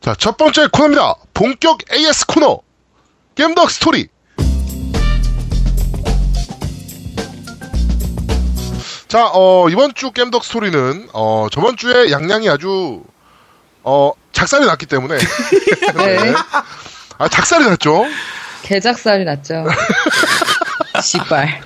[0.00, 1.14] 자, 첫 번째 코너입니다.
[1.34, 2.60] 본격 AS 코너.
[3.34, 4.08] 겜덕 스토리.
[9.08, 13.02] 자, 어, 이번 주 겜덕 스토리는, 어, 저번 주에 양양이 아주,
[13.82, 15.18] 어, 작살이 났기 때문에.
[15.96, 16.34] 네.
[17.18, 18.06] 아, 작살이 났죠?
[18.62, 19.66] 개작살이 났죠.
[21.02, 21.60] 씨발.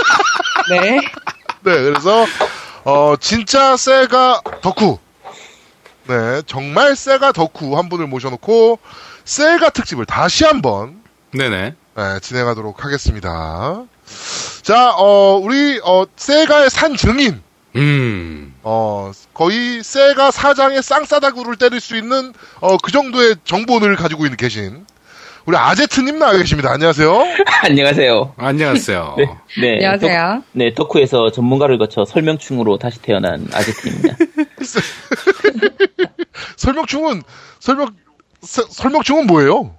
[0.70, 1.00] 네.
[1.62, 2.24] 네, 그래서,
[2.84, 4.98] 어, 진짜 세가 덕후.
[6.10, 8.80] 네, 정말 세가 덕후 한 분을 모셔놓고,
[9.24, 11.74] 세가 특집을 다시 한번, 네네.
[11.94, 13.84] 네, 진행하도록 하겠습니다.
[14.62, 17.40] 자, 어, 우리, 어, 세가의 산 증인.
[17.76, 18.52] 음.
[18.64, 24.84] 어, 거의 세가 사장의 쌍싸다구를 때릴 수 있는, 어, 그 정도의 정보를 가지고 있는 계신,
[25.46, 26.70] 우리 아제트님 나와 계십니다.
[26.72, 27.24] 안녕하세요.
[27.64, 28.34] 안녕하세요.
[28.36, 29.14] 안녕하세요.
[29.18, 29.26] 네,
[29.60, 30.34] 네, 안녕하세요.
[30.36, 34.16] 덕, 네, 덕후에서 전문가를 거쳐 설명충으로 다시 태어난 아제트입니다.
[36.56, 37.22] 설명충은,
[37.58, 37.88] 설명,
[38.42, 39.74] 서- 설명충은 뭐예요?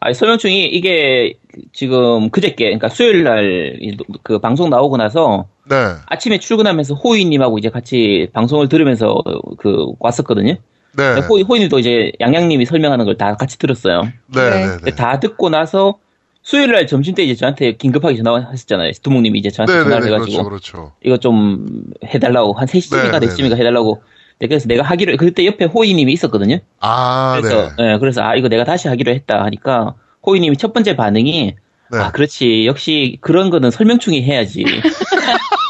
[0.00, 1.34] 아니, 설명충이 이게
[1.72, 3.78] 지금 그저께, 그러니까 수요일 날
[4.22, 5.76] 그 방송 나오고 나서 네.
[6.06, 9.22] 아침에 출근하면서 호이님하고 이제 같이 방송을 들으면서
[9.58, 10.56] 그 왔었거든요.
[10.96, 11.20] 네.
[11.20, 14.02] 호이, 호이님도 이제 양양님이 설명하는 걸 다 같이 들었어요.
[14.02, 14.50] 네.
[14.50, 14.50] 네.
[14.50, 14.66] 네.
[14.76, 15.98] 근데 다 듣고 나서
[16.42, 18.92] 수요일 날 점심 때 이제 저한테 긴급하게 전화하셨잖아요.
[19.02, 19.78] 두목님이 이제 저한테 네.
[19.78, 19.84] 네.
[19.84, 20.12] 전화를 네.
[20.14, 20.72] 해가지고 그렇죠.
[20.72, 20.92] 그렇죠.
[21.04, 24.02] 이거 좀 해달라고 한 3시쯤인가 네, 4시쯤인가 해달라고
[24.40, 26.58] 네, 그래서 내가 하기로 그때 옆에 호이님이 있었거든요.
[26.80, 27.92] 아, 그래서 네.
[27.94, 29.94] 예, 그래서 아 이거 내가 다시 하기로 했다 하니까
[30.26, 31.54] 호이님이 첫 번째 반응이
[31.92, 31.98] 네.
[31.98, 34.64] 아 그렇지 역시 그런 거는 설명충이 해야지.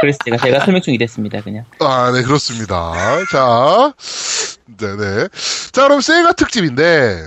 [0.00, 1.64] 아, 그래서 제가 제가 설명충이 됐습니다 그냥.
[1.78, 2.92] 아, 네, 그렇습니다.
[3.30, 3.92] 자,
[4.78, 5.28] 네네.
[5.72, 7.26] 자, 그럼 세가 특집인데,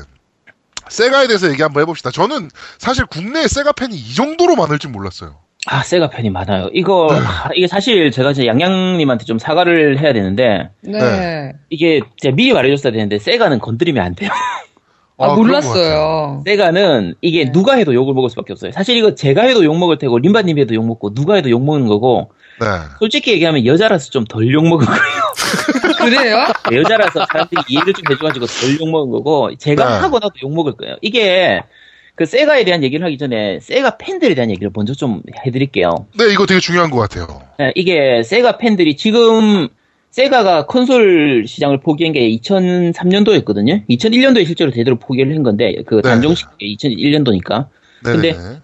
[0.90, 2.10] 세가에 대해서 얘기 한번 해봅시다.
[2.12, 5.38] 저는 사실 국내에 세가 팬이 이 정도로 많을 줄 몰랐어요.
[5.66, 6.70] 아 세가 팬이 많아요.
[6.74, 7.20] 이거 네.
[7.26, 11.00] 아, 이게 사실 제가 이제 양양님한테 좀 사과를 해야 되는데 네.
[11.00, 11.54] 네.
[11.70, 14.30] 이게 제가 미리 말해줬어야 되는데 세가는 건드리면 안 돼요.
[15.18, 15.38] 아, 같아요.
[15.38, 16.44] 몰랐어요.
[16.46, 17.52] 세가는 이게 네.
[17.54, 18.74] 누가 해도 욕을 먹을 수밖에 없어요.
[18.74, 21.88] 사실 이거 제가 해도 욕 먹을 테고 림바님이 해도 욕 먹고 누가 해도 욕 먹는
[21.88, 22.68] 거고 네.
[23.00, 25.24] 솔직히 얘기하면 여자라서 좀 덜 욕 먹은 거예요.
[25.98, 26.46] 그래요?
[26.72, 30.00] 여자라서 사람들이 이해를 좀 해줘가지고 덜 욕 먹은 거고 제가 네.
[30.02, 30.96] 하고 나도 욕 먹을 거예요.
[31.02, 31.62] 이게
[32.16, 36.08] 그 세가에 대한 얘기를 하기 전에 세가 팬들에 대한 얘기를 먼저 좀 해드릴게요.
[36.18, 37.42] 네, 이거 되게 중요한 것 같아요.
[37.60, 39.68] 예, 이게 세가 팬들이 지금
[40.12, 43.88] 세가가 콘솔 시장을 포기한 게 2003년도였거든요.
[43.90, 46.02] 2001년도에 실제로 제대로 포기를 한 건데 그 네.
[46.04, 47.68] 단종식 2001년도니까
[48.04, 48.12] 네.
[48.12, 48.60] 근데 네.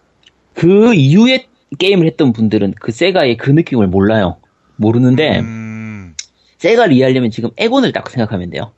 [0.54, 4.38] 그 이후에 게임을 했던 분들은 그 세가의 그 느낌을 몰라요.
[4.76, 6.16] 모르는데 음,
[6.58, 8.72] 세가를 이해하려면 지금 에곤을 딱 생각하면 돼요.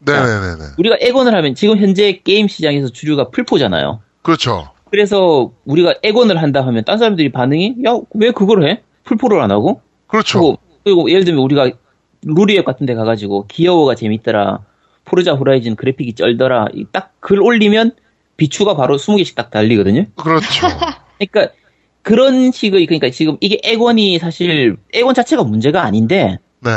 [0.00, 0.64] 네네네네.
[0.78, 4.00] 우리가 에곤을 하면 지금 현재 게임 시장에서 주류가 풀포잖아요.
[4.22, 4.70] 그렇죠.
[4.90, 8.82] 그래서 우리가 에곤을 한다 하면 딴 사람들이 반응이 야 왜 그걸 해?
[9.04, 9.82] 풀포를 안 하고?
[10.06, 10.38] 그렇죠.
[10.40, 11.70] 그리고, 그리고 예를 들면 우리가
[12.24, 14.60] 루리앱 같은 데 가가지고 귀여워가 재밌더라.
[15.04, 16.66] 포르자 호라이즌 그래픽이 쩔더라.
[16.74, 17.92] 이딱글 올리면
[18.36, 20.06] 비추가 바로 20개씩 딱 달리거든요.
[20.16, 20.66] 그렇죠.
[21.18, 21.54] 그러니까
[22.02, 26.70] 그런 식의 그러니까 지금 이게 에곤이 사실 에곤 자체가 문제가 아닌데 네.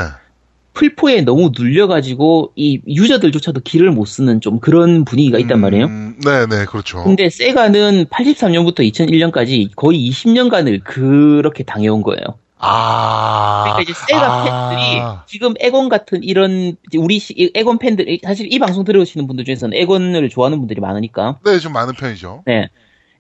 [0.74, 5.86] 풀포에 너무 눌려가지고 이 유저들조차도 길을 못 쓰는 좀 그런 분위기가 있단 말이에요.
[5.86, 7.04] 음, 네네, 그렇죠.
[7.04, 12.24] 근데 세가는 83년부터 2001년까지 거의 20년간을 그렇게 당해온 거예요.
[12.58, 13.64] 아.
[13.66, 14.70] 그러니까 이제 세가 아.
[14.70, 17.22] 팬들이 지금 에곤 같은 이런 우리
[17.54, 21.74] 에곤 팬들 이- 사실 이 방송 들으시는 분들 중에서는 에곤을 좋아하는 분들이 많으니까 네, 좀
[21.74, 22.44] 많은 편이죠.
[22.48, 22.70] 네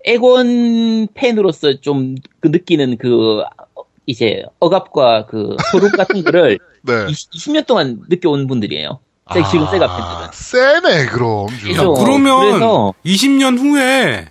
[0.05, 3.41] 에곤 팬으로서 좀 그 느끼는 그
[3.75, 7.05] 어, 이제 억압과 그 소름 같은 거를 네.
[7.09, 8.99] 20, 년 동안 느껴온 분들이에요.
[9.33, 10.27] 세- 지금 세가 팬들은.
[10.33, 11.47] 세네, 그럼.
[11.47, 14.25] 야, 그러면 그래서- 20년 후에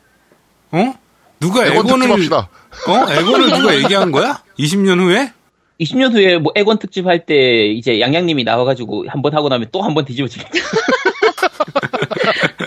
[0.72, 0.94] 어?
[1.40, 2.48] 누가 에곤 에곤을 합시다.
[2.88, 3.12] 어?
[3.12, 4.42] 에곤을 누가 얘기한 거야?
[4.58, 5.32] 20년 후에?
[5.80, 9.80] 20년 후에 뭐 에곤 특집 할 때 이제 양양님이 나와가지고 한 번 하고 나면 또
[9.82, 10.50] 한 번 뒤집어지겠다.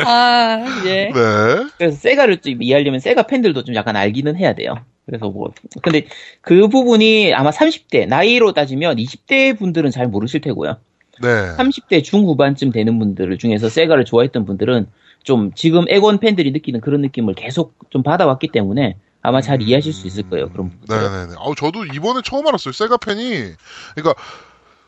[0.06, 1.12] 아, 예.
[1.14, 1.70] 네.
[1.78, 4.76] 그래서 세가를 좀 이해하려면 세가 팬들도 좀 약간 알기는 해야 돼요.
[5.06, 5.52] 그래서 뭐
[5.82, 6.08] 근데
[6.42, 10.78] 그 부분이 아마 30대 나이로 따지면 20대 분들은 잘 모르실 테고요.
[11.22, 11.56] 네.
[11.58, 14.88] 30대 중후반쯤 되는 분들 중에서 세가를 좋아했던 분들은
[15.24, 20.06] 좀 지금 에곤 팬들이 느끼는 그런 느낌을 계속 좀 받아왔기 때문에 아마 잘 이해하실 수
[20.06, 20.50] 있을 거예요.
[20.50, 21.34] 그럼 네네네.
[21.40, 22.72] 아우, 저도 이번에 처음 알았어요.
[22.72, 23.54] 세가 팬이.
[23.96, 24.22] 그러니까,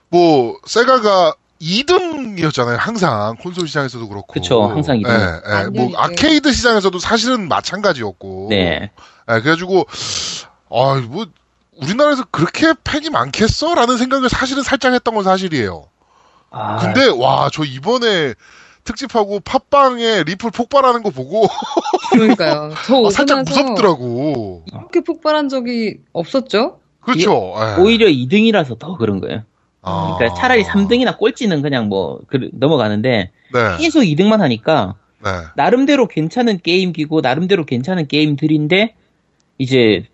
[0.09, 2.77] 뭐, 세가가 2등이었잖아요.
[2.77, 3.35] 항상.
[3.37, 4.33] 콘솔 시장에서도 그렇고.
[4.33, 5.09] 그쵸, 항상 2등.
[5.09, 5.69] 예, 예.
[5.69, 5.93] 뭐, 2등.
[5.97, 8.47] 아케이드 시장에서도 사실은 마찬가지였고.
[8.49, 8.91] 네.
[9.29, 9.85] 예, 그래가지고,
[10.69, 11.27] 아, 뭐,
[11.81, 13.75] 우리나라에서 그렇게 팬이 많겠어?
[13.75, 15.87] 라는 생각을 사실은 살짝 했던 건 사실이에요.
[16.49, 18.33] 아, 근데, 와, 저 이번에
[18.83, 21.47] 특집하고 팟빵에 리플 폭발하는 거 보고,
[22.11, 22.71] 그러니까요.
[22.87, 24.63] 저 아, 살짝 무섭더라고.
[24.71, 26.79] 이렇게 폭발한 적이 없었죠?
[27.01, 27.53] 그렇죠.
[27.57, 27.81] 예.
[27.81, 29.43] 오히려 2등이라서 더 그런 거예요.
[29.87, 30.15] 아.
[30.17, 33.77] 그러니까 차라리 3등이나 꼴찌는 그냥 뭐 그- 넘어가는데 네.
[33.79, 35.29] 계속 2등만 하니까 네.
[35.55, 38.95] 나름대로 괜찮은 게임기고 나름대로 괜찮은 게임들인데
[39.57, 40.05] 이제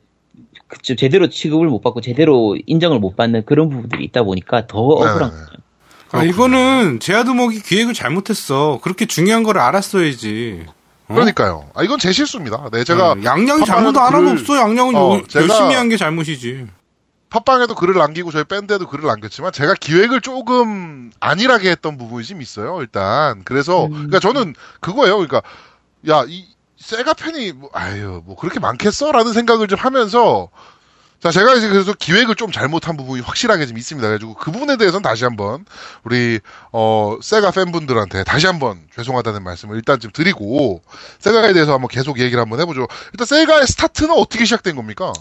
[0.68, 5.20] 그쵸, 제대로 취급을 못 받고 제대로 인정을 못 받는 그런 부분들이 있다 보니까 더 억울한
[5.20, 5.36] 네.
[5.36, 5.54] 거죠.
[6.12, 8.80] 아, 이거는 제아드목이 기획을 잘못했어.
[8.84, 10.66] 그렇게 중요한 걸 알았어야지.
[11.08, 11.14] 어?
[11.14, 11.66] 그러니까요.
[11.76, 12.70] 아, 이건 제 실수입니다.
[12.72, 14.58] 네, 제가 어, 양양이 잘못 팟빵에도 안 하면 글을- 없어.
[14.58, 16.66] 양양은 어, 요- 제가- 열심히 한 게 잘못이지.
[17.34, 22.80] 팟빵에도 글을 남기고 저희 밴드에도 글을 남겼지만 제가 기획을 조금 안일하게 했던 부분이 좀 있어요.
[22.82, 23.92] 일단 그래서 음.
[23.92, 25.18] 그러니까 저는 그거예요.
[25.18, 25.42] 그러니까
[26.08, 26.54] 야 이
[26.84, 30.50] 세가 팬이 뭐, 아유 뭐 그렇게 많겠어라는 생각을 좀 하면서
[31.22, 34.06] 자 제가 이제 그래서 기획을 좀 잘못한 부분이 확실하게 좀 있습니다.
[34.06, 35.66] 그래가지고 그 부분에 대해서는 다시 한번
[36.04, 36.42] 우리
[36.74, 40.82] 어 세가 팬분들한테 다시 한번 죄송하다는 말씀을 일단 좀 드리고
[41.20, 42.88] 세가에 대해서 한번 계속 얘기를 한번 해보죠.
[43.14, 45.14] 일단 세가의 스타트는 어떻게 시작된 겁니까?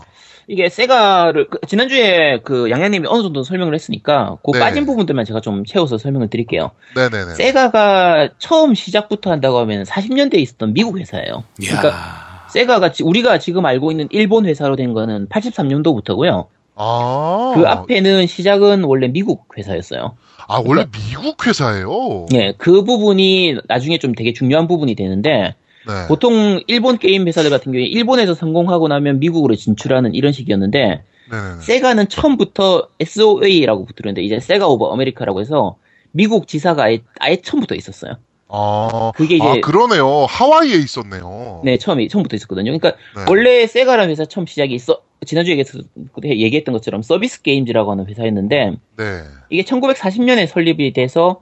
[0.49, 4.59] 이게 세가를 그- 지난주에 그 양양님이 어느 정도 설명을 했으니까 그 네.
[4.61, 6.71] 빠진 부분들만 제가 좀 채워서 설명을 드릴게요.
[6.97, 7.35] 네네네.
[7.35, 11.45] 세가가 처음 시작부터 한다고 하면 40년대에 있었던 미국 회사예요.
[11.63, 11.79] 이야.
[11.81, 16.47] 그러니까 세가가 지- 우리가 지금 알고 있는 일본 회사로 된 거는 83년도부터고요.
[16.75, 17.53] 아.
[17.55, 20.17] 그 앞에는 시작은 원래 미국 회사였어요.
[20.49, 22.27] 아, 원래 미국 회사예요?
[22.35, 25.55] 예, 그 부분이 나중에 좀 되게 중요한 부분이 되는데
[25.87, 26.07] 네.
[26.09, 31.61] 보통 일본 게임 회사들 같은 경우에 일본에서 성공하고 나면 미국으로 진출하는 이런 식이었는데 네네네.
[31.61, 35.77] 세가는 처음부터 SOA라고 붙었는데 이제 세가 오버 아메리카라고 해서
[36.13, 38.15] 미국 지사가 아예, 아예 처음부터 있었어요.
[38.55, 40.27] 아, 그게 이제 아, 그러네요.
[40.29, 41.63] 하와이에 있었네요.
[41.65, 42.65] 네 처음이 처음부터 있었거든요.
[42.77, 43.25] 그러니까 네.
[43.31, 45.87] 원래 세가라는 회사 처음 시작이 있어 지난주에 얘기했-
[46.25, 49.23] 얘기했던 것처럼 서비스 게임즈라고 하는 회사였는데 네.
[49.49, 51.41] 이게 1940년에 설립이 돼서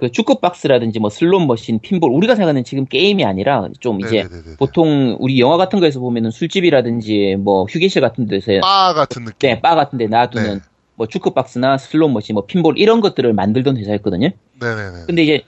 [0.00, 4.56] 그 주크 박스라든지 뭐 슬롯 머신, 핀볼 우리가 생각하는 지금 게임이 아니라 좀 이제 네네네네.
[4.56, 9.50] 보통 우리 영화 같은 거에서 보면은 술집이라든지 뭐 휴게실 같은 데서 바 같은 느낌.
[9.50, 10.60] 네, 바 같은 데 놔두는 네.
[10.94, 14.30] 뭐 주크 박스나 슬롯 머신, 뭐 핀볼 이런 것들을 만들던 회사였거든요.
[14.58, 15.04] 네네네.
[15.06, 15.42] 근데 이제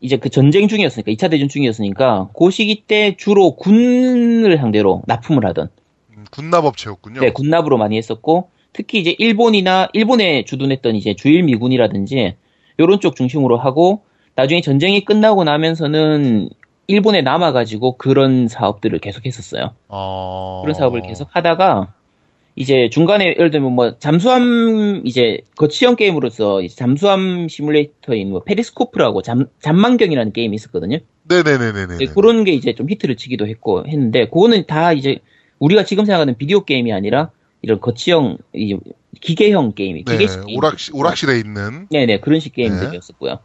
[0.00, 5.68] 이제 그 전쟁 중이었으니까 2차 대전 중이었으니까 그 시기 때 주로 군을 상대로 납품을 하던
[6.16, 7.20] 음, 군납업체였군요.
[7.20, 12.36] 네, 군납으로 많이 했었고 특히 이제 일본이나 일본에 주둔했던 이제 주일 미군이라든지
[12.78, 14.02] 요런 쪽 중심으로 하고
[14.34, 16.48] 나중에 전쟁이 끝나고 나면서는
[16.86, 19.74] 일본에 남아가지고 그런 사업들을 계속 했었어요.
[19.88, 20.60] 아.
[20.62, 21.92] 그런 사업을 계속 하다가
[22.56, 29.46] 이제 중간에 예를 들면 뭐 잠수함 이제 거치형 게임으로서 이제 잠수함 시뮬레이터인 뭐 페리스코프라고 잠
[29.60, 30.98] 잠망경이라는 게임이 있었거든요.
[31.28, 31.98] 네네네네네.
[31.98, 35.18] 네, 그런 게 이제 좀 히트를 치기도 했고 했는데 그거는 다 이제
[35.60, 37.30] 우리가 지금 생각하는 비디오 게임이 아니라
[37.68, 38.78] 이런 거치형 이
[39.20, 40.56] 기계형 게임이 네, 기계식 게임.
[40.58, 41.86] 오락실, 오락실에 있는.
[41.90, 43.40] 네네 그런 식 게임들이었었고요.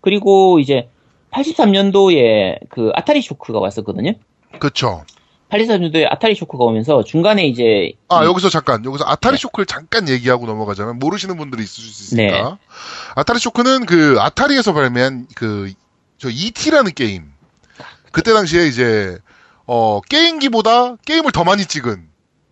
[0.00, 0.88] 그리고 이제
[1.32, 4.12] 83년도에 그 아타리 쇼크가 왔었거든요.
[4.58, 5.04] 그쵸.
[5.50, 9.40] 83년도에 아타리 쇼크가 오면서 중간에 이제 아, 이- 여기서 잠깐, 여기서 아타리 네.
[9.42, 12.58] 쇼크를 잠깐 얘기하고 넘어가자면, 모르시는 분들이 있을 수 있으니까.
[13.14, 15.72] 아타리 쇼크는 그, 아타리에서 발매한 그,
[16.18, 17.30] 저 ET라는 게임.
[18.10, 19.18] 그때 당시에 이제,
[19.66, 22.08] 어, 게임기보다 게임을 더 많이 찍은.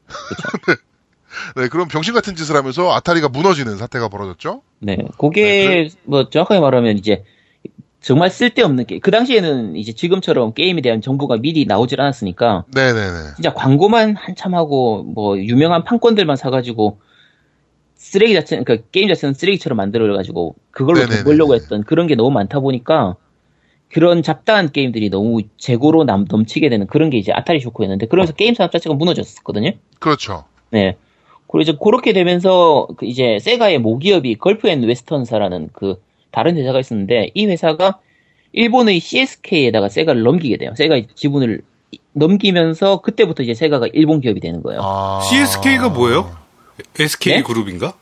[0.69, 0.75] 네.
[1.57, 4.63] 네, 그런 병신 같은 짓을 하면서 아타리가 무너지는 사태가 벌어졌죠.
[4.81, 7.25] 네, 그게 뭐 정확하게 말하면 이제
[8.01, 9.01] 정말 쓸데없는 게임.
[9.01, 13.35] 그 당시에는 이제 지금처럼 게임에 대한 정보가 미리 나오질 않았으니까 네네네.
[13.37, 17.01] 진짜 광고만 한참 하고 뭐 유명한 판권들만 사가지고
[17.95, 21.25] 쓰레기 자체, 그러니까 게임 자체는 쓰레기처럼 만들어 가지고 그걸로 돈 네네네네.
[21.25, 23.17] 벌려고 했던 그런 게 너무 많다 보니까
[23.91, 28.55] 그런 잡다한 게임들이 너무 재고로 남, 넘치게 되는 그런 게 이제 아타리 쇼크였는데 그러면서 게임
[28.55, 29.71] 산업 자체가 무너졌었거든요.
[29.99, 30.45] 그렇죠.
[30.71, 30.97] 네.
[31.55, 37.31] 그리고 이제 그렇게 되면서 그 이제 세가의 모기업이 걸프 앤 웨스턴사라는 그 다른 회사가 있었는데
[37.33, 38.01] 이 회사가
[38.51, 40.73] 일본의 CSK에다가 세가를 넘기게 돼요.
[40.75, 41.61] 세가의 지분을
[42.13, 44.81] 넘기면서 그때부터 이제 세가가 일본 기업이 되는 거예요.
[44.83, 45.21] 아.
[45.31, 46.37] CSK가 뭐예요?
[46.99, 47.43] SK 네?
[47.45, 47.95] 그룹인가?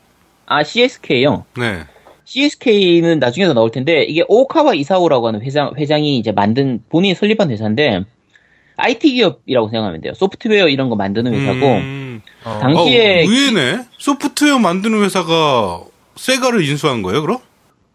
[0.47, 1.45] 아, CSK요.
[1.55, 1.83] 네.
[2.25, 7.51] CSK는 나중에 더 나올 텐데 이게 오카와 이사오라고 하는 회장 회장이 이제 만든 본인이 설립한
[7.51, 8.03] 회사인데
[8.77, 10.13] IT 기업이라고 생각하면 돼요.
[10.15, 12.21] 소프트웨어 이런 거 만드는 회사고 음.
[12.45, 12.59] 어.
[12.61, 13.83] 당시에 어, 의외네.
[13.97, 15.81] 소프트웨어 만드는 회사가
[16.15, 17.39] 세가를 인수한 거예요, 그럼?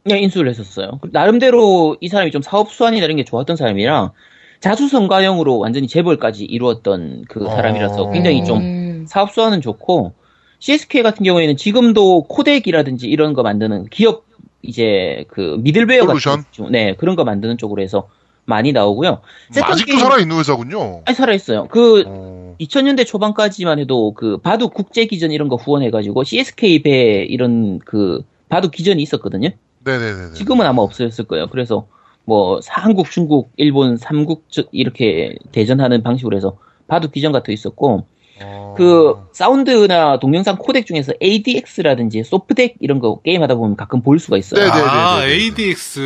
[0.05, 1.01] 그냥 인수를 했었어요.
[1.13, 4.13] 나름대로 이 사람이 좀 사업 수완이나 이런 게 좋았던 사람이라
[4.61, 7.51] 자수성가형으로 완전히 재벌까지 이루었던 그 어.
[7.51, 10.15] 사람이라서 굉장히 좀 음, 사업 수완은 좋고
[10.61, 14.25] CSK 같은 경우에는 지금도 코덱이라든지 이런 거 만드는 기업
[14.63, 16.39] 이제 그 미들웨어 솔루션?
[16.39, 18.09] 같은 쪽- 네 그런 거 만드는 쪽으로 해서
[18.49, 19.11] 많이 나오고요.
[19.11, 21.03] 뭐 세컨 아직도 게임- 살아있는 회사군요.
[21.05, 21.69] 아니 살아있어요.
[21.71, 22.55] 그 어.
[22.59, 28.71] 2000년대 초반까지만 해도 그 바둑 국제 기전 이런 거 후원해가지고 CSK 배 이런 그 바둑
[28.73, 29.51] 기전이 있었거든요.
[29.85, 30.33] 네네네.
[30.33, 31.47] 지금은 아마 없어졌을 거예요.
[31.49, 31.87] 그래서
[32.25, 36.57] 뭐 한국, 중국, 일본 삼국 저- 이렇게 대전하는 방식으로 해서
[36.89, 38.07] 바둑 기전 같은 거 있었고
[38.43, 38.75] 어.
[38.79, 44.39] 그 사운드나 동영상 코덱 중에서 ADX라든지 소프덱 이런 거 게임 하다 보면 가끔 볼 수가
[44.39, 44.61] 있어요.
[44.65, 44.83] 네, 네.
[44.89, 45.33] 아, 네네네.
[45.35, 46.01] ADX.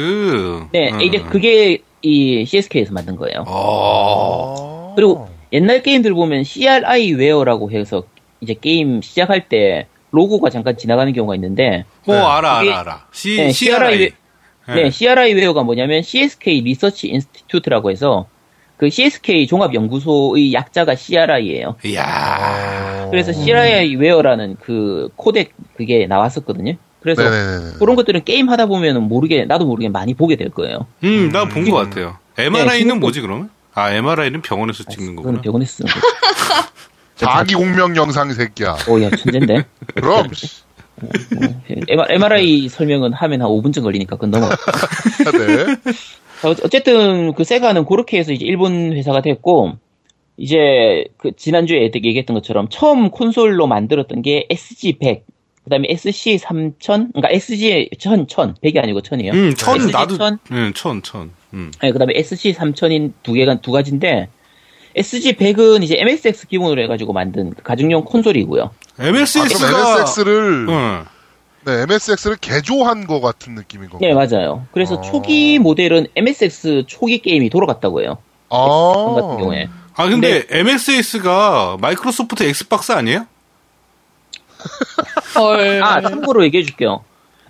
[0.73, 1.01] 네, 음.
[1.01, 3.45] ADX 그게 이 CSK에서 만든 거예요.
[3.47, 4.91] 어.
[4.91, 4.95] 아.
[4.95, 8.05] 그리고 옛날 게임들 보면 CRI 웨어라고 해서
[8.41, 12.21] 이제 게임 시작할 때 로고가 잠깐 지나가는 경우가 있는데 뭐, 네.
[12.21, 13.07] 알아, 알아, 알아.
[13.13, 13.97] C, 네, CRI.
[13.97, 14.13] CRI.
[14.75, 18.27] 네, CRI 웨어가 뭐냐면 CSK Research Institute라고 해서
[18.77, 21.77] 그 CSK 종합연구소의 약자가 CRI예요.
[21.85, 23.09] 이야.
[23.11, 26.75] 그래서 CRI 웨어라는 그 코덱 그게 나왔었거든요.
[27.03, 27.73] 그래서 네네네.
[27.79, 30.87] 그런 것들은 게임 하다 보면 모르게 나도 모르게 많이 보게 될 거예요.
[31.05, 32.17] 음, 나본것 같아요.
[32.39, 33.51] MRI는 네, 뭐지, 그러면?
[33.75, 35.41] 아, MRI는 병원에서 찍는 그거는 거구나.
[35.43, 36.01] 병원에 쓰는 거.
[37.17, 38.77] 자기 공명 영상 이 새끼야.
[38.89, 39.65] 오 야 천재인데.
[39.95, 40.29] 그럼
[42.09, 44.49] MRI 설명은 하면 한 5분쯤 걸리니까 그건 넘어.
[45.33, 45.67] 네.
[46.41, 49.73] 자, 어- 어쨌든 그 세가는 그렇게 해서 이제 일본 회사가 됐고
[50.37, 55.23] 이제 그 지난주에 얘기했던 것처럼 처음 콘솔로 만들었던 게 SG100
[55.65, 59.33] 그 다음에 SC3000 그러니까 SG 1000 1000 100이 아니고 1000이에요.
[59.33, 61.31] 음, 천, SG 나도, 1000 응, 천, 천.
[61.55, 61.71] 음.
[61.81, 64.29] 네, 그 다음에 SC3000인 두 개가 두 가지인데
[64.97, 68.71] SG100은 이제 MSX 기본으로 해가지고 만든 그 가정용 콘솔이고요.
[68.99, 70.01] 아, MSX가.
[70.01, 71.05] MSX를 응.
[71.65, 74.09] 네, MSX를 개조한 거 같은 느낌인 건가요?
[74.09, 74.67] 네, 맞아요.
[74.73, 75.01] 그래서 어.
[75.01, 78.19] 초기 모델은 MSX 초기 게임이 돌아갔다고 해요.
[78.49, 79.15] 아.
[79.15, 79.69] 같은 경우에.
[79.95, 83.27] 아, 근데 MSX가 마이크로소프트 엑스박스 아니에요?
[85.37, 85.83] 헐.
[85.83, 87.05] 아, 참고로 얘기해 줄게요.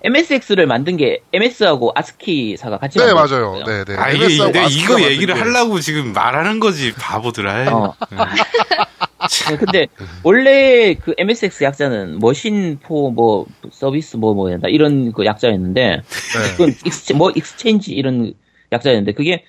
[0.05, 3.13] MSX를 만든 게 MS하고 아스키사가 같이 네.
[3.15, 3.63] 맞아요.
[3.65, 3.97] 네, 네.
[3.97, 5.41] 아, 이게, 내가 이거 얘기를 게.
[5.41, 7.73] 하려고 지금 말하는 거지, 바보들아.
[7.73, 7.95] 어.
[9.49, 9.87] 네, 근데
[10.25, 16.51] 원래 그 MSX 약자는 machine for 뭐 서비스 뭐 뭐였나 이런 그 약자였는데 네.
[16.57, 18.35] 그건 익스체, 뭐 익스체인지 이런
[18.73, 19.45] 약자였는데 그게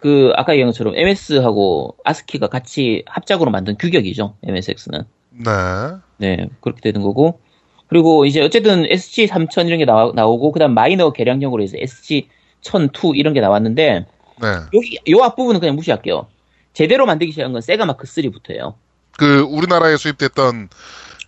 [0.00, 4.36] 그 아까 얘기한 것처럼 MS하고 아스키가 같이 합작으로 만든 규격이죠.
[4.44, 5.04] MSX는.
[5.30, 5.50] 네.
[6.22, 7.40] 네, 그렇게 되는 거고.
[7.88, 13.34] 그리고 이제 어쨌든 SG3000 이런 게 나와, 나오고, 그 다음 마이너 개량형으로 해서 SG1002 이런
[13.34, 14.06] 게 나왔는데,
[14.40, 14.48] 네.
[14.72, 16.28] 여기, 요 앞부분은 그냥 무시할게요.
[16.72, 18.74] 제대로 만들기 시작한 건 세가 마크 3부터예요.
[19.18, 20.70] 그 우리나라에 수입됐던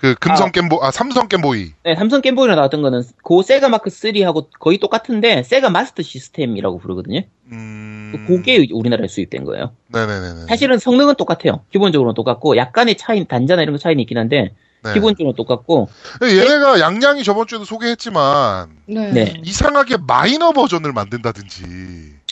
[0.00, 0.50] 그 금성 아.
[0.50, 1.72] 겜보 아 삼성 겜보이.
[1.82, 7.22] 네, 삼성 게임보이로 나왔던 거는 그 세가 마크 3하고 거의 똑같은데, 세가 마스터 시스템이라고 부르거든요.
[7.52, 8.24] 음.
[8.26, 9.72] 그게 우리나라에 수입된 거예요.
[9.88, 10.46] 네네네.
[10.48, 11.62] 사실은 성능은 똑같아요.
[11.72, 14.52] 기본적으로는 똑같고, 약간의 차이, 단자나 이런 거 차이는 있긴 한데,
[14.84, 14.92] 네.
[14.94, 15.88] 기본적으로 똑같고,
[16.22, 19.10] 얘네가 양양이 저번 주에도 소개했지만 네.
[19.12, 19.34] 네.
[19.42, 21.64] 이상하게 마이너 버전을 만든다든지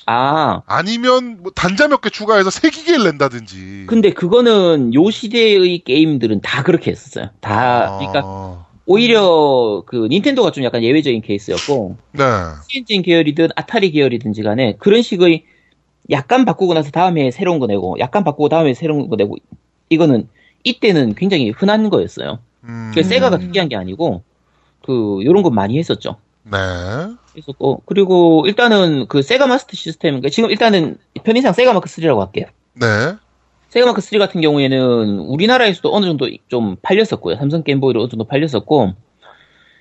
[0.07, 3.85] 아, 아니면 뭐 단자 몇 개 추가해서 세 기계를 낸다든지.
[3.87, 7.31] 근데 그거는 요 시대의 게임들은 다 그렇게 했었어요.
[7.41, 12.23] 다, 그러니까 아, 오히려 그 닌텐도가 좀 약간 예외적인 케이스였고, 네.
[12.69, 15.45] 시엔진 계열이든 아타리 계열이든지 간에 그런 식의
[16.11, 19.37] 약간 바꾸고 나서 다음에 새로운 거 내고, 약간 바꾸고 다음에 새로운 거 내고,
[19.89, 20.29] 이거는
[20.65, 22.39] 이때는 굉장히 흔한 거였어요.
[22.65, 24.23] 음, 그 세가가 특이한 게 아니고,
[24.85, 26.17] 그, 요런 거 많이 했었죠.
[26.45, 26.59] 네.
[27.37, 32.47] 했었고, 그리고 일단은 그 세가 마스터 시스템, 그러니까 지금 일단은 편의상 세가 마크 3라고 할게요.
[32.75, 32.87] 네.
[33.71, 37.37] 세가 마크 3 같은 경우에는 우리나라에서도 어느 정도 좀 팔렸었고요.
[37.37, 38.93] 삼성 게임보이로 어느 정도 팔렸었고,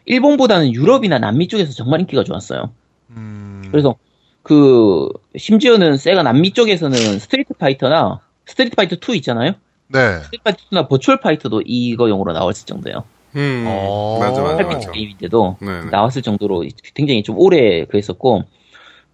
[0.05, 2.71] 일본보다는 유럽이나 남미 쪽에서 정말 인기가 좋았어요.
[3.11, 3.95] 음, 그래서
[4.43, 9.53] 그 심지어는 세가 남미 쪽에서는 스트리트 파이터나 스트리트 파이터 2 있잖아요.
[9.91, 10.19] 네.
[10.23, 13.03] 스트리트 파이터 2나 버추얼 파이터도 이거 용으로 나왔을 정도예요.
[13.35, 14.17] 음, 어.
[14.19, 14.91] 맞아, 맞아, 8비트 맞아.
[14.91, 15.89] 게임인데도 네, 네.
[15.89, 18.43] 나왔을 정도로 굉장히 좀 오래 그랬었고,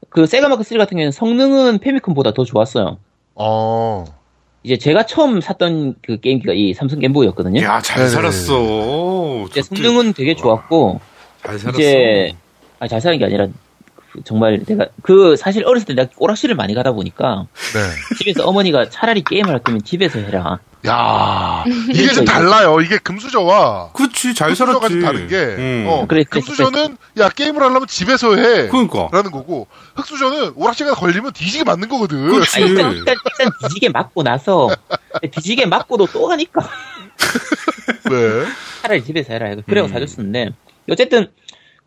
[0.09, 2.97] 그 세가마크 3 같은 경우에는 성능은 페미컴보다 더 좋았어요.
[3.35, 4.05] 어.
[4.63, 7.61] 이제 제가 처음 샀던 그 게임기가 이 삼성 게임보이였거든요.
[7.61, 8.15] 야, 잘 네네네.
[8.15, 9.45] 살았어.
[9.49, 9.61] 이제.
[9.61, 10.99] 성능은 되게 좋았고,
[11.43, 11.79] 잘 살았어.
[11.79, 12.33] 이제
[12.79, 13.53] 아, 잘 사는 게 아니라 그
[14.23, 18.15] 정말 내가 그 사실 어렸을 때 내가 오락실을 많이 가다 보니까 네.
[18.17, 20.59] 집에서 어머니가 차라리 게임을 할 거면 집에서 해라.
[20.85, 22.79] 야 이게 좀 달라요.
[22.81, 24.93] 이게 금수저와 그치, 잘 금수저가 살았지.
[24.93, 25.85] 좀 다른 게, 음.
[25.89, 28.67] 어, 그래, 금수저는 야 게임을 하려면 집에서 해.
[28.67, 29.09] 그러니까.
[29.11, 32.29] 라는 거고 흑수저는 오락실에 걸리면 뒤지게 맞는 거거든.
[32.29, 32.63] 그치.
[32.63, 34.69] 아, 일단, 일단, 일단 뒤지게 맞고 나서
[35.31, 36.61] 뒤지게 맞고도 또 하니까
[38.09, 38.45] 네.
[38.81, 39.55] 차라리 집에서 해라.
[39.67, 39.91] 그래고 음.
[39.91, 40.49] 사줬었는데
[40.89, 41.31] 어쨌든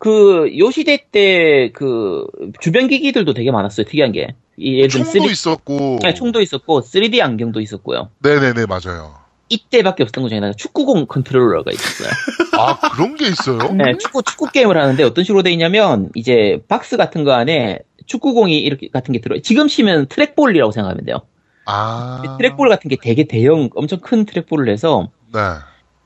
[0.01, 2.25] 그 요 시대 때 그
[2.59, 3.85] 주변 기기들도 되게 많았어요.
[3.85, 4.35] 특이한 게.
[4.57, 5.99] 이 예를 총도 3D 있었고.
[6.01, 8.09] 네, 총도 있었고 3D 안경도 있었고요.
[8.19, 9.13] 네네네 맞아요.
[9.49, 12.09] 이때밖에 없었던 것 중에 하나가 축구공 컨트롤러가 있었어요.
[12.57, 13.59] 아 그런 게 있어요?
[13.73, 18.57] 네, 축구, 축구 게임을 하는데 어떤 식으로 돼 있냐면, 이제 박스 같은 거 안에 축구공이
[18.57, 19.41] 이렇게 같은 게 들어요.
[19.41, 21.21] 지금 치면 트랙볼이라고 생각하면 돼요.
[21.65, 22.37] 아.
[22.39, 25.39] 트랙볼 같은 게 되게 대형, 엄청 큰 트랙볼을 해서, 네.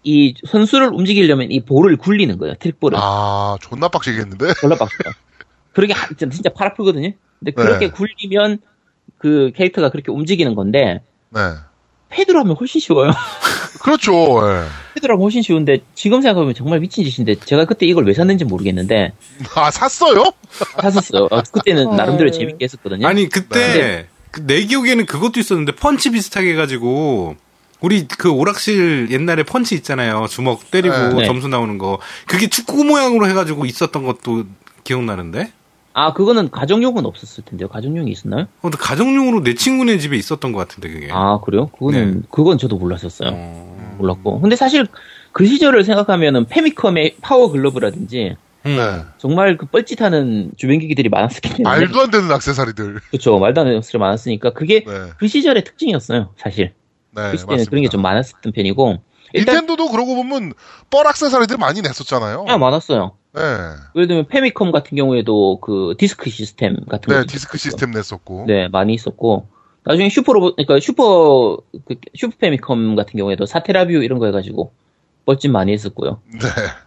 [0.05, 2.97] 이 선수를 움직이려면 이 볼을 굴리는 거예요, 트랙볼을.
[3.01, 4.45] 아 존나 빡치겠는데?
[4.77, 5.11] 박스요.
[5.73, 7.09] 그렇게 하- 진짜, 팔 아프거든요?
[7.39, 7.91] 근데 그렇게 네.
[7.91, 8.59] 굴리면
[9.17, 11.39] 그 캐릭터가 그렇게 움직이는 건데, 네.
[12.09, 13.11] 패드로 하면 훨씬 쉬워요.
[13.81, 14.13] 그렇죠.
[14.47, 14.67] 예.
[14.95, 19.11] 헤드라고 훨씬 쉬운데 지금 생각하면 정말 미친 짓인데 제가 그때 이걸 왜 샀는지 모르겠는데
[19.55, 20.23] 아 샀어요?
[20.81, 21.27] 샀었어요.
[21.29, 21.95] 어, 그때는 헐.
[21.97, 23.05] 나름대로 재밌게 했었거든요.
[23.07, 24.07] 아니 그때 네.
[24.31, 27.35] 그내 기억에는 그것도 있었는데 펀치 비슷하게 해가지고
[27.81, 30.27] 우리 그 오락실 옛날에 펀치 있잖아요.
[30.29, 31.25] 주먹 때리고 네.
[31.25, 31.99] 점수 나오는 거.
[32.27, 34.45] 그게 축구 모양으로 해가지고 있었던 것도
[34.83, 35.51] 기억나는데.
[35.93, 37.69] 아 그거는 가정용은 없었을 텐데요.
[37.69, 38.43] 가정용이 있었나요?
[38.43, 41.09] 어, 근데 가정용으로 내 친구네 집에 있었던 것 같은데 그게.
[41.11, 41.67] 아 그래요?
[41.67, 43.29] 그거는 그건 저도 몰랐었어요.
[43.33, 43.95] 어.
[43.97, 44.41] 몰랐고.
[44.41, 44.87] 근데 사실
[45.31, 48.75] 그 시절을 생각하면은 페미컴의 파워 글러브라든지 음.
[48.75, 49.03] 네.
[49.19, 52.99] 정말 그 뻘짓하는 주변기기들이 많았기 때문에 말도 안 되는 악세사리들.
[53.11, 54.91] 그렇죠 말도 안 되는 것들이 많았으니까 그게 네.
[55.17, 56.73] 그 시절의 특징이었어요 사실
[57.15, 57.69] 네, 맞습니다.
[57.69, 58.97] 그런 게 좀 많았던 편이고
[59.33, 60.53] 일단 닌텐도도 그러고 보면
[60.89, 62.45] 뻘 악세사리들 많이 냈었잖아요.
[62.47, 63.41] 아 많았어요 네.
[63.95, 68.45] 예를 들면 페미컴 같은 경우에도 그 디스크 시스템 같은 네, 거 디스크 시스템 냈었고.
[68.47, 69.47] 네 많이 있었고
[69.83, 74.71] 나중에 슈퍼 로봇 그러니까 슈퍼 그 슈퍼 페미컴 같은 경우에도 사테라뷰 이런 거 해가지고
[75.25, 76.39] 뻘짓 많이 했었고요 네.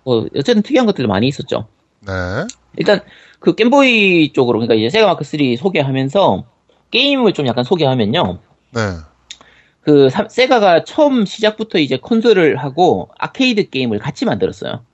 [0.05, 1.67] 뭐 어쨌든 특이한 것들 많이 있었죠
[2.01, 2.13] 네.
[2.77, 3.01] 일단
[3.41, 6.45] 그 게임보이 쪽으로 그러니까 이제 세가 마크 3 소개하면서
[6.91, 8.39] 게임을 좀 약간 소개하면요.
[8.71, 8.81] 네.
[9.81, 14.85] 그 삼- 세가가 처음 시작부터 이제 콘솔을 하고 아케이드 게임을 같이 만들었어요.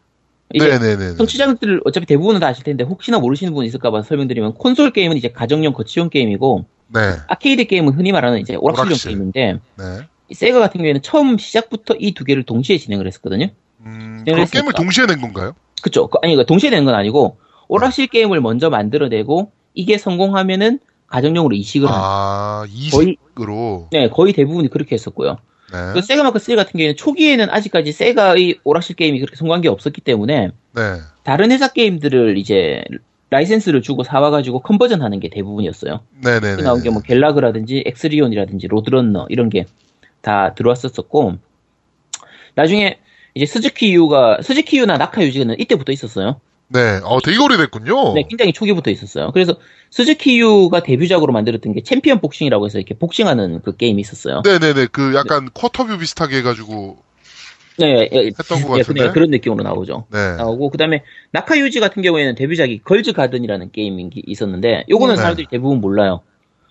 [0.57, 1.17] 네네네.
[1.17, 5.73] 청취자들 어차피 대부분은 다 아실 텐데 혹시나 모르시는 분 있을까봐 설명드리면 콘솔 게임은 이제 가정용
[5.73, 7.01] 거치용 게임이고 네.
[7.27, 9.11] 아케이드 게임은 흔히 말하는 이제 오락실용 오락실.
[9.11, 9.85] 게임인데 네.
[10.29, 13.49] 이 세가 같은 경우에는 처음 시작부터 이 두 개를 동시에 진행을 했었거든요.
[13.85, 14.47] 음, 네, 그럼.
[14.47, 15.55] 게임을 동시에 낸 건가요?
[15.83, 16.07] 그쵸.
[16.07, 17.37] 그- 아니, 그 동시에 되는 건 아니고,
[17.69, 20.79] 오락실 게임을 먼저 만들어내고, 이게 성공하면은
[21.15, 21.95] 가정용으로 이식을 한.
[21.97, 23.89] 아, 거의- 이식으로.
[23.93, 25.39] 네, 거의 대부분이 그렇게 했었고요.
[25.73, 25.79] 네.
[25.95, 30.01] 그 세가 마크 3 같은 경우에는 초기에는 아직까지 세가의 오락실 게임이 그렇게 성공한 게 없었기
[30.01, 30.83] 때문에, 네.
[31.23, 32.83] 다른 회사 게임들을 이제,
[33.31, 36.01] 라이센스를 주고 사와가지고 conversion 하는 게 대부분이었어요.
[36.23, 36.63] 네네네.
[36.63, 39.65] 나온 게 뭐 갤라그라든지 엑스리온이라든지 로드런너 이런 게
[40.21, 41.35] 다 들어왔었었고,
[42.55, 42.99] 나중에
[43.35, 46.41] 이제 스즈키 유가, 스즈키 유나 나카 유지는 이때부터 있었어요.
[46.75, 47.01] 네.
[47.05, 48.15] 어, 되게 오래됐군요.
[48.15, 49.31] 네, 굉장히 초기부터 있었어요.
[49.31, 49.55] 그래서
[49.91, 54.43] 스즈키유가 데뷔작으로 만들었던 게 챔피언 복싱이라고 해서 이렇게 복싱하는 그 게임이 있었어요.
[54.45, 54.89] 네네네.
[54.91, 56.97] 그 약간 quarter view 비슷하게 해가지고.
[57.79, 59.01] 네, 예, 했던 것 예, 같은데?
[59.01, 60.07] 그냥 그런 느낌으로 나오죠.
[60.13, 60.37] 네.
[60.37, 65.21] 나오고 그다음에 나카유지 같은 경우에는 데뷔작이 걸즈 가든이라는 게임이 있었는데 요거는 네.
[65.21, 66.23] 사람들이 대부분 몰라요.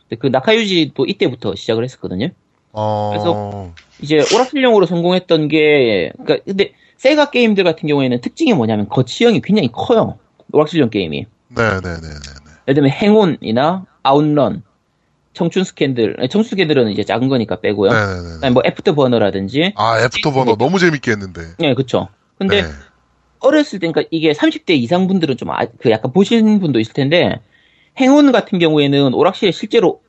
[0.10, 2.30] 근데 그 나카유지도 이때부터 시작을 했었거든요.
[2.74, 3.74] 어.
[4.02, 10.18] 이제 오락실용으로 성공했던 게 그러니까 근데 세가 게임들 같은 경우에는 특징이 뭐냐면 거치형이 굉장히 커요.
[10.54, 11.26] 오락실용 게임이.
[11.50, 12.08] 네네네네.
[12.66, 14.64] 예를 들면 행온이나 아웃런,
[15.34, 17.92] 청춘 스캔들, 청춘 스캔들은 이제 작은 거니까 빼고요.
[17.92, 18.50] 네네네.
[18.52, 21.42] 뭐 애프터 버너라든지, 아, 애프터 버너 너무 재밌게 했는데.
[21.60, 22.08] 네, 그쵸.
[22.38, 22.70] 근데 네.
[23.40, 27.42] 어렸을 때, 그러니까 이게 30대 이상 분들은 좀, 아, 그 약간 보신 분도 있을 텐데,
[28.00, 30.02] 행온 같은 경우에는 오락실에 실제로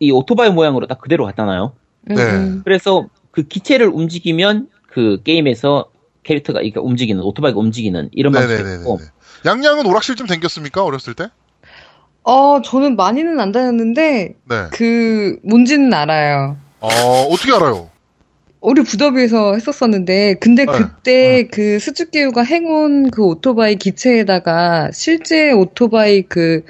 [0.00, 1.74] 이 오토바이 모양으로 딱 그대로 갖다 놔요.
[2.10, 2.22] 음, 네.
[2.24, 2.62] 음.
[2.64, 5.86] 그래서 그 기체를 움직이면 그 게임에서
[6.30, 8.82] 캐릭터가, 그러니까 움직이는, 오토바이가 움직이는 이런 방식이 네네네네.
[8.82, 9.00] 있고,
[9.44, 10.84] 양양은 오락실 좀 댕겼습니까?
[10.84, 11.28] 어렸을 때?
[12.22, 14.56] 어, 저는 많이는 안 다녔는데, 네.
[14.70, 16.56] 그, 뭔지는 알아요.
[16.80, 16.88] 어,
[17.30, 17.90] 어떻게 알아요?
[18.60, 20.72] 우리 부더비에서 했었었는데, 근데 네.
[20.72, 26.64] 그때 그 스즈키유가 행운 그 오토바이 기체에다가 실제 오토바이 그,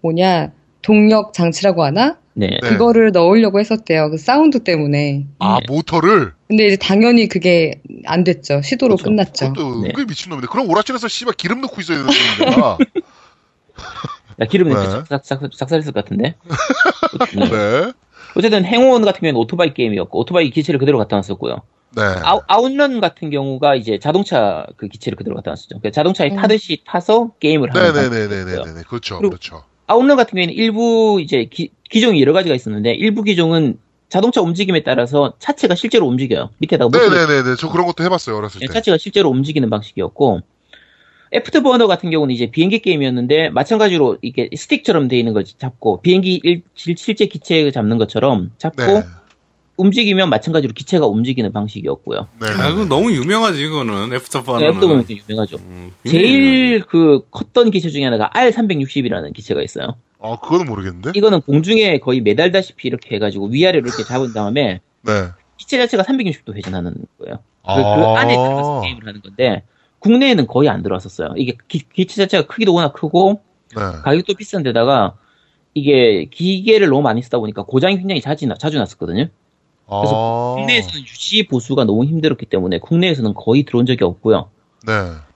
[0.00, 2.18] 뭐냐, 동력 장치라고 하나?
[2.38, 2.58] 네.
[2.62, 2.68] 네.
[2.68, 4.10] 그거를 넣으려고 했었대요.
[4.10, 5.26] 그 사운드 때문에.
[5.38, 5.66] 아, 네.
[5.68, 6.34] 모터를?
[6.48, 8.60] 근데 이제 당연히 그게 안 됐죠.
[8.62, 9.04] 시도로 그렇죠.
[9.04, 9.52] 끝났죠.
[9.54, 9.88] 그것도 네.
[9.88, 10.46] 은근히 미친놈인데.
[10.50, 12.78] 그럼 오락실에서 씨발 기름 넣고 있어야 되는 겁니다.
[14.36, 15.02] 나 기름 넣고 네.
[15.08, 16.34] 작, 작살했을 것 같은데.
[17.34, 17.48] 네.
[17.48, 17.92] 네.
[18.36, 21.62] 어쨌든 행온 같은 경우는 오토바이 게임이었고 오토바이 기체를 그대로 갖다 놨었고요.
[21.96, 22.02] 네.
[22.22, 25.68] 아우, 아웃런 같은 경우가 이제 자동차 그 기체를 그대로 갖다 놨었죠.
[25.80, 26.36] 그러니까 자동차에 음.
[26.36, 28.28] 타듯이 타서 게임을 하는 방식이었고요.
[28.28, 28.82] 네네네네네네.
[28.86, 29.20] 그렇죠.
[29.20, 29.62] 그렇죠.
[29.86, 35.34] 아웃런 같은 경우에는 일부 이제 기, 기종이 여러 가지가 있었는데 일부 기종은 자동차 움직임에 따라서
[35.38, 36.50] 차체가 실제로 움직여요.
[36.58, 37.56] 밑에다가 모터를 네네네네.
[37.58, 38.36] 저 그런 것도 해봤어요.
[38.36, 38.72] 어렸을 예, 때.
[38.72, 40.40] 차체가 실제로 움직이는 방식이었고
[41.34, 46.40] 애프터 버너 같은 경우는 이제 비행기 게임이었는데 마찬가지로 이게 스틱처럼 돼 있는 걸 잡고 비행기
[46.44, 49.02] 일- 실- 실제 기체 잡는 것처럼 잡고 네.
[49.76, 52.28] 움직이면 마찬가지로 기체가 움직이는 방식이었고요.
[52.40, 52.46] 네.
[52.48, 54.12] 아, 그거 너무 유명하지, 그거는.
[54.14, 54.66] 애프터 네, 버너는.
[54.68, 55.56] 애프터버너 좀 유명하죠.
[55.58, 59.96] 음, 제일 그 컸던 기체 중에 하나가 R360이라는 기체가 있어요.
[60.20, 61.12] 아, 그거는 모르겠는데?
[61.14, 65.12] 이거는 공중에 거의 매달다시피 이렇게 해가지고 위아래로 이렇게 잡은 다음에 네.
[65.58, 67.38] 기체 자체가 360도 회전하는 거예요.
[67.64, 67.74] 그, 아.
[67.96, 69.62] 그 안에 들어가서 게임을 하는 건데
[69.98, 71.34] 국내에는 거의 안 들어왔었어요.
[71.36, 73.40] 이게 기, 기체 자체가 크기도 워낙 크고
[73.76, 73.82] 네.
[74.04, 75.14] 가격도 비싼데다가
[75.74, 79.26] 이게 기계를 너무 많이 쓰다 보니까 고장이 굉장히 자주, 나- 자주 났었거든요.
[79.88, 80.54] 그래서 아.
[80.56, 84.50] 국내에서는 유지 보수가 너무 힘들었기 때문에 국내에서는 거의 들어온 적이 없고요.
[84.86, 84.92] 네.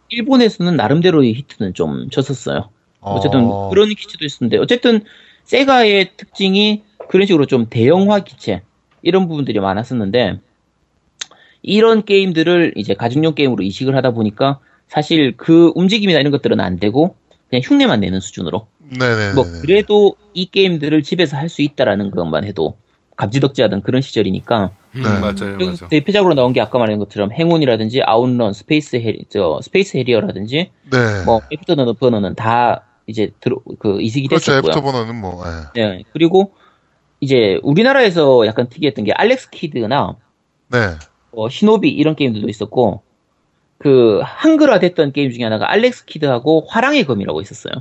[0.08, 2.68] 일본에서는 나름대로의 히트는 좀 쳤었어요.
[3.00, 3.68] 어쨌든 아.
[3.70, 5.04] 그런 기체도 있었는데 어쨌든
[5.44, 8.62] 세가의 특징이 그런 식으로 좀 대형화 기체
[9.02, 10.38] 이런 부분들이 많았었는데
[11.62, 14.58] 이런 게임들을 이제 가정용 게임으로 이식을 하다 보니까
[14.88, 17.16] 사실 그 움직임이나 이런 것들은 안 되고
[17.48, 18.66] 그냥 흉내만 내는 수준으로
[18.98, 19.34] 네네.
[19.34, 22.76] 뭐 그래도 이 게임들을 집에서 할 수 있다라는 것만 해도
[23.20, 25.08] 감지덕지하던 그런 시절이니까 음, 네.
[25.20, 25.88] 맞아요, 그리고 맞아.
[25.88, 31.24] 대표적으로 나온 게 아까 말한 것처럼 행온이라든지 아웃런, 스페이스 해리, 저 스페이스 해리어라든지 네.
[31.24, 34.52] 뭐 애프터 버너는 다 이제 들어 그 이식이 그렇죠.
[34.52, 34.70] 됐었고요.
[34.70, 35.42] 애프터 버너는 뭐.
[35.76, 35.80] 예.
[35.80, 36.02] 네.
[36.12, 36.52] 그리고
[37.20, 40.16] 이제 우리나라에서 약간 특이했던 게 알렉스 키드나
[40.68, 40.78] 네.
[41.32, 43.02] 뭐 시노비 이런 게임들도 있었고
[43.78, 47.74] 그 한글화 됐던 게임 중에 하나가 알렉스 키드하고 화랑의 검이라고 있었어요.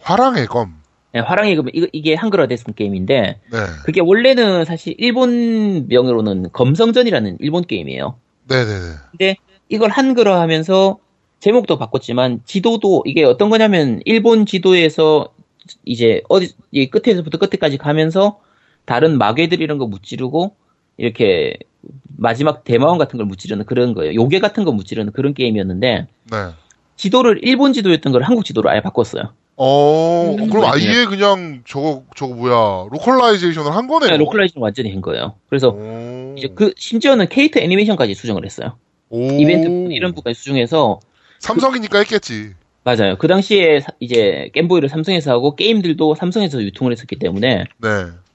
[0.00, 0.83] 화랑의 검.
[1.14, 3.58] 네, 화랑의 검 이거 이게 한글화 됐던 게임인데 네.
[3.84, 8.16] 그게 원래는 사실 일본 명으로는 검성전이라는 일본 게임이에요.
[8.48, 8.94] 네네네.
[9.12, 9.36] 근데
[9.68, 10.98] 이걸 한글화하면서
[11.38, 15.28] 제목도 바꿨지만 지도도 이게 어떤 거냐면 일본 지도에서
[15.84, 18.40] 이제 어디 이 끝에서부터 끝에까지 가면서
[18.84, 20.56] 다른 마괴들 이런 거 무찌르고
[20.96, 21.56] 이렇게
[22.16, 24.14] 마지막 대마왕 같은 걸 무찌르는 그런 거예요.
[24.14, 26.36] 요괴 같은 거 무찌르는 그런 게임이었는데 네.
[26.96, 29.32] 지도를 일본 지도였던 걸 한국 지도로 아예 바꿨어요.
[29.56, 30.50] 어, 음.
[30.50, 34.10] 그럼 아예 그냥 저거, 저거 뭐야, localization을 한 거네요.
[34.10, 35.34] 네, localizing 완전히 한 거예요.
[35.48, 36.34] 그래서 오.
[36.36, 38.76] 이제 그 심지어는 캐릭터 애니메이션까지 수정을 했어요.
[39.10, 39.20] 오.
[39.20, 40.98] 이벤트 이런 부분까지 수정해서
[41.38, 42.54] 삼성이니까 했겠지.
[42.82, 43.16] 맞아요.
[43.16, 47.88] 그 당시에 사- 이제 게임보이를 삼성에서 하고 게임들도 삼성에서 유통을 했었기 때문에 네.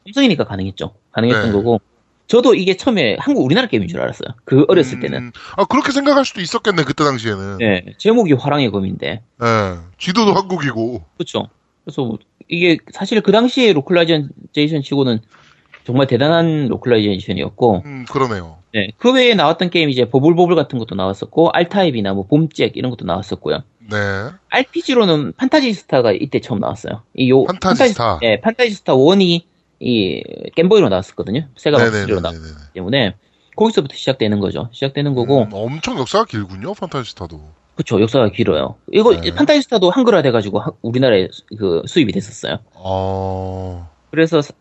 [0.05, 0.93] 삼성이니까 가능했죠.
[1.11, 1.51] 가능했던 네.
[1.51, 1.81] 거고.
[2.29, 4.35] 저도 이게 처음에 한국 우리나라 게임인 줄 알았어요.
[4.45, 5.17] 그 어렸을 때는.
[5.17, 7.57] 음, 아, 그렇게 생각할 수도 있었겠네, 그때 당시에는.
[7.57, 9.23] 네, 제목이 화랑의 검인데.
[9.39, 9.47] 네.
[9.97, 11.03] 지도도 한국이고.
[11.17, 11.49] 그렇죠.
[11.83, 15.21] 그래서 뭐 이게 사실 그 당시에 localization 치고는
[15.85, 18.59] 정말 대단한 localization이었고, 음, 그러네요.
[18.75, 23.05] 네, 그 외에 나왔던 게임 이제 보블보블 같은 것도 나왔었고, 알타입이나 뭐 봄잭 이런 것도
[23.05, 23.63] 나왔었고요.
[23.89, 23.97] 네.
[24.49, 27.01] RPG로는 판타지스타가 이때 처음 나왔어요.
[27.15, 28.03] 이 요, 판타지스타.
[28.03, 29.41] 판타지, 네, 판타지스타 1이
[29.79, 30.21] 이
[30.55, 31.47] 게임보이로 나왔었거든요.
[31.57, 32.63] 세가 마크로 나왔기 네네네네.
[32.73, 33.15] 때문에
[33.55, 34.69] 거기서부터 시작되는 거죠.
[34.71, 37.41] 시작되는 거고, 음, 엄청 역사가 길군요, 판타지스타도.
[37.75, 38.75] 그쵸 역사가 길어요.
[38.91, 39.33] 이거 네.
[39.33, 42.59] 판타지스타도 한글화 돼가지고 하- 우리나라에 수- 그 수입이 됐었어요.
[42.75, 44.53] 어, 그래서 사-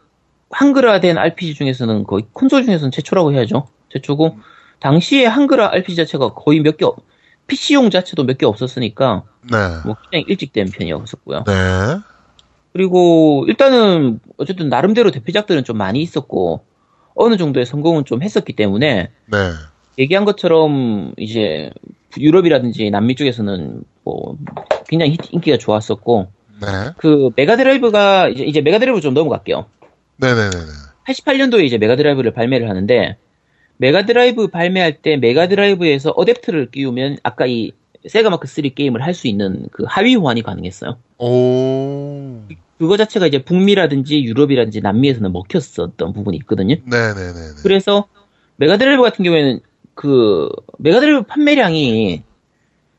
[0.50, 3.66] 한글화된 RPG 중에서는 거의 콘솔 중에서는 최초라고 해야죠.
[3.90, 4.38] 최초고
[4.80, 6.86] 당시에 한글화 RPG 자체가 거의 몇 개,
[7.48, 9.56] PC용 자체도 몇 개 없었으니까 네.
[9.84, 11.44] 뭐 굉장히 일찍 된 편이었었고요.
[11.44, 11.52] 네.
[12.72, 16.60] 그리고 일단은 어쨌든 나름대로 대표작들은 좀 많이 있었고
[17.14, 19.38] 어느 정도의 성공은 좀 했었기 때문에 네.
[19.98, 21.70] 얘기한 것처럼 이제
[22.18, 24.36] 유럽이라든지 남미 쪽에서는 뭐
[24.86, 26.28] 굉장히 히- 인기가 좋았었고
[26.60, 26.66] 네.
[26.96, 29.66] 그 메가드라이브가 이제, 이제 메가드라이브 좀 넘어갈게요.
[30.18, 30.56] 네네네네.
[31.06, 33.16] 88년도에 이제 메가드라이브를 발매를 하는데
[33.78, 37.72] 메가드라이브 발매할 때 메가드라이브에서 어댑터를 끼우면 아까 이
[38.08, 40.96] 세가 마크 3 게임을 할 수 있는 그 하위 호환이 가능했어요.
[41.18, 42.40] 오.
[42.78, 46.76] 그거 자체가 이제 북미라든지 유럽이라든지 남미에서는 먹혔었던 부분이 있거든요.
[46.84, 47.62] 네네네네.
[47.62, 48.06] 그래서
[48.56, 49.60] 메가드라이브 같은 경우에는
[49.94, 52.22] 그 메가드라이브 판매량이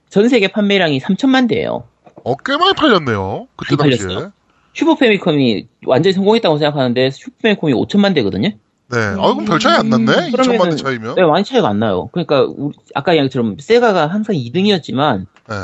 [0.09, 1.83] 전 세계 판매량이 3천만 대예요.
[2.25, 3.47] 어, 꽤 많이 팔렸네요.
[3.55, 4.05] 그때 당시에.
[4.07, 4.31] 팔렸어요?
[4.73, 8.49] 슈퍼 패미컴이 완전히 성공했다고 생각하는데 슈퍼 패미컴이 5천만 대거든요.
[8.91, 8.97] 네.
[8.97, 10.05] 아, 그럼 별 차이 안 났네?
[10.05, 11.15] 2천만 대 그러면은- 차이면?
[11.15, 12.09] 네, 많이 차이가 안 나요.
[12.11, 15.55] 그러니까 우리- 아까 이야기처럼 세가가 항상 2등이었지만 네.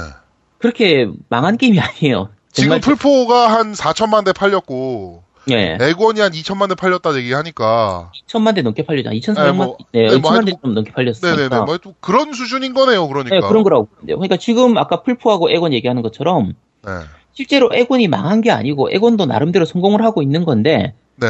[0.60, 2.30] 그렇게 망한 게임이 아니에요.
[2.52, 8.62] 지금 플포가 한 4천만 대 팔렸고, 예, 엑원이 한 2천만 대 팔렸다 얘기하니까, 2천만 대
[8.62, 8.84] 넘게.
[8.84, 11.36] 네, 2,400만, 뭐, 네, 네, 뭐 2천만 대 하여튼 좀 넘게 팔렸으니까.
[11.36, 11.66] 네네네.
[11.66, 13.36] 뭐, 또 그런 수준인 거네요, 그러니까.
[13.36, 13.90] 네, 그런 거라고.
[14.06, 16.54] 그러니까 지금 아까 플포하고 엑원 얘기하는 것처럼
[16.86, 16.92] 네.
[17.34, 21.28] 실제로 엑원이 망한 게 아니고 엑원도 나름대로 성공을 하고 있는 건데 네.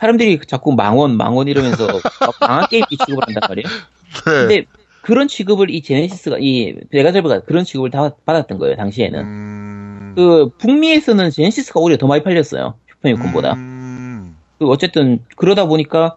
[0.00, 1.86] 사람들이 자꾸 망원 망원 이러면서
[2.20, 3.66] 막 망한 게임 취급을 한단 말이에요.
[3.68, 4.24] 네.
[4.24, 4.64] 근데
[5.02, 9.20] 그런 취급을 이 제네시스가 이 메가드라이브가 그런 취급을 다 받았던 거예요 당시에는.
[9.20, 10.12] 음.
[10.16, 13.52] 그 북미에서는 제네시스가 오히려 더 많이 팔렸어요 슈퍼패미컴보다.
[13.54, 14.36] 음.
[14.58, 16.16] 그 어쨌든 그러다 보니까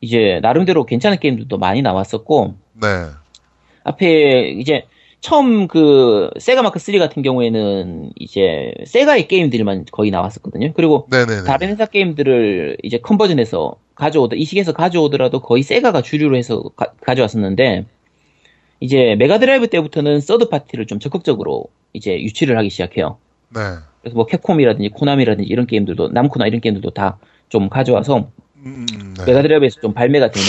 [0.00, 2.88] 이제 나름대로 괜찮은 게임들도 많이 나왔었고 네.
[3.84, 4.86] 앞에 이제
[5.24, 10.72] 처음 그 세가 마크 3 같은 경우에는 이제 세가의 게임들만 거의 나왔었거든요.
[10.74, 11.44] 그리고 네네네.
[11.44, 17.86] 다른 회사 게임들을 이제 conversion해서 가져오더 이식해서 가져오더라도 거의 세가가 주류로 해서 가, 져왔었는데
[18.80, 23.16] 이제 메가드라이브 때부터는 서드 파티를 좀 적극적으로 이제 유치를 하기 시작해요.
[23.48, 23.60] 네.
[24.02, 27.18] 그래서 뭐 캡콤이라든지 코나미라든지 이런 게임들도 남코나 이런 게임들도 다
[27.54, 28.30] 좀 가져와서
[28.66, 29.24] 음, 음, 네.
[29.26, 30.48] 메가드라이브에서 좀 발매가 되는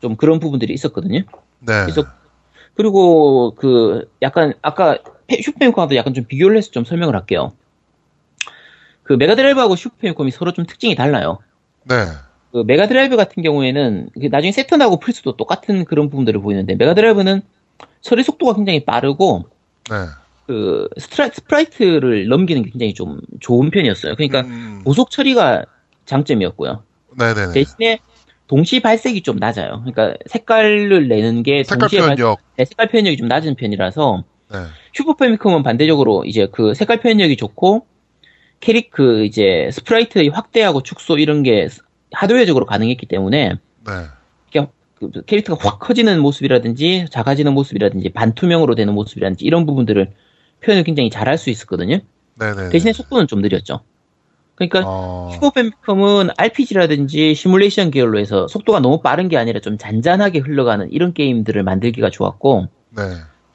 [0.00, 1.20] 좀 그런 부분들이 있었거든요.
[1.60, 1.82] 네.
[1.82, 2.06] 그래서
[2.78, 7.52] 그리고 그 약간 아까 슈퍼패미컴하고 약간 좀 비교를 해서 좀 설명을 할게요.
[9.02, 11.40] 그 메가드라이브하고 슈퍼패미컴이 서로 좀 특징이 달라요.
[11.82, 11.96] 네.
[12.52, 17.42] 그 메가드라이브 같은 경우에는 그 나중에 새턴하고 플스도 똑같은 그런 부분들을 보이는데 메가드라이브는
[18.00, 19.46] 처리 속도가 굉장히 빠르고
[19.90, 19.96] 네.
[20.46, 24.14] 그 스트라, sprite를 넘기는 게 굉장히 좀 좋은 편이었어요.
[24.14, 25.64] 그러니까 음, 고속 처리가
[26.06, 26.84] 장점이었고요.
[27.18, 27.54] 네네네.
[27.54, 27.98] 대신에
[28.48, 29.82] 동시 발색이 좀 낮아요.
[29.84, 32.40] 그러니까 색깔을 내는 게 색깔 동시에 발- 표현력.
[32.56, 34.58] 네, 색깔 표현력이 좀 낮은 편이라서 네.
[34.94, 37.86] 슈퍼 패미컴은 반대적으로 이제 그 색깔 표현력이 좋고
[38.60, 41.68] 캐릭 그 이제 sprite의 확대하고 축소 이런 게
[42.12, 43.54] 하드웨어적으로 가능했기 때문에
[43.86, 43.92] 네.
[45.00, 50.10] 그 캐릭터가 확 커지는 모습이라든지 작아지는 모습이라든지 반투명으로 되는 모습이라든지 이런 부분들을
[50.60, 52.00] 표현을 굉장히 잘할 수 있었거든요.
[52.36, 52.70] 네네.
[52.70, 53.78] 대신에 속도는 좀 느렸죠.
[54.58, 55.30] 그러니까 어...
[55.32, 61.14] 슈퍼 패미컴은 RPG라든지 시뮬레이션 계열로 해서 속도가 너무 빠른 게 아니라 좀 잔잔하게 흘러가는 이런
[61.14, 63.02] 게임들을 만들기가 좋았고 네.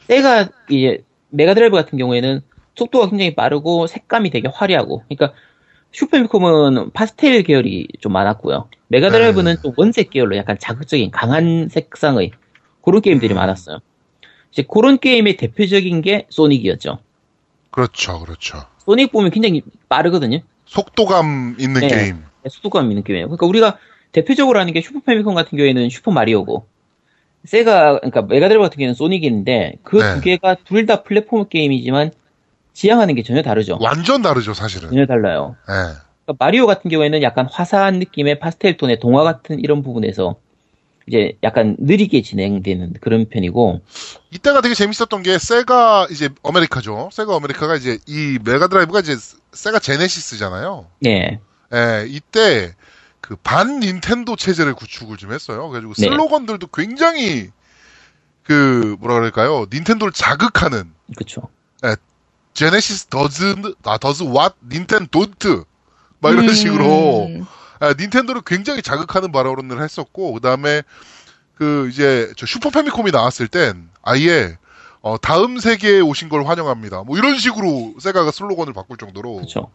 [0.07, 2.41] 세가 이제 메가드라이브 같은 경우에는
[2.75, 5.37] 속도가 굉장히 빠르고 색감이 되게 화려하고 그러니까
[5.91, 8.69] 슈퍼패미컴은 파스텔 계열이 좀 많았고요.
[8.87, 9.61] 메가드라이브는 네.
[9.61, 12.31] 좀 원색 계열로 약간 자극적인 강한 색상의
[12.81, 13.35] 그런 게임들이 음.
[13.35, 13.79] 많았어요.
[14.51, 16.99] 이제 그런 게임의 대표적인 게 소닉이었죠.
[17.71, 18.63] 그렇죠, 그렇죠.
[18.79, 20.39] 소닉 보면 굉장히 빠르거든요.
[20.73, 21.87] 속도감 있는 네.
[21.87, 22.23] 게임.
[22.49, 23.27] 속도감 있는 게임이에요.
[23.27, 23.77] 그러니까 우리가
[24.11, 26.65] 대표적으로 하는 게 슈퍼 패미컴 같은 경우에는 슈퍼 마리오고
[27.45, 30.21] 세가 그러니까 메가드라이브 같은 경우에는 소닉인데 그두 네.
[30.21, 32.11] 개가 둘 다 플랫폼 게임이지만
[32.73, 33.77] 지향하는 게 전혀 다르죠.
[33.81, 34.89] 완전 다르죠, 사실은.
[34.89, 35.55] 전혀 달라요.
[35.67, 35.73] 네.
[36.25, 40.35] 그러니까 마리오 같은 경우에는 약간 화사한 느낌의 파스텔 톤의 동화 같은 이런 부분에서
[41.05, 43.81] 이제 약간 느리게 진행되는 그런 편이고
[44.31, 47.09] 이때가 되게 재밌었던 게 세가 이제 아메리카죠.
[47.11, 49.15] 세가 아메리카가 이제 이 메가드라이브가 이제
[49.53, 50.87] 세가 제네시스잖아요.
[51.01, 51.39] 네
[51.73, 52.73] 예, 이때
[53.21, 55.69] 그 반 닌텐도 체제를 구축을 좀 했어요.
[55.69, 56.01] 그래가지고 네.
[56.09, 57.49] 슬로건들도 굉장히
[58.43, 59.65] 그 뭐라 그럴까요?
[59.71, 61.49] 닌텐도를 자극하는 그렇죠.
[62.53, 63.41] 제네시스 does
[63.83, 65.65] 아 does what Nintendon't
[66.19, 66.53] 막 이런 음.
[66.53, 67.29] 식으로
[67.79, 70.83] 아, 닌텐도를 굉장히 자극하는 발언을 했었고 그다음에
[71.55, 74.57] 그 이제 저 슈퍼 패미콤이 나왔을 땐 아예
[75.03, 77.03] 어, 다음 세계에 오신 걸 환영합니다.
[77.03, 79.69] 뭐 이런 식으로 세가가 슬로건을 바꿀 정도로 그렇죠.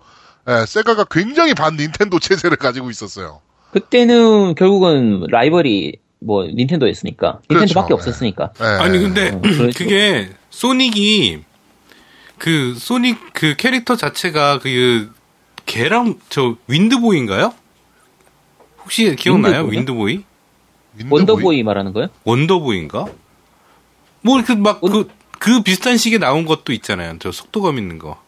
[0.48, 3.42] 예, 세가가 굉장히 반 닌텐도 체제를 가지고 있었어요.
[3.70, 7.94] 그때는 결국은 라이벌이 뭐 닌텐도였으니까 닌텐도밖에 그렇죠.
[7.94, 8.64] 없었으니까 예.
[8.64, 9.78] 아니 근데 어, 그렇죠.
[9.78, 11.44] 그게 소닉이
[12.38, 15.12] 그 소닉 그 캐릭터 자체가 그
[15.66, 17.52] 걔랑 저 윈드보이인가요?
[18.82, 19.64] 혹시 기억나요?
[19.64, 20.24] 윈드보이?
[20.96, 21.20] 윈드보이?
[21.20, 22.08] 원더보이 말하는 거요?
[22.24, 23.04] 원더보이인가?
[24.22, 25.17] 뭐 그 막그 그
[25.64, 27.14] 비슷한 시기에 나온 것도 있잖아요.
[27.20, 28.18] 저 속도감 있는 거.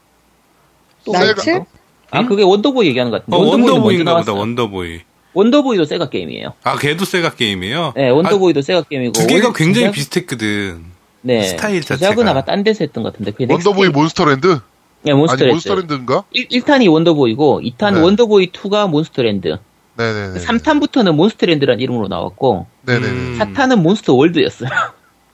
[1.07, 1.65] 뭐였나?
[2.13, 4.33] 아 그게 원더보이 얘기하는 것 같은데 어, 원더보이인가 보다.
[4.33, 5.01] 원더보이.
[5.33, 6.55] 원더보이도 세가 게임이에요.
[6.65, 7.93] 아, 걔도 세가 게임이에요?
[7.97, 10.85] 네, 원더보이도 세가 게임이고 두 개가 원- 굉장히 제작- 비슷했거든.
[11.23, 12.31] 네, 스타일 제작은 자체가.
[12.31, 14.59] 아마 딴 데서 했던 것 같은데 그게 원더보이 넥스트 몬스터랜드?
[15.03, 15.45] 네, 몬스터랜드.
[15.45, 16.25] 아니 몬스터랜드인가?
[16.33, 18.01] 1, 탄이 원더보이고 2탄 네.
[18.01, 19.59] 원더보이 2가 몬스터랜드.
[19.97, 20.41] 네네네.
[20.41, 23.07] 3탄부터는 몬스터랜드라는 이름으로 나왔고 네네네.
[23.09, 23.39] 음.
[23.39, 24.69] 4탄은 몬스터 월드였어요.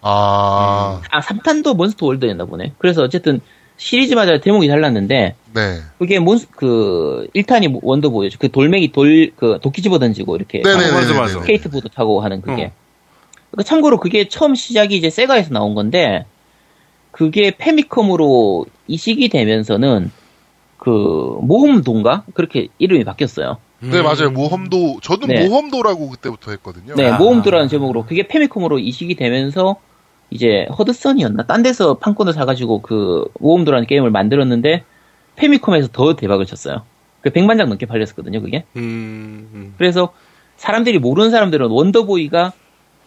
[0.09, 2.73] 아, 아, 3탄도 몬스터 월드였나 보네.
[2.79, 3.41] 그래서 어쨌든
[3.77, 5.81] 시리즈마다 제목이 달랐는데 네.
[5.99, 8.39] 그게 몬스 그 1탄이 원더보이죠.
[8.39, 10.93] 그 돌멩이 돌 그 도끼 집어 던지고 이렇게 네네네.
[10.93, 11.41] 맞아, 맞아.
[11.41, 12.67] 스케이트보드 타고 하는 그게.
[12.67, 12.71] 어.
[13.51, 16.25] 그러니까 참고로 그게 처음 시작이 이제 세가에서 나온 건데
[17.11, 20.11] 그게 페미컴으로 이식이 되면서는
[20.79, 23.57] 그 모험도인가 그렇게 이름이 바뀌었어요.
[23.81, 24.31] 네, 맞아요.
[24.31, 25.47] 모험도, 저도 네.
[25.49, 26.95] 모험도라고 그때부터 했거든요.
[26.95, 27.19] 네, 아.
[27.19, 29.77] 모험도라는 제목으로 그게 페미컴으로 이식이 되면서
[30.31, 34.85] 이제 허드선이었나 딴 데서 판권을 사가지고 그 모험도라는 게임을 만들었는데
[35.37, 36.83] 페미컴에서 더 대박을 쳤어요.
[37.21, 38.65] 그 100만 장 넘게 팔렸었거든요, 그게.
[38.77, 39.75] 음, 음.
[39.79, 40.13] 그래서
[40.57, 42.53] 사람들이 모르는 사람들은 원더보이가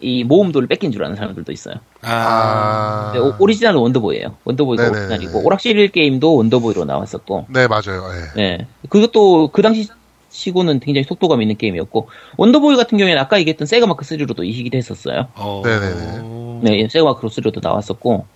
[0.02, 1.74] 이 모험도를 베낀 줄 아는 사람들도 있어요.
[2.02, 2.10] 아.
[2.10, 3.10] 아.
[3.12, 4.36] 네, 오- 오리지널은 원더보이예요.
[4.44, 4.98] 원더보이가 네네네.
[5.06, 8.02] 오리지널이고 오락실 게임도 원더보이로 나왔었고, 네, 맞아요.
[8.14, 8.40] 예.
[8.40, 9.88] 네, 그것도 그 당시
[10.30, 15.26] 치고는 굉장히 속도감 있는 게임이었고 원더보이 같은 경우에는 아까 얘기했던 세가 마크 3로도 이식이 됐었어요.
[15.34, 15.62] 어.
[15.64, 16.39] 네네네.
[16.62, 18.26] 네, 세가마크 3로도 나왔었고,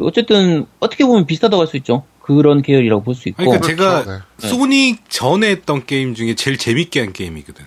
[0.00, 2.04] 어쨌든 어떻게 보면 비슷하다고 할 수 있죠.
[2.22, 4.22] 그런 계열이라고 볼 수 있고, 그러니까 제가 그렇죠.
[4.42, 4.48] 네.
[4.48, 7.64] 소닉 전에 했던 게임 중에 제일 재밌게 한 게임이거든.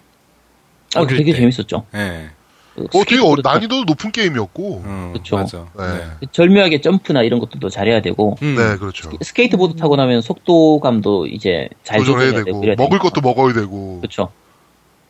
[0.95, 1.37] 아, 되게 때.
[1.39, 1.85] 재밌었죠.
[1.95, 2.29] 예.
[2.75, 4.83] 그 어, 되게 어, 스케이트보드 난이도 높은 게임이었고.
[4.85, 5.35] 음, 그쵸.
[5.37, 5.65] 맞아.
[5.77, 6.27] 네.
[6.31, 8.55] 절묘하게 점프나 이런 것들도 잘해야 되고, 음.
[8.55, 9.09] 네, 그렇죠.
[9.21, 13.09] 스케 이트보드 타고 나면 속도감도 이제 잘 조절해야 조절해야 되고, 되고, 먹을 되니까.
[13.09, 13.99] 것도 먹어야 되고.
[14.01, 14.31] 그렇죠.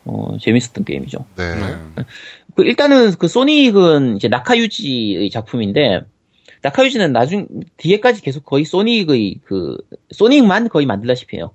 [0.04, 1.24] 어, 재밌었던 게임이죠.
[1.36, 1.76] 네.
[2.50, 2.54] 네.
[2.56, 6.02] 그 일단은 그 소닉은 이제 나카유지의 작품인데
[6.62, 9.78] 나카유지는 나중 뒤에까지 계속 거의 소닉의 그
[10.10, 11.52] 소닉만 거의 만들다시피 해요.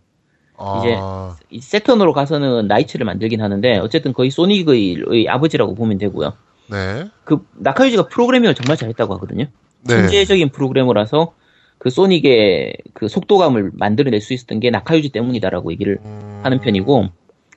[0.57, 6.33] 아, 이 세턴으로 가서는 나이츠를 만들긴 하는데 어쨌든 거의 소닉의 의 아버지라고 보면 되고요.
[6.71, 7.05] 네.
[7.23, 9.45] 그 나카유지가 프로그래밍을 정말 잘했다고 하거든요.
[9.81, 9.95] 네.
[9.95, 11.33] 천재적인 프로그래머라서
[11.77, 17.09] 그 소닉의 그 속도감을 만들어낼 수 있었던 게 나카유지 때문이다라고 얘기를 음, 하는 편이고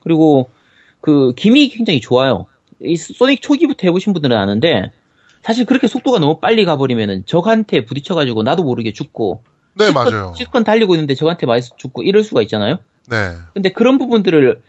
[0.03, 0.49] 그리고
[1.01, 2.45] 그 기믹이 굉장히 좋아요.
[2.81, 4.91] 이 소닉 초기부터 해보신 분들은 아는데
[5.41, 9.43] 사실 그렇게 속도가 너무 빨리 가버리면은 적한테 부딪혀가지고 나도 모르게 죽고
[9.75, 10.33] 네, 실컷- 맞아요.
[10.35, 12.79] 실컷 달리고 있는데 적한테 맞아서 죽고 이럴 수가 있잖아요.
[13.09, 13.31] 네.
[13.53, 14.61] 근데 그런 부분들을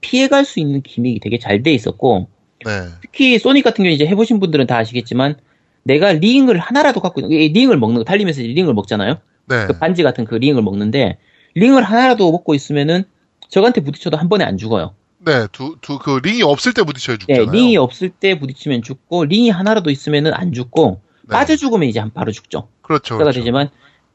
[0.00, 2.28] 피해갈 수 있는 gimmick이 되게 잘 돼 있었고
[2.64, 2.70] 네.
[3.02, 5.36] 특히 소닉 같은 경우 이제 해보신 분들은 다 아시겠지만
[5.84, 9.18] 내가 링을 하나라도 갖고 있는 이 링을 먹는 거 달리면서 링을 먹잖아요.
[9.48, 9.66] 네.
[9.66, 11.18] 그 반지 같은 그 링을 먹는데
[11.54, 13.04] 링을 하나라도 먹고 있으면은
[13.48, 14.94] 적한테 부딪혀도 한 번에 안 죽어요.
[15.18, 15.46] 네.
[15.52, 17.50] 두, 두, 그 링이 없을 때 부딪혀야 네, 죽잖아요.
[17.52, 21.32] 링이 없을 때 부딪히면 죽고 링이 하나라도 있으면은 안 죽고 네.
[21.32, 22.68] 빠져 죽으면 이제 한 바로 죽죠.
[22.82, 23.16] 그렇죠.
[23.18, 23.40] 그렇죠.
[23.40, 23.70] 되지만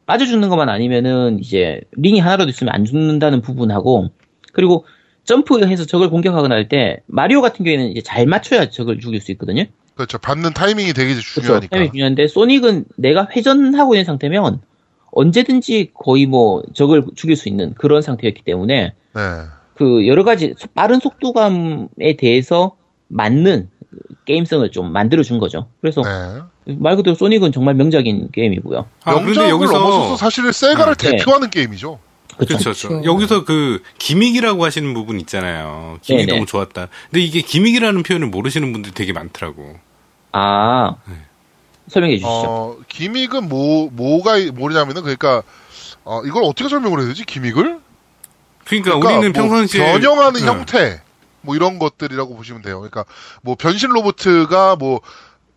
[0.05, 4.09] 빠져 죽는 것만 아니면은 이제 링이 하나라도 있으면 안 죽는다는 부분하고
[4.53, 4.85] 그리고
[5.23, 9.65] 점프해서 적을 공격하거나 할 때 마리오 같은 경우에는 이제 잘 맞춰야 적을 죽일 수 있거든요.
[9.95, 10.17] 그렇죠.
[10.17, 11.41] 밟는 타이밍이 되게 그렇죠.
[11.41, 11.75] 중요하니까.
[11.75, 14.61] 타이밍이 중요한데 소닉은 내가 회전하고 있는 상태면
[15.11, 19.21] 언제든지 거의 뭐 적을 죽일 수 있는 그런 상태였기 때문에 네.
[19.81, 22.75] 그 여러 가지 소- 빠른 속도감에 대해서
[23.07, 23.69] 맞는
[24.25, 25.67] 게임성을 좀 만들어 준 거죠.
[25.81, 26.75] 그래서 네.
[26.77, 28.85] 말 그대로 소닉은 정말 명작인 게임이고요.
[29.05, 31.17] 아, 근데 명작을 여기서 넘어서서 사실은 세가를 네.
[31.17, 31.97] 대표하는 게임이죠.
[32.37, 33.03] 그렇죠.
[33.03, 35.97] 여기서 그 기믹이라고 하시는 부분 있잖아요.
[36.01, 36.37] 기믹이 네네.
[36.37, 36.87] 너무 좋았다.
[37.09, 39.77] 근데 이게 기믹이라는 표현을 모르시는 분들이 되게 많더라고.
[40.31, 41.15] 아 네.
[41.87, 42.29] 설명해 주시죠.
[42.29, 45.43] 어, 기믹은 뭐, 뭐가, 뭐냐면은, 그러니까,
[46.05, 47.80] 어, 이걸 어떻게 설명을 해야 되지, 기믹을?
[48.79, 50.45] 그러니까, 우리는 뭐 평상시에 변형하는 네.
[50.47, 51.01] 형태,
[51.41, 52.77] 뭐 이런 것들이라고 보시면 돼요.
[52.79, 53.03] 그러니까,
[53.41, 55.01] 뭐 변신 로봇가 뭐,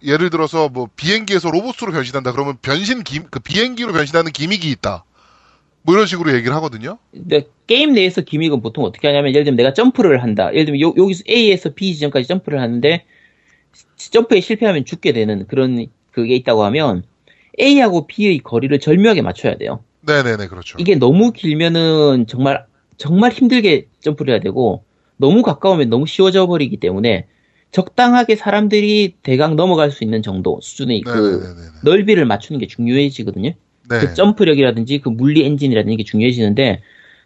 [0.03, 2.33] 예를 들어서 뭐 비행기에서 로봇으로 변신한다.
[2.33, 5.05] 그러면 변신 기, 그 비행기로 변신하는 기믹이 있다.
[5.83, 6.99] 뭐 이런 식으로 얘기를 하거든요.
[7.13, 10.51] 근데 게임 내에서 기믹은 보통 어떻게 하냐면 예를 들면 내가 점프를 한다.
[10.53, 13.05] 예를 들면 요- 여기서 A에서 B 지점까지 점프를 하는데
[13.97, 17.03] 시- 점프에 실패하면 죽게 되는 그런 그게 있다고 하면
[17.61, 19.85] A하고 B의 거리를 절묘하게 맞춰야 돼요.
[20.03, 20.77] 네네네, 그렇죠.
[20.81, 22.65] 이게 너무 길면은 정말
[22.97, 24.85] 정말 힘들게 점프를 해야 되고
[25.17, 27.27] 너무 가까우면 너무 쉬워져 버리기 때문에
[27.71, 31.71] 적당하게 사람들이 대강 넘어갈 수 있는 정도 수준의 그 네네네네.
[31.83, 33.51] 넓이를 맞추는 게 중요해지거든요.
[33.89, 33.99] 네.
[33.99, 36.83] 그 점프력이라든지 그 물리 엔진이라든지 게 중요해지는데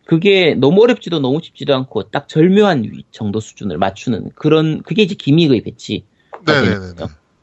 [0.06, 5.14] 그게 너무 어렵지도 너무 쉽지도 않고 딱 절묘한 위- 정도 수준을 맞추는 그런 그게 이제
[5.14, 6.04] gimmick의 배치.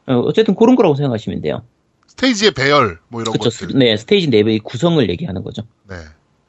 [0.07, 1.61] 어, 어쨌든 그런 거라고 생각하시면 돼요.
[2.07, 3.49] 스테이지의 배열, 뭐 이런 그렇죠.
[3.49, 3.77] 것들.
[3.77, 5.63] 네, 스테이지 내부의 구성을 얘기하는 거죠.
[5.87, 5.95] 네.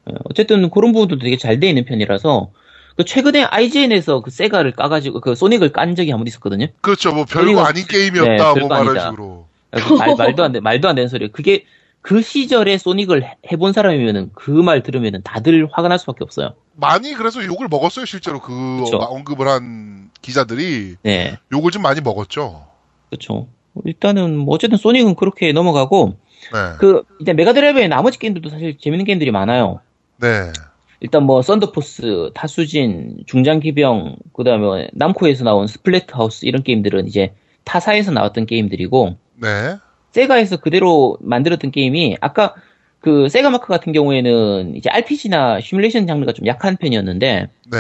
[0.07, 2.51] 어, 어쨌든 그런 부분도 되게 잘 돼 있는 편이라서
[2.97, 6.67] 그 최근에 IGN에서 그 세가를 까가지고 그 소닉을 깐 적이 한 번 있었거든요.
[6.81, 7.13] 그렇죠.
[7.13, 8.55] 뭐 별거 아닌 게임이었다.
[8.55, 9.01] 네, 뭐 아니다.
[9.11, 9.47] 식으로.
[9.71, 11.31] 그 말, 말도 안 돼, 말도 안 되는 소리.
[11.31, 11.65] 그게
[12.01, 16.55] 그 시절에 소닉을 해- 해본 사람이면은 그 말 들으면은 다들 화가 날 수밖에 없어요.
[16.75, 18.07] 많이 그래서 욕을 먹었어요.
[18.07, 18.97] 실제로 그 그쵸.
[18.99, 22.65] 어, 언급을 한 기자들이 네, 욕을 좀 많이 먹었죠.
[23.11, 23.49] 그렇죠.
[23.85, 26.17] 일단은 뭐 어쨌든 소닉은 그렇게 넘어가고
[26.53, 26.59] 네.
[26.79, 29.81] 그 이제 메가드라이브의 나머지 게임들도 사실 재밌는 게임들이 많아요.
[30.21, 30.53] 네.
[31.01, 38.13] 일단 뭐 썬더포스, 타츠진, 중장기병, 그 다음에 남코에서 나온 스플래터 하우스 이런 게임들은 이제 타사에서
[38.13, 39.77] 나왔던 게임들이고 네.
[40.13, 42.55] 세가에서 그대로 만들었던 게임이 아까
[43.01, 47.79] 그 세가 마크 같은 경우에는 이제 RPG나 시뮬레이션 장르가 좀 약한 편이었는데 네.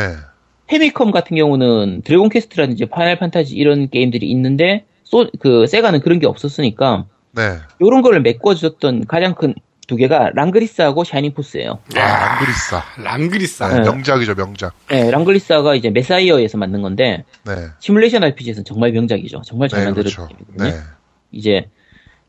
[0.66, 6.27] 패미컴 같은 경우는 드래곤 퀘스트라든지 파이널 판타지 이런 게임들이 있는데 소, 그 세가는 그런 게
[6.27, 7.59] 없었으니까 네.
[7.81, 9.55] 이런 거를 메꿔줬던 가장 큰
[9.87, 11.79] 두 개가 랑그리사하고 샤이닝 포스예요.
[11.94, 12.85] 아, 랑그리사.
[12.99, 13.68] 랑그리사.
[13.68, 13.81] 네, 네.
[13.90, 14.75] 명작이죠, 명작.
[14.88, 17.53] 네, 랑그리사가 이제 메사이어에서 만든 건데 네.
[17.79, 19.42] 시뮬레이션 RPG에서는 정말 명작이죠.
[19.44, 20.37] 정말 잘 네, 만들었던 그렇죠.
[20.37, 20.70] 게임이거든요.
[20.70, 20.83] 네.
[21.31, 21.68] 이제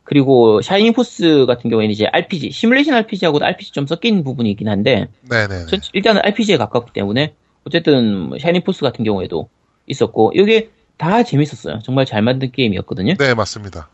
[0.03, 5.07] 그리고 샤이닝 포스 같은 경우에는 이제 RPG 시뮬레이션 RPG하고도 RPG 좀 섞인 부분이 있긴 한데
[5.29, 5.65] 네네.
[5.65, 7.33] 전- 일단은 RPG에 가깝기 때문에
[7.65, 9.49] 어쨌든 샤이닝 포스 같은 경우에도
[9.87, 11.79] 있었고 이게 다 재밌었어요.
[11.83, 13.15] 정말 잘 만든 게임이었거든요.
[13.17, 13.89] 네, 맞습니다.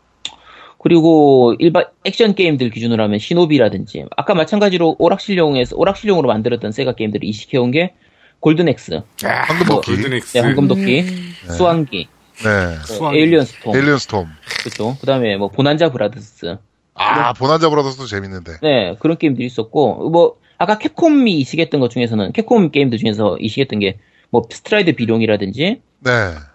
[0.84, 7.70] 그리고 일반 액션 게임들 기준으로 하면 시노비라든지 아까 마찬가지로 오락실용에서 오락실용으로 만들었던 세가 게임들을 이식해온
[7.70, 7.94] 게
[8.40, 9.90] 골든 엑스, 황금도끼.
[9.92, 10.32] 골든엑스.
[10.36, 11.32] 네, 황금도끼, 음.
[11.56, 12.08] 수왕기,
[12.44, 12.76] 네.
[12.84, 13.14] 수왕.
[13.14, 14.26] 에일리언 스톰, 에일리언 스톰.
[14.60, 14.96] 그렇죠.
[15.00, 16.56] 그다음에 뭐 보난자 브라더스,
[16.92, 18.58] 아, 보난자 브라더스도 재밌는데.
[18.62, 23.98] 네 그런 게임들이 있었고 뭐 아까 캡콤이 이식했던 것 중에서는 캡콤 게임들 중에서 이식했던 게
[24.34, 26.10] 뭐 스트라이더 비룡이라든지 네.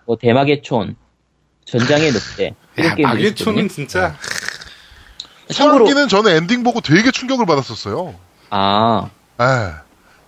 [0.05, 0.97] 뭐 대마계촌,
[1.63, 2.53] 전장의 늑대
[2.85, 2.95] 야.
[2.99, 4.15] 마계촌은 진짜
[5.51, 8.15] 참고로 수왕기는 저는 엔딩 보고 되게 충격을 받았었어요.
[8.49, 9.09] 아
[9.41, 9.45] 에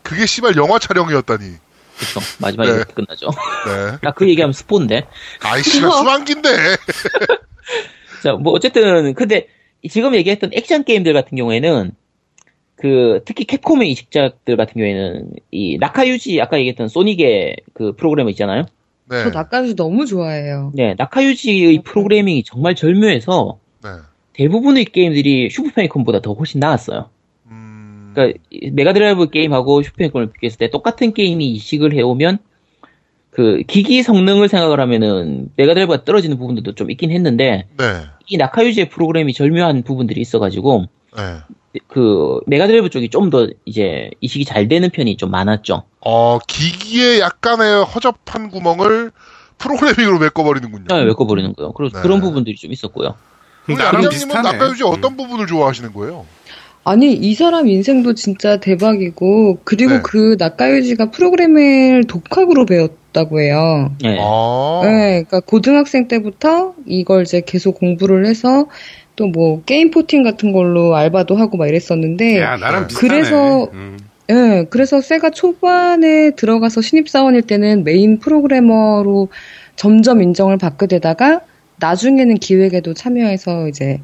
[0.03, 1.45] 그게 씨발 영화 촬영이었다니.
[1.97, 2.19] 그렇죠.
[2.39, 2.83] 마지막에 네.
[2.95, 3.27] 끝나죠.
[3.27, 3.97] 네.
[4.01, 5.05] 나그 얘기하면 스포인데.
[5.41, 6.49] 아이 씨발 수왕기인데.
[8.23, 9.47] 자, 뭐 어쨌든 근데
[9.89, 11.91] 지금 얘기했던 액션 게임들 같은 경우에는
[12.75, 18.65] 그 특히 캡콤의 이식작들 같은 경우에는 이 나카유지 아까 얘기했던 소닉의 그 프로그래머 있잖아요.
[19.11, 19.23] 네.
[19.23, 20.71] 저 나카유지 너무 좋아해요.
[20.73, 23.89] 네, 나카유지의 프로그래밍이 정말 절묘해서 네.
[24.31, 27.09] 대부분의 게임들이 슈퍼패미컴보다 더 훨씬 나았어요.
[27.47, 28.13] 음.
[28.13, 32.39] 그러니까 이 메가드라이브 게임하고 슈퍼패미컴을 비교했을 때 똑같은 게임이 이식을 해오면
[33.31, 37.85] 그 기기 성능을 생각을 하면은 메가드라이브가 떨어지는 부분들도 좀 있긴 했는데 네.
[38.27, 40.85] 이 나카유지의 프로그램이 절묘한 부분들이 있어가지고
[41.15, 41.79] 네.
[41.87, 45.83] 그 메가드라이브 쪽이 좀 더 이제 이식이 잘 되는 편이 좀 많았죠.
[46.01, 49.11] 어, 기기에 약간의 허접한 구멍을
[49.57, 50.85] 프로그래밍으로 메꿔버리는군요.
[50.89, 51.71] 네, 메꿔버리는 거예요.
[51.73, 52.01] 그래서 네.
[52.01, 53.15] 그런 부분들이 좀 있었고요.
[53.69, 54.51] 양양님은 비슷하네.
[54.51, 55.17] 나카유지 어떤 음.
[55.17, 56.25] 부분을 좋아하시는 거예요?
[56.83, 59.99] 아니, 이 사람 인생도 진짜 대박이고, 그리고 네.
[60.03, 63.91] 그 나카유지가 프로그래밍을 독학으로 배웠다고 해요.
[64.01, 64.17] 네.
[64.19, 68.65] 아, 네, 그러니까 고등학생 때부터 이걸 이제 계속 공부를 해서
[69.21, 72.57] 또 뭐 게임 porting 같은 걸로 알바도 하고 막 이랬었는데, 야.
[72.97, 73.99] 그래서- 음.
[74.31, 79.27] 예, 그래서 세가 초반에 들어가서 신입사원일 때는 메인 프로그래머로
[79.75, 81.41] 점점 인정을 받게 되다가
[81.77, 83.99] 나중에는 기획에도 참여해서 이제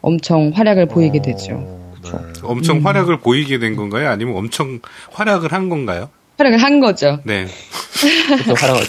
[0.00, 1.54] 엄청 활약을 보이게 되죠.
[1.62, 2.16] 어, 그쵸.
[2.18, 2.40] 네.
[2.42, 2.86] 엄청 음.
[2.86, 4.08] 활약을 보이게 된 건가요?
[4.08, 4.80] 아니면 엄청
[5.12, 6.08] 활약을 한 건가요?
[6.38, 7.18] 활약을 한 거죠.
[7.24, 7.46] 네.
[8.44, 8.80] 그래서 하라고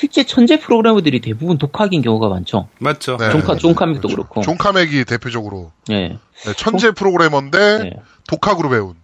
[0.00, 2.68] 실제 천재 프로그래머들이 대부분 독학인 경우가 많죠.
[2.78, 3.18] 맞죠.
[3.18, 3.28] 네.
[3.30, 4.40] 존카, 존 카맥도 그렇고.
[4.40, 6.16] 존 카맥이 대표적으로 네.
[6.46, 7.92] 네, 천재 프로그래머인데 네.
[8.26, 8.94] 독학으로 배운.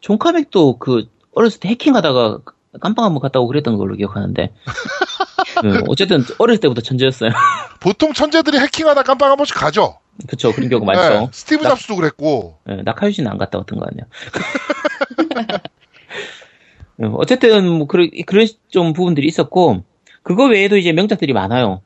[0.00, 2.38] 존카맥도 그 어렸을 때 해킹하다가
[2.80, 4.42] 깜빵 한번 갔다 오고 그랬던 걸로 기억하는데.
[5.64, 7.30] 네, 어쨌든 어렸을 때부터 천재였어요.
[7.80, 9.98] 보통 천재들이 해킹하다 깜빵 한 번씩 가죠.
[10.28, 11.30] 그쵸, 그런 경우가 네, 많죠.
[11.32, 12.58] 스티브 나- 잡스도 그랬고.
[12.64, 14.04] 네, 나카유지는 안 갔다 왔던 거 아니야.
[16.96, 19.82] 네, 어쨌든 뭐 그런 그런 좀 부분들이 있었고
[20.28, 21.80] 그거 외에도 이제 명작들이 많아요.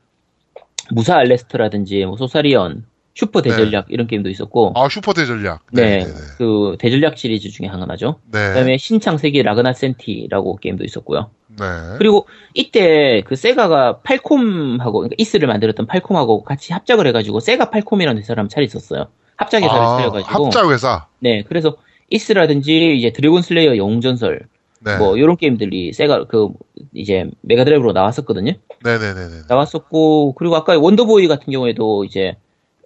[0.90, 2.84] 무사 알레스트라든지 뭐 소서리언,
[3.14, 5.64] 슈퍼 대전략 이런 게임도 있었고, 아 슈퍼 대전략.
[5.70, 6.12] 네, 네, 네, 네.
[6.38, 8.16] 그 대전략 시리즈 중에 하나죠.
[8.32, 8.48] 네.
[8.48, 11.30] 그다음에 신창세기 라그나센티라고 게임도 있었고요.
[11.50, 11.66] 네.
[11.98, 18.48] 그리고 이때 그 세가가 팔콤하고 그러니까 이스를 만들었던 팔콤하고 같이 합작을 해가지고 세가 팔콤이라는 회사를
[18.48, 19.06] 차렸었어요.
[19.36, 21.06] 합작 회사를 아, 차려가지고 합작 회사.
[21.20, 21.76] 네 그래서
[22.10, 24.48] 이스라든지 이제 드래곤 슬레이어 영웅전설
[24.84, 24.96] 네.
[24.98, 26.48] 뭐 이런 게임들이 세가 그
[26.92, 28.52] 이제 메가드라이브로 나왔었거든요.
[28.84, 29.42] 네네네네.
[29.48, 32.36] 나왔었고 그리고 아까 원더보이 같은 경우에도 이제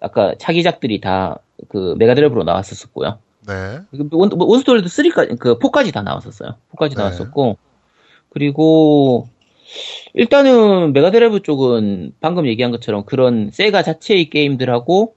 [0.01, 1.39] 아까 차기작들이 다
[1.69, 3.19] 그 메가드라이브로 나왔었었고요.
[3.47, 3.53] 네.
[4.11, 6.55] 원, 원스토리도 3까지, 그, 4까지 다 나왔었어요.
[6.75, 6.95] 4까지 네.
[6.97, 7.57] 나왔었고,
[8.29, 9.27] 그리고,
[10.13, 15.15] 일단은 메가드라이브 쪽은 방금 얘기한 것처럼 그런 세가 자체의 게임들하고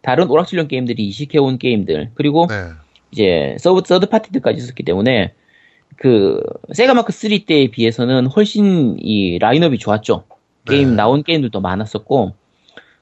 [0.00, 2.70] 다른 오락실용 게임들이 이식해온 게임들, 그리고 네.
[3.12, 5.34] 이제 sub, third party들까지 있었기 때문에
[5.96, 6.40] 그,
[6.72, 10.24] 세가 마크 3 때에 비해서는 훨씬 이 라인업이 좋았죠.
[10.66, 10.96] 게임, 네.
[10.96, 12.34] 나온 게임들도 많았었고,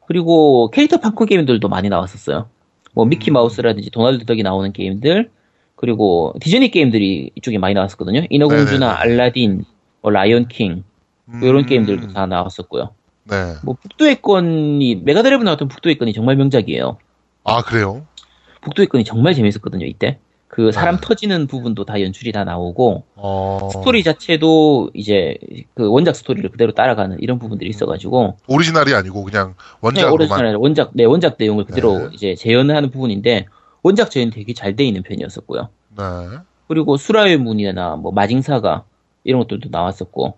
[0.07, 2.49] 그리고 캐릭터 판권 게임들도 많이 나왔었어요.
[2.93, 3.35] 뭐 미키 음.
[3.35, 5.31] 마우스라든지 도날드 덕이 나오는 게임들,
[5.77, 8.25] 그리고 디즈니 게임들이 이쪽에 많이 나왔었거든요.
[8.29, 8.99] 인어공주나 네네네.
[8.99, 9.65] 알라딘,
[10.03, 10.85] 뭐 라이언 킹,
[11.25, 12.91] 뭐 이런 음, 게임들도 다 나왔었고요.
[13.25, 13.55] 네.
[13.63, 16.99] 뭐 북두의 권이 메가드라이브 나왔던 북두의 권이 정말 명작이에요.
[17.45, 18.07] 아 그래요?
[18.63, 19.87] 북두의 권이 정말 재밌었거든요.
[19.87, 20.19] 이때
[20.51, 21.01] 그 사람 네.
[21.01, 23.69] 터지는 부분도 다 연출이 다 나오고 어.
[23.73, 25.37] 스토리 자체도 이제
[25.75, 30.13] 그 원작 스토리를 그대로 따라가는 이런 부분들이 있어가지고 오리지널이 아니고 그냥 네, 원작으로만.
[30.13, 32.09] 오리지널 원작 네 원작 내용을 그대로 네.
[32.15, 33.47] 이제 재현하는 부분인데
[33.85, 35.69] 원작 재현 되게 잘 돼 있는 편이었었고요.
[35.97, 36.05] 네.
[36.67, 38.83] 그리고 수라의 문이나 뭐 마징사가
[39.23, 40.35] 이런 것들도 나왔었고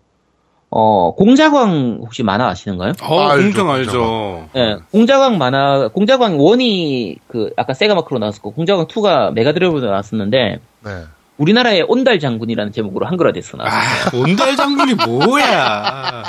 [0.74, 2.94] 어 공작왕 혹시 만화 아시는가요?
[3.02, 3.70] 어, 알죠, 공작왕정.
[3.74, 4.48] 알죠.
[4.54, 10.90] 네, 공작왕 만화 공작왕 1이 그 아까 세가 마크로 나왔었고 공작왕 2가 메가드라이브로 나왔었는데 네.
[11.36, 13.80] 우리나라의 온달 장군이라는 제목으로 한글화 됐어 나왔어요.
[13.82, 16.22] 아, 온달 장군이 뭐야.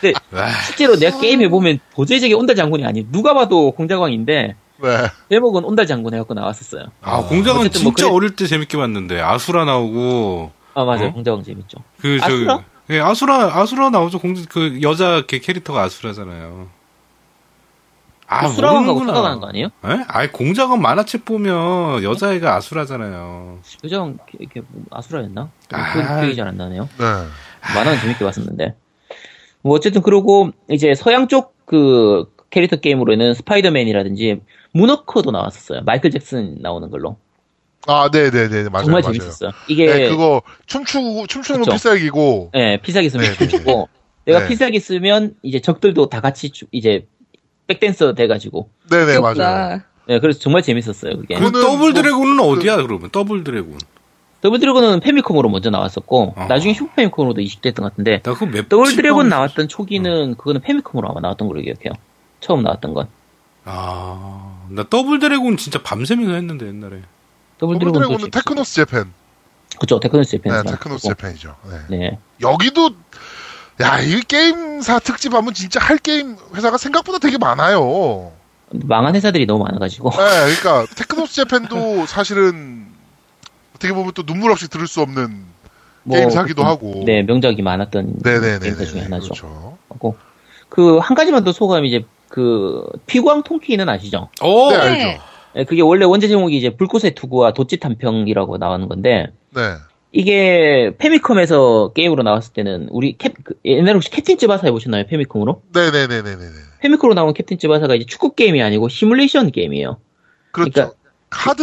[0.00, 3.06] 근데 와, 실제로 내가 게임해 보면 도저히 저게 온달 장군이 아니에요.
[3.12, 4.88] 누가 봐도 공작왕인데 네.
[5.30, 6.84] 제목은 온달 장군 해갖고 나왔었어요.
[7.02, 11.12] 아, 어쨌든 뭐 진짜 그래- 어릴 때 재밌게 봤는데 아수라 나오고 아 맞아요, 어?
[11.12, 11.78] 공작왕 재밌죠.
[12.00, 12.64] 그 저기 아수라?
[12.92, 14.18] 예, 아수라 아수라 나오죠.
[14.18, 16.68] 공, 그 여자 걔 캐릭터가 아수라잖아요.
[18.26, 18.98] 아, 수라왕하고.
[19.00, 19.68] 생각하는 거 아니에요?
[19.86, 20.04] 예?
[20.08, 23.58] 아이 공작원 만화책 보면 여자애가 아수라잖아요.
[23.84, 25.50] 요정 이렇게 뭐 아수라였나?
[25.72, 25.92] 아.
[25.92, 26.88] 그 기억이 잘 안 나네요.
[26.98, 27.04] 네.
[27.74, 28.74] 만화는 재밌게 봤었는데.
[29.62, 35.80] 뭐 어쨌든 그러고 이제 서양 쪽 그 캐릭터 게임으로는 스파이더맨이라든지 문워커도 나왔었어요.
[35.86, 37.16] 마이클 잭슨 나오는 걸로.
[37.86, 38.68] 아, 네네네.
[38.70, 38.84] 맞아요.
[38.84, 39.12] 정말 맞아요.
[39.12, 39.50] 재밌었어요.
[39.68, 41.72] 이게 네, 그거 춤추고, 춤추는 건 그쵸.
[41.72, 42.52] 필살기고.
[42.54, 43.88] 예, 필살기 쓰면 네, 네, 춤추고
[44.24, 44.48] 내가 네.
[44.48, 47.06] 필살기 쓰면 이제 적들도 다 같이 추- 이제
[47.66, 48.68] 백댄서 돼가지고.
[48.90, 49.80] 네네, 맞아요.
[50.06, 51.34] 네, 그래서 정말 재밌었어요, 그게.
[51.34, 53.10] 그 그거는 더블 뭐- 드래곤은 어디야 그러면?
[53.10, 53.78] 더블 드래곤.
[54.40, 56.46] 더블 드래곤은 페미컴으로 먼저 나왔었고, 아.
[56.46, 61.20] 나중에 슈퍼 페미컴으로도 이식됐던 것 같은데, 더블 칠 드래곤 번- 나왔던 초기는 그거는 페미컴으로 아마
[61.20, 61.92] 나왔던 걸로 기억해요.
[62.40, 63.06] 처음 나왔던 건.
[63.64, 67.02] 아, 나 더블 드래곤 진짜 밤새면서 했는데 옛날에.
[67.62, 69.12] 더블 드래곤은 테크노스 재팬.
[69.78, 71.22] 그쵸, 테크노스 재팬에서 네, 테크노스 나왔었고.
[71.22, 71.56] 재팬이죠.
[71.88, 71.96] 네.
[71.96, 72.18] 네.
[72.40, 72.90] 여기도,
[73.80, 78.32] 야, 이 게임사 특집 하면 진짜 할 게임 회사가 생각보다 되게 많아요.
[78.70, 80.10] 망한 회사들이 너무 많아가지고.
[80.10, 82.88] 네, 그러니까 테크노스 재팬도 사실은
[83.76, 85.44] 어떻게 보면 또 눈물 없이 들을 수 없는
[86.02, 87.02] 뭐, 게임사기도 그- 하고.
[87.06, 88.58] 네, 명작이 많았던 네네네.
[88.58, 89.26] 게임사 중에 하나죠.
[89.28, 89.78] 그렇죠.
[89.88, 90.16] 하고,
[90.68, 94.30] 그, 한 가지만 더 소감이 이제, 그, 피구왕 통키는 아시죠?
[94.42, 95.04] 오, 네, 네.
[95.04, 95.22] 알죠.
[95.54, 99.74] 네, 그게 원래 원제 제목이 이제 불꽃의 투구아 도찌 탄평이라고 나오는 건데, 네.
[100.12, 105.06] 이게 페미컴에서 게임으로 나왔을 때는 우리 캡 그, 옛날에 혹시 캡틴 쯔바사 해보셨나요?
[105.06, 105.62] 페미컴으로?
[105.72, 106.38] 네네네네네.
[106.80, 109.98] 페미컴으로 나온 캡틴 쯔바사가 이제 축구 게임이 아니고 시뮬레이션 게임이에요.
[110.52, 110.70] 그렇죠.
[110.72, 110.96] 그러니까-
[111.30, 111.62] 카드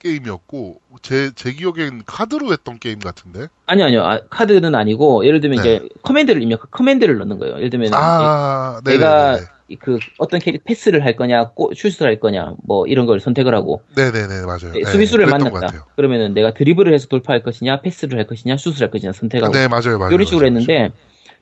[0.00, 3.46] 게임이었고 제 제 기억엔 카드로 했던 게임 같은데.
[3.64, 4.02] 아니요, 아니요.
[4.04, 5.76] 아, 카드는 아니고, 예를 들면 네.
[5.76, 7.56] 이제 커맨드를 입력, 커맨드를 넣는 거예요.
[7.56, 9.46] 예를 들면, 아, 내가 네네네.
[9.80, 13.82] 그 어떤 캐릭 패스를 할 거냐, 꼬, 슛을 할 거냐, 뭐 이런 걸 선택을 하고,
[13.96, 14.72] 네네네 맞아요.
[14.72, 15.86] 네, 수비수를 것 만났다.
[15.96, 19.52] 그러면은 내가 드리블을 해서 돌파할 것이냐, 패스를 할 것이냐, 슛을 할 것이냐 선택하고.
[19.52, 20.12] 네 맞아요 맞아요.
[20.12, 20.58] 이런 식으로 맞아요.
[20.58, 20.94] 했는데,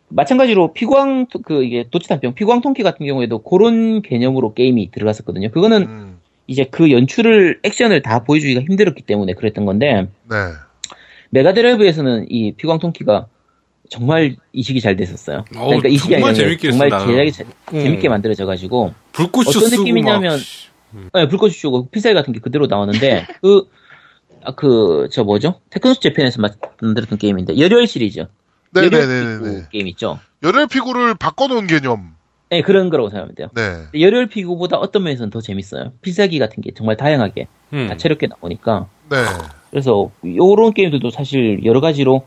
[0.09, 5.51] 마찬가지로 피구왕, 그, 이게 도지 단페이, 피구왕 통키 같은 경우에도 그런 개념으로 게임이 들어갔었거든요.
[5.51, 10.37] 그거는 음, 이제 그 연출을, 액션을 다 보여주기가 힘들었기 때문에 그랬던 건데, 네.
[11.31, 13.27] 메가드라이브에서는 이 피구왕 통키가
[13.93, 15.45] 정말 이식이 잘 됐었어요.
[15.55, 16.91] 어우, 그러니까 이식이 정말 재밌게 정말.
[16.91, 17.81] 제작이 재- 음.
[17.83, 20.39] 재밌게 만들어져 가지고 불꽃 어떤 쓰고 느낌이냐면
[21.13, 23.69] 막, 네, 불꽃슛 쏘고 필살슛 같은 게 그대로 나오는데 그
[24.45, 25.61] 아, 그, 저 뭐죠?
[25.71, 26.41] 테크노스 재팬에서
[26.81, 28.27] 만들었던 게임인데, 열혈 시리즈.
[28.75, 29.39] 열혈 네네네네.
[29.39, 30.19] 피구 게임 있죠?
[30.43, 32.17] 열혈 피구를 바꿔놓은 개념.
[32.51, 33.49] 네, 그런 거라고 생각하면 돼요.
[33.55, 34.01] 네.
[34.01, 35.93] 열혈 피구보다 어떤 면에서는 더 재밌어요.
[36.03, 37.87] 필살기 같은 게 정말 다양하게, 음.
[37.89, 38.89] 다채롭게 나오니까.
[39.11, 39.19] 네.
[39.71, 42.27] 그래서, 요런 게임들도 사실 여러 가지로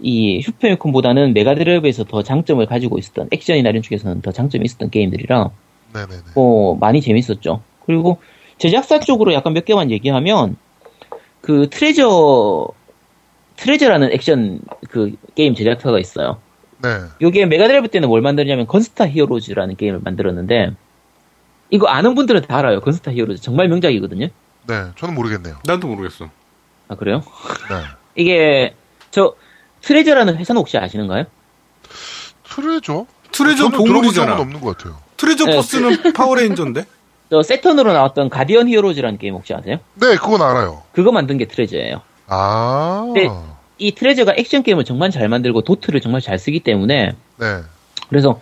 [0.00, 5.50] 이 슈퍼패미콘보다는 메가드라이브에서 더 장점을 가지고 있었던, 액션이나 이런 쪽에서는 더 장점이 있었던 게임들이라,
[5.92, 6.22] 네네네.
[6.34, 7.62] 뭐, 많이 재밌었죠.
[7.86, 8.18] 그리고
[8.58, 10.56] 제작사 쪽으로 약간 몇 개만 얘기하면,
[11.40, 12.68] 그 트레저,
[13.56, 16.38] 트레저라는 액션 그 게임 제작사가 있어요.
[16.82, 16.88] 네.
[17.20, 20.72] 요게 메가드라이브 때는 뭘 만들냐면 건스타 히어로즈라는 게임을 만들었는데,
[21.70, 22.80] 이거 아는 분들은 다 알아요.
[22.80, 23.42] 건스타 히어로즈.
[23.42, 24.28] 정말 명작이거든요.
[24.66, 24.84] 네.
[24.96, 25.56] 저는 모르겠네요.
[25.64, 26.28] 나도 모르겠어.
[26.88, 27.22] 아, 그래요?
[27.70, 27.82] 네.
[28.14, 28.74] 이게,
[29.10, 29.34] 저,
[29.82, 31.24] 트레저라는 회사는 혹시 아시는가요?
[32.44, 33.06] 트레저?
[33.32, 34.38] 트레저 동물이잖아.
[34.38, 34.98] 없는 것 같아요.
[35.16, 36.84] 트레저 네, 포스는 파워레인저인데?
[37.30, 39.78] 저 세턴으로 나왔던 가디언 히어로즈라는 게임 혹시 아세요?
[39.94, 40.82] 네, 그건 알아요.
[40.92, 42.02] 그거 만든 게 트레저예요.
[42.26, 43.10] 아.
[43.14, 43.28] 네.
[43.78, 47.60] 이 트레저가 액션 게임을 정말 잘 만들고 도트를 정말 잘 쓰기 때문에 네.
[48.10, 48.40] 그래서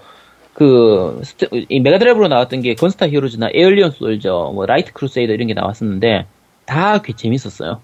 [0.55, 5.55] 그 스트- 이 메가드라이브로 나왔던 게 건스타 히어로즈나 에얼리언 솔저, 뭐 라이트 크루세이더 이런 게
[5.55, 6.27] 나왔었는데
[6.67, 7.81] 다 꽤 재밌었어요.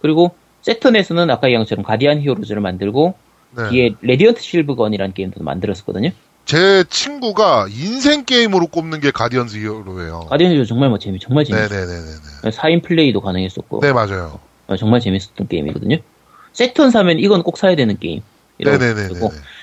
[0.00, 3.14] 그리고 세턴에서는 아까 얘기한 것처럼 가디안 히어로즈를 만들고
[3.56, 3.68] 네.
[3.70, 6.10] 뒤에 레디언트 실브건이라는 게임도 만들었었거든요.
[6.44, 10.26] 제 친구가 인생 게임으로 꼽는 게 가디언즈 히어로예요.
[10.30, 11.86] 가디언 히어로즈 정말 뭐 재미 정말 재밌었어요.
[11.86, 12.50] 네네네네네.
[12.50, 14.40] 4인 플레이도 가능했었고 네, 맞아요.
[14.66, 15.96] 어, 정말 재밌었던 게임이거든요.
[16.52, 18.22] 세턴 사면 이건 꼭 사야 되는 게임.
[18.58, 19.08] 네네네네.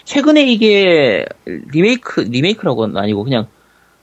[0.06, 3.48] 최근에 이게 리메이크 리메이크라고는 아니고 그냥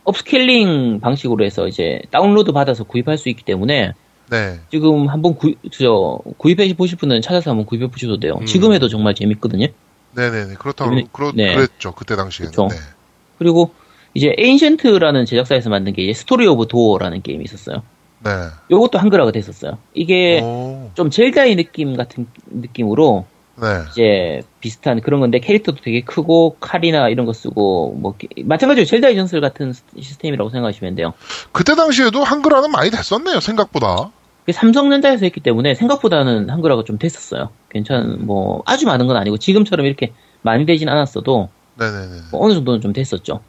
[0.04, 3.94] upscaling 방식으로 해서 이제 다운로드 받아서 구입할 수 있기 때문에
[4.30, 4.60] 네.
[4.70, 8.38] 지금 한번 구, 저, 구입해 보실 분은 찾아서 한번 구입해 보셔도 돼요.
[8.40, 8.46] 음.
[8.46, 9.66] 지금 해도 정말 재밌거든요.
[10.14, 10.54] 네네네.
[10.54, 11.04] 그렇다고, 네.
[11.12, 11.54] 그렇, 네.
[11.54, 11.92] 그랬죠.
[11.92, 12.50] 그때 당시에는.
[12.50, 12.68] 그쵸.
[12.70, 12.76] 네.
[13.38, 13.72] 그리고
[14.14, 17.82] 이제 에인션트라는 제작사에서 만든 게 스토리 오브 도어라는 게임이 있었어요.
[18.24, 18.30] 네.
[18.70, 19.78] 요것도 한글화가 됐었어요.
[19.92, 23.26] 이게 오, 좀 젤다의 느낌 같은 느낌으로
[23.56, 23.66] 네.
[23.90, 29.14] 이제 비슷한 그런 건데 캐릭터도 되게 크고 칼이나 이런 거 쓰고 뭐 게- 마찬가지로 젤다의
[29.14, 31.12] 전설 같은 시스템이라고 생각하시면 돼요.
[31.52, 33.40] 그때 당시에도 한글화는 많이 됐었네요.
[33.40, 34.10] 생각보다.
[34.40, 37.50] 그게 삼성전자에서 했기 때문에 생각보다는 한글화가 좀 됐었어요.
[37.70, 41.48] 괜찮 뭐 아주 많은 건 아니고 지금처럼 이렇게 많이 되진 않았어도.
[42.30, 43.40] 뭐 어느 정도는 좀 됐었죠.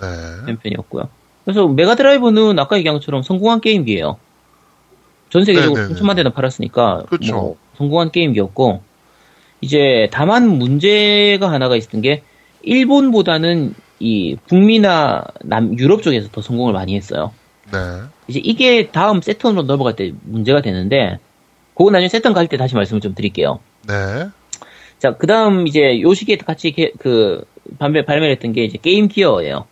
[0.00, 0.06] 네.
[0.46, 1.08] 된 편이었고요.
[1.44, 4.16] 그래서 메가드라이브는 아까 얘기한 것처럼 성공한 게임기예요.
[5.30, 5.94] 전 세계적으로 네네네.
[5.94, 7.34] 수천만 대나 팔았으니까 그쵸.
[7.34, 8.82] 뭐 성공한 게임기였고
[9.62, 12.22] 이제 다만 문제가 하나가 있었던 게
[12.62, 17.32] 일본보다는 이 북미나 남 유럽 쪽에서 더 성공을 많이 했어요.
[17.72, 17.78] 네.
[18.28, 21.18] 이제 이게 다음 세턴으로 넘어갈 때 문제가 되는데
[21.74, 23.60] 그거 나중에 세턴 갈 때 다시 말씀을 좀 드릴게요.
[23.88, 24.26] 네.
[24.98, 27.44] 자, 그 다음 이제 요 시기에 같이 게- 그
[27.78, 29.66] 발매, 발매를 했던 게 이제 게임 기어예요.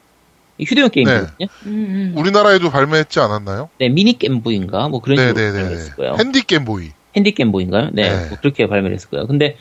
[0.58, 1.46] 이 휴대용 게임이거든요.
[1.66, 2.14] 음, 음.
[2.16, 3.68] 우리나라에도 발매했지 않았나요?
[3.78, 6.16] 네, 미니 겜보인가 뭐 그런 식으로 발매했을 거예요.
[6.18, 6.90] 핸디 게임보이.
[7.16, 7.90] 핸디 겜보인가요?
[7.92, 8.28] 네, 네.
[8.28, 9.26] 뭐 그렇게 발매를 했을 거예요.
[9.26, 9.56] 근데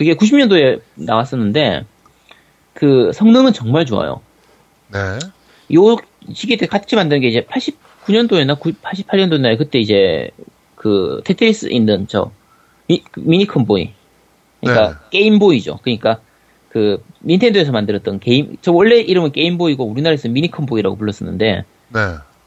[0.00, 1.84] 그게 90년도에 나왔었는데
[2.72, 4.22] 그 성능은 정말 좋아요.
[4.90, 4.98] 네.
[5.74, 5.98] 요
[6.32, 10.30] 시기에 때 같이 만든 게 이제 89년도였나 88년도였나 그때 이제
[10.74, 12.32] 그 테트리스 있는 저
[12.86, 13.92] 미, 미니 컴보이
[14.62, 15.80] 그러니까 게임보이죠.
[15.82, 16.20] 그러니까
[16.70, 22.00] 그 닌텐도에서 만들었던 게임 저 원래 이름은 게임보이고 우리나라에서 미니 컴보이라고 불렀었는데 네.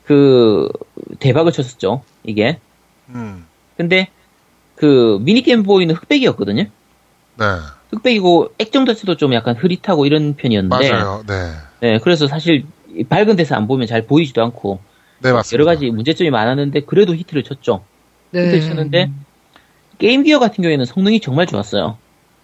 [0.06, 0.70] 그
[1.20, 2.02] 대박을 쳤었죠.
[2.24, 2.58] 이게
[3.10, 3.46] 음.
[3.78, 4.08] 근데
[4.74, 6.66] 그 미니 게임보이는 흑백이었거든요.
[7.38, 7.46] 네.
[7.92, 11.24] 흑백이고 액정 자체도 좀 약간 흐릿하고 이런 편이었는데 맞아요.
[11.28, 11.52] 네.
[11.80, 12.66] 네 그래서 사실
[13.10, 14.80] 밝은 데서 안 보면 잘 보이지도 않고
[15.20, 15.54] 네, 맞습니다.
[15.54, 17.84] 여러 가지 문제점이 많았는데 그래도 히트를 쳤죠.
[18.32, 18.46] 네.
[18.46, 19.12] 히트를 쳤는데
[20.00, 21.98] 게임 기어 같은 경우에는 성능이 정말 좋았어요.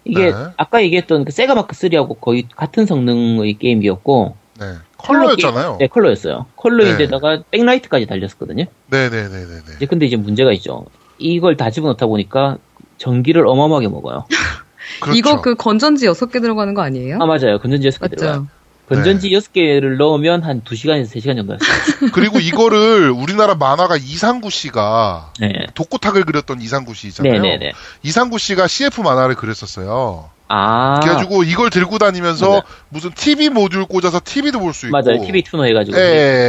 [0.04, 0.34] 이게 네.
[0.56, 4.74] 아까 얘기했던 그 세가 마크 3하고 거의 같은 성능의 게임기였고 네.
[4.98, 5.76] 컬러였잖아요.
[5.80, 6.46] 네, 컬러였어요.
[6.56, 8.64] 컬러인데다가 백라이트까지 달렸었거든요.
[8.86, 9.72] 네, 네, 네, 네, 네.
[9.76, 10.86] 이제 근데 이제 문제가 있죠.
[11.18, 12.58] 이걸 다 집어넣다 보니까
[12.98, 14.26] 전기를 어마어마하게 먹어요.
[15.00, 15.18] 그렇죠.
[15.18, 17.18] 이거 그 건전지 6개 들어가는 거 아니에요?
[17.20, 17.58] 아 맞아요.
[17.60, 18.40] 건전지 6개 들어가요.
[18.40, 18.60] 맞죠?
[18.88, 22.10] 건전지 6개를 넣으면 한 2시간에서 3시간 정도 했어요.
[22.12, 25.52] 그리고 이거를 우리나라 만화가 이상구 씨가 네.
[25.74, 27.32] 독고탁을 그렸던 이상구 씨잖아요.
[27.40, 27.72] 네네네.
[28.02, 30.30] 이상구 씨가 CF 만화를 그렸었어요.
[30.48, 30.98] 아.
[30.98, 32.62] 그래가지고 이걸 들고 다니면서 맞아요.
[32.88, 34.98] 무슨 TV 모듈 꽂아서 TV도 볼 수 있고.
[34.98, 35.24] 맞아요.
[35.24, 35.96] TV 튜너 해가지고.
[35.96, 36.06] 예, 예,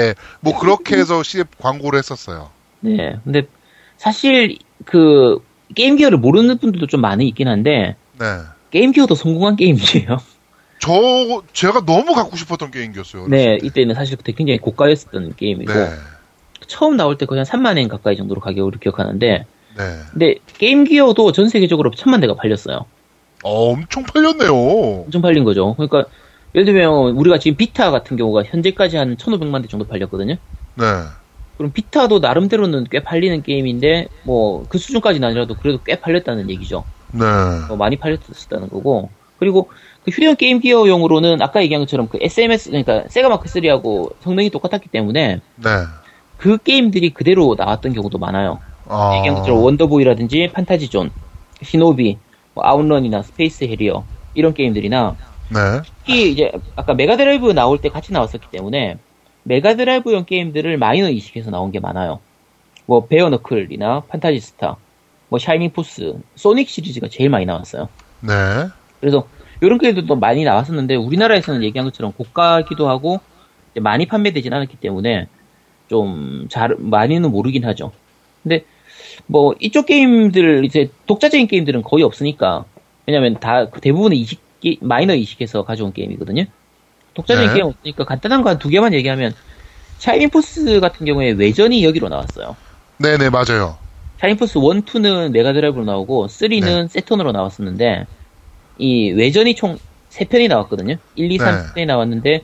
[0.07, 0.15] 예.
[0.39, 2.49] 뭐 그렇게 해서 CF 광고를 했었어요.
[2.79, 3.17] 네.
[3.23, 3.43] 근데
[3.97, 5.37] 사실 그
[5.75, 8.43] 게임 기어를 모르는 분들도 좀 많이 있긴 한데 네.
[8.69, 10.17] 게임기어도 성공한 게임이에요.
[10.79, 13.27] 저 제가 너무 갖고 싶었던 게임기였어요.
[13.27, 13.57] 네.
[13.57, 13.65] 때.
[13.67, 15.89] 이때는 사실 그때 굉장히 고가였었던 게임이고 네.
[16.67, 19.45] 처음 나올 때 거의 한 3만 엔 가까이 정도로 가격을 기억하는데
[19.77, 19.99] 네.
[20.11, 22.85] 근데 게임기어도 전 세계적으로 천만 대가 팔렸어요.
[23.43, 24.53] 어, 엄청 팔렸네요.
[25.05, 25.73] 엄청 팔린 거죠.
[25.75, 26.05] 그러니까
[26.53, 30.35] 예를 들면 우리가 지금 비타 같은 경우가 현재까지 한 1,500만 대 정도 팔렸거든요.
[30.75, 30.85] 네.
[31.57, 36.85] 그럼 비타도 나름대로는 꽤 팔리는 게임인데 뭐 그 수준까지는 아니라도 그래도 꽤 팔렸다는 얘기죠.
[37.13, 37.25] 네.
[37.69, 39.69] 어, 많이 팔렸었다는 거고 그리고
[40.03, 44.89] 그 휴대용 게임 기어용으로는 아까 얘기한 것처럼 그 SMS 그러니까 세가 마크 3하고 성능이 똑같았기
[44.89, 45.69] 때문에 네.
[46.37, 48.59] 그 게임들이 그대로 나왔던 경우도 많아요.
[48.87, 49.15] 아.
[49.17, 51.11] 얘기한 것처럼 원더보이라든지 판타지존,
[51.61, 52.17] 시노비,
[52.53, 54.03] 뭐 아웃런이나 스페이스 해리어
[54.33, 55.15] 이런 게임들이나
[55.49, 55.59] 네.
[55.99, 58.97] 특히 이제 아까 메가드라이브 나올 때 같이 나왔었기 때문에
[59.43, 62.19] 메가드라이브용 게임들을 마이너 이식해서 나온 게 많아요.
[62.85, 64.77] 뭐 베어너클이나 판타지스타,
[65.31, 67.87] 뭐 샤이닝 포스, 소닉 시리즈가 제일 많이 나왔어요.
[68.19, 68.33] 네.
[68.99, 69.29] 그래서
[69.61, 73.21] 이런 게임들도 많이 나왔었는데 우리나라에서는 얘기한 것처럼 고가기도 하고
[73.79, 75.27] 많이 판매되진 않았기 때문에
[75.89, 77.93] 좀 잘 많이는 모르긴 하죠.
[78.43, 78.65] 근데
[79.25, 82.65] 뭐 이쪽 게임들 이제 독자적인 게임들은 거의 없으니까
[83.07, 86.43] 왜냐면 다그 대부분의 이식 게- 마이너 이식해서 가져온 게임이거든요.
[87.13, 87.53] 독자적인 네.
[87.53, 89.33] 게임 없으니까 간단한 거 한 두 개만 얘기하면
[89.97, 92.57] 샤이닝 포스 같은 경우에 외전이 여기로 나왔어요.
[92.97, 93.77] 네네, 맞아요.
[94.21, 98.05] 샤이닝포스 1, 2는 메가드라이브로 나오고 3는 세턴으로 나왔었는데
[98.77, 99.79] 이 외전이 총
[100.11, 100.95] 3편이 나왔거든요.
[101.15, 101.85] 1, 2, 3편이 네.
[101.85, 102.43] 나왔는데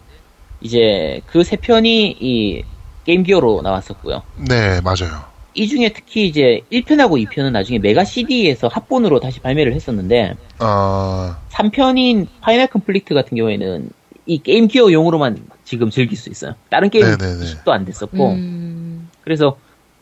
[0.61, 2.63] 이제 그 3편이 이
[3.05, 4.23] 게임기어로 나왔었고요.
[4.49, 5.23] 네, 맞아요.
[5.53, 12.27] 이 중에 특히 이제 1편하고 2편은 나중에 메가 CD에서 합본으로 다시 발매를 했었는데 아, 3편인
[12.41, 13.89] 파이널 컴플리트 같은 경우에는
[14.25, 16.55] 이 게임 기어용으로만 지금 즐길 수 있어요.
[16.69, 17.43] 다른 게임은 네네네.
[17.43, 19.57] 이식도 안 됐었고 음, 그래서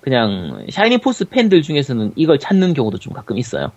[0.05, 3.71] 그냥 샤이닝 포스 팬들 중에서는 이걸 찾는 경우도 좀 가끔 있어요.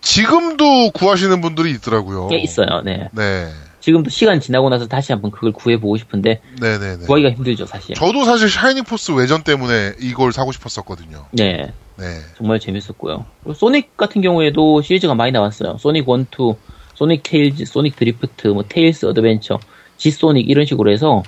[0.00, 2.26] 지금도 구하시는 분들이 있더라고요.
[2.26, 2.82] 꽤 있어요.
[2.84, 3.08] 네.
[3.12, 3.46] 네.
[3.78, 7.06] 지금도 시간 지나고 나서 다시 한번 그걸 구해보고 싶은데 네네네.
[7.06, 7.94] 구하기가 힘들죠, 사실.
[7.94, 11.26] 저도 사실 샤이닝 포스 외전 때문에 이걸 사고 싶었었거든요.
[11.30, 12.04] 네, 네.
[12.36, 13.24] 정말 재밌었고요.
[13.54, 15.78] 소닉 같은 경우에도 시리즈가 많이 나왔어요.
[15.78, 16.54] 소닉 1, 2,
[16.94, 19.60] 소닉 테일즈, 소닉 드리프트, 뭐 테일스 어드벤처,
[19.98, 21.22] G소닉 이런 식으로 해서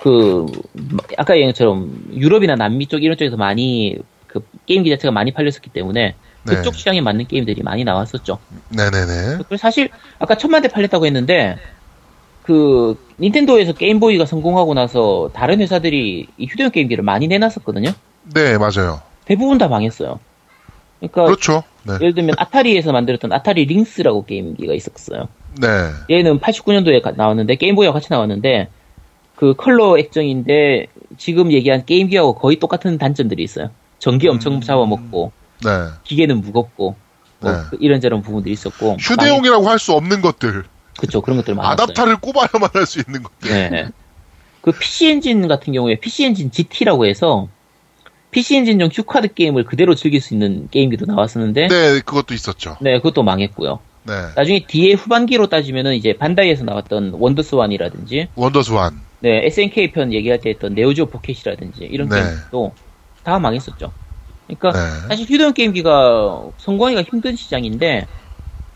[0.00, 0.46] 그
[1.16, 6.14] 아까 얘기한 것처럼 유럽이나 남미 쪽 이런 쪽에서 많이 그 게임기 자체가 많이 팔렸었기 때문에
[6.44, 6.54] 네.
[6.54, 8.38] 그쪽 취향에 맞는 게임들이 많이 나왔었죠.
[8.70, 9.36] 네네네.
[9.38, 9.88] 그리고 사실
[10.18, 11.56] 아까 천만 대 팔렸다고 했는데
[12.42, 17.90] 그 닌텐도에서 게임보이가 성공하고 나서 다른 회사들이 이 휴대용 게임기를 많이 내놨었거든요.
[18.34, 19.00] 네, 맞아요.
[19.24, 20.20] 대부분 다 망했어요.
[20.98, 21.62] 그러니까 그렇죠.
[21.82, 21.94] 네.
[21.94, 25.28] 예를 들면 아타리에서 만들었던 아타리 링스라고 게임기가 있었어요.
[25.60, 25.68] 네.
[26.10, 28.68] 얘는 89년도에 나왔는데 게임보이와 같이 나왔는데
[29.38, 30.86] 그 컬러 액정인데
[31.16, 33.70] 지금 얘기한 게임기하고 거의 똑같은 단점들이 있어요.
[34.00, 34.60] 전기 엄청 음.
[34.60, 35.30] 잡아먹고
[35.64, 35.70] 네.
[36.02, 36.96] 기계는 무겁고
[37.38, 37.58] 뭐 네.
[37.70, 40.64] 그 이런저런 부분들이 있었고 휴대용이라고 할수 없는 것들.
[40.98, 41.72] 그쵸 그런 것들 많았어요.
[41.74, 43.70] 아답타를 꼽아야만 할 수 있는 것들.
[43.70, 43.88] 네.
[44.60, 47.48] 그 PC 엔진 같은 경우에 PC 엔진 GT라고 해서
[48.32, 52.76] PC 엔진용 휴카드 게임을 그대로 즐길 수 있는 게임기도 나왔었는데 네, 네, 그것도 있었죠.
[52.80, 53.78] 그것도 망했고요.
[54.02, 54.14] 네.
[54.34, 59.06] 나중에 뒤에 후반기로 따지면은 이제 반다이에서 나왔던 원더스완이라든지 원더스완.
[59.20, 62.16] 네, SNK 편 얘기할 때 했던 네오지오 포켓이라든지 이런 네.
[62.16, 62.72] 게임도
[63.24, 63.92] 다 망했었죠.
[64.46, 65.08] 그러니까 네.
[65.08, 68.06] 사실 휴대용 게임기가 성공하기가 힘든 시장인데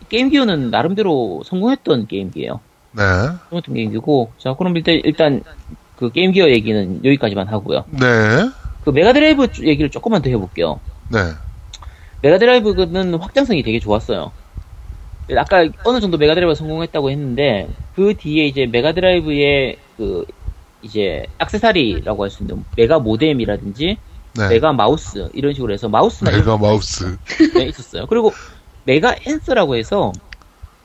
[0.09, 2.59] 게임기어는 나름대로 성공했던 게임기예요.
[2.91, 3.03] 네.
[3.03, 5.43] 성공했던 게임기고 자 그럼 일단 일단
[5.97, 7.85] 그 게임기어 얘기는 여기까지만 하고요.
[7.87, 7.99] 네.
[8.83, 10.79] 그 메가드라이브 쪽 얘기를 조금만 더 해볼게요.
[11.07, 11.19] 네.
[12.21, 14.31] 메가드라이브는 확장성이 되게 좋았어요.
[15.37, 20.25] 아까 어느 정도 메가드라이브가 성공했다고 했는데 그 뒤에 이제 메가드라이브의 그
[20.81, 23.97] 이제 액세서리라고 할 수 있는 메가 모뎀이라든지
[24.35, 24.47] 네.
[24.49, 27.17] 메가 마우스 이런 식으로 해서 마우스나 메가 마우스.
[27.55, 28.07] 게 있었어요.
[28.07, 28.31] 그리고
[28.83, 30.11] 메가 앤서라고 해서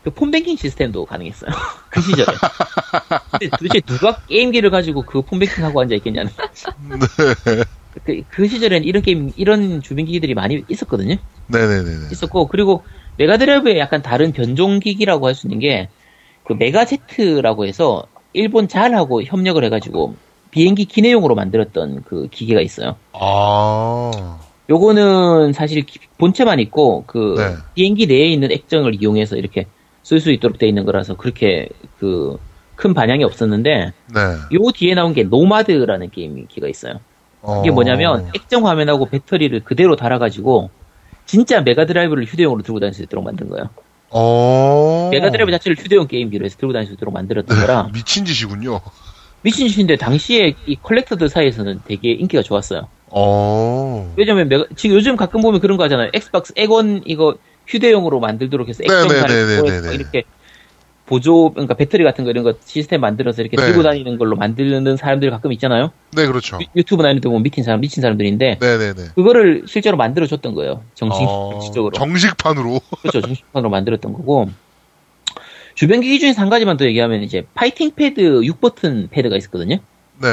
[0.02, 1.50] 그 폰뱅킹 시스템도 가능했어요.
[1.90, 2.38] 그 시절에.
[3.30, 6.30] 근데 도대체 누가 게임기를 가지고 그 폰뱅킹 하고 앉아 있겠냐는.
[8.04, 11.16] 그, 그 시절엔 이런 게임, 이런 주변 기기들이 많이 있었거든요.
[11.48, 12.08] 네네네네.
[12.12, 12.84] 있었고, 그리고
[13.18, 15.88] 메가드라이브의 약간 다른 변종기기라고 할 수 있는 게,
[16.44, 20.14] 그 메가제트라고 해서 일본 JAL하고 협력을 해가지고
[20.50, 22.96] 비행기 기내용으로 만들었던 그 기계가 있어요.
[23.12, 24.38] 아.
[24.70, 27.54] 요거는 사실 기- 본체만 있고 그 네.
[27.74, 29.66] 비행기 내에 있는 액정을 이용해서 이렇게
[30.02, 32.38] 쓸 수 있도록 돼 있는 거라서 그렇게 그
[32.78, 33.70] 큰 반향이 없었는데
[34.14, 34.20] 네.
[34.20, 37.00] 요 뒤에 나온 게 노마드라는 게임기가 있어요.
[37.60, 37.72] 이게 어.
[37.72, 40.70] 뭐냐면 액정 화면하고 배터리를 그대로 달아가지고
[41.28, 43.68] 진짜 메가드라이브를 휴대용으로 들고 다닐 수 있도록 만든 거예요.
[44.10, 45.10] 어.
[45.12, 48.80] 메가드라이브 자체를 휴대용 게임기로 해서 들고 다닐 수 있도록 만들었던 거라 미친 짓이군요.
[49.42, 52.88] 미친 짓인데 당시에 이 컬렉터들 사이에서는 되게 인기가 좋았어요.
[53.10, 54.14] 어.
[54.16, 56.10] 왜냐면 메가, 지금 요즘 가끔 보면 그런 거 하잖아요.
[56.14, 59.70] 엑스박스 원 이거 휴대용으로 만들도록 해서 액정 네네네네네네.
[59.82, 60.24] 달고 이렇게
[61.08, 63.64] 보조 그러니까 배터리 같은 거 이런 거 시스템 만들어서 이렇게 네.
[63.66, 65.90] 들고 다니는 걸로 만드는 사람들 가끔 있잖아요.
[66.14, 66.58] 네, 그렇죠.
[66.76, 69.02] 유, 튜브 나이는 보면 미친 사람 미친 사람들인데 네 네 네.
[69.14, 70.82] 그거를 실제로 만들어 줬던 거예요.
[70.94, 71.92] 정식 어, 정식적으로.
[71.94, 72.80] 정식판으로.
[73.00, 73.20] 그렇죠.
[73.22, 74.50] 정식판으로 만들었던 거고.
[75.74, 79.76] 주변 기기 중에서 한 가지만 더 얘기하면 이제 파이팅 패드 6버튼 패드가 있었거든요.
[80.20, 80.28] 네.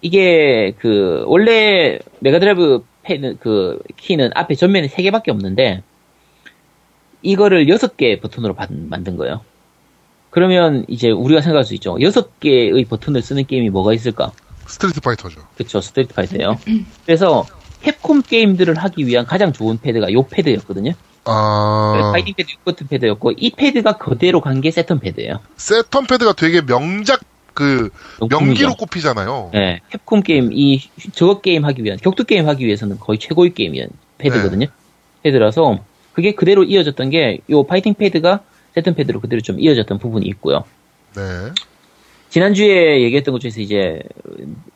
[0.00, 5.82] 이게 그 원래 메가드라이브 패드 그 키는 앞에 전면에 3개밖에 없는데
[7.22, 9.40] 이거를 6개 버튼으로 반- 만든 거예요.
[10.30, 11.94] 그러면 이제 우리가 생각할 수 있죠.
[11.96, 14.32] 6개의 버튼을 쓰는 게임이 뭐가 있을까?
[14.66, 15.40] 스트리트 파이터죠.
[15.56, 16.58] 그쵸, 스트리트 파이터예요.
[17.06, 17.46] 그래서
[17.82, 20.92] 캡콤 게임들을 하기 위한 가장 좋은 패드가 요 패드였거든요.
[21.24, 22.10] 아.
[22.12, 25.40] 파이팅 패드 6버튼 패드였고 이 패드가 그대로 간 게 세턴 패드예요.
[25.56, 27.20] 세턴 패드가 되게 명작
[27.54, 27.90] 그
[28.30, 28.74] 명기로.
[28.74, 29.50] 꼽히잖아요.
[29.52, 30.80] 네, 캡콤 게임 이
[31.12, 34.66] 저거 게임 하기 위한 격투 게임 하기 위해서는 거의 최고의 게임이었 패드거든요.
[35.22, 35.78] 패드라서
[36.12, 38.40] 그게 그대로 이어졌던 게 요 파이팅 패드가
[38.78, 40.64] 세턴 패드로 그대로 좀 이어졌던 부분이 있고요.
[41.16, 41.22] 네.
[42.28, 44.00] 지난주에 얘기했던 것 중에서 이제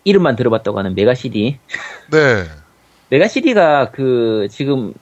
[0.05, 1.59] 이름만 들어봤다고 하는 메가 CD.
[2.11, 2.45] 네.
[3.11, 4.95] 메가 CD가 그 지금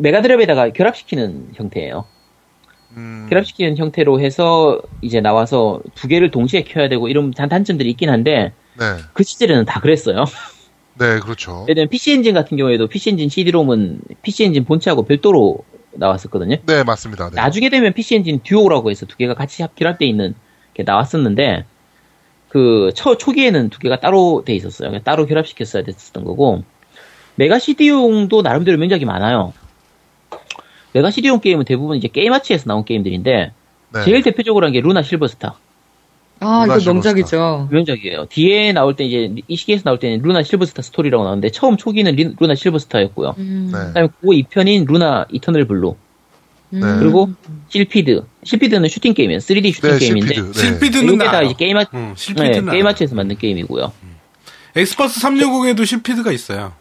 [0.00, 2.04] 메가드라이브에다가 결합시키는 형태예요.
[2.96, 3.26] 음.
[3.28, 8.52] 결합시키는 형태로 해서 이제 나와서 두 개를 동시에 켜야 되고 이런 단- 단점들이 있긴 한데
[8.78, 8.84] 네.
[9.12, 10.24] 그 시절에는 다 그랬어요.
[10.96, 11.64] 네, 그렇죠.
[11.66, 15.58] 들면 PC 엔진 같은 경우에도 PC 엔진 CD-ROM은 PC 엔진 본체하고 별도로
[15.96, 16.56] 나왔었거든요.
[16.66, 17.30] 네, 맞습니다.
[17.30, 17.36] 네.
[17.36, 20.34] 나중에 되면 PC 엔진 듀오라고 해서 두 개가 같이 합결합돼 있는
[20.74, 21.64] 게 나왔었는데
[22.48, 24.90] 그 초, 초기에는 두 개가 따로 돼 있었어요.
[24.90, 26.62] 그러니까 따로 결합시켰어야 됐었던 거고
[27.36, 29.52] 메가 CD용도 나름대로 명작이 많아요.
[30.92, 33.52] 메가 CD용 게임은 대부분 이제 게임아츠에서 나온 게임들인데
[33.94, 34.04] 네.
[34.04, 35.56] 제일 대표적으로 한 게 루나 실버스타
[36.40, 37.68] 아, 이거 명작이죠.
[37.70, 38.26] 명작이에요.
[38.26, 42.34] 뒤에 나올 때 이제 이 시기에서 나올 때는 루나 실버스타 스토리라고 나오는데 처음 초기는 리-
[42.38, 43.34] 루나 실버스타였고요.
[43.38, 43.70] 음.
[43.72, 43.78] 네.
[43.86, 45.94] 그다음에 그 2편인 루나 이터널 블루
[46.74, 46.80] 음.
[46.80, 46.98] 네.
[46.98, 47.30] 그리고
[47.68, 49.38] 실피드 실피드는 슈팅 게임이에요.
[49.38, 50.52] 3D 슈팅 네, 게임인데 실피드.
[50.58, 50.60] 네.
[50.66, 51.42] 실피드는 이게 다.
[51.42, 53.92] 이제 게임아 응, 네, 실피드는 게임아츠에서 만든 게임이고요.
[54.76, 56.72] 엑스박스 360에도 실피드가 있어요.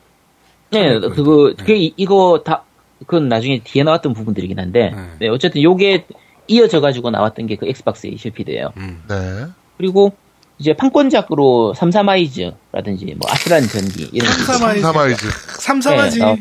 [0.71, 0.99] 네.
[0.99, 1.63] 그거 네.
[1.63, 2.63] 그게 이- 이거 다
[3.05, 5.01] 그건 나중에 뒤에 나왔던 부분들이긴 한데 네.
[5.19, 6.05] 네, 어쨌든 요게
[6.47, 8.73] 이어져 가지고 나왔던 게 그 엑스박스의 실피드예요.
[8.77, 9.01] 음.
[9.07, 9.45] 네.
[9.77, 10.13] 그리고
[10.59, 14.31] 이제 판권작으로 삼삼아이즈라든지 뭐 아루스란 전기 이런.
[14.31, 14.81] 삼삼아이즈.
[14.81, 15.27] 삼삼아이즈.
[15.61, 16.19] 삼삼하지.
[16.19, 16.37] 네, 어.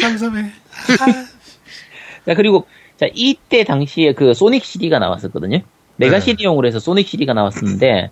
[0.00, 0.50] 삼삼해.
[2.26, 2.66] 자, 그리고,
[2.98, 5.60] 자, 이때 당시에 그 소닉 CD가 나왔었거든요.
[5.96, 6.24] 메가 네.
[6.24, 8.10] CD용으로 해서 소닉 CD가 나왔었는데,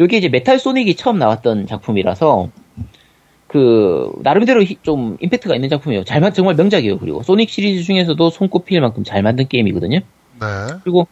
[0.00, 2.48] 요게 이제 메탈 소닉이 처음 나왔던 작품이라서,
[3.48, 6.04] 그, 나름대로 히- 좀 임팩트가 있는 작품이에요.
[6.04, 6.98] 잘, 만- 정말 명작이에요.
[6.98, 10.00] 그리고 소닉 시리즈 중에서도 손꼽힐 만큼 잘 만든 게임이거든요.
[10.40, 10.74] 네.
[10.82, 11.06] 그리고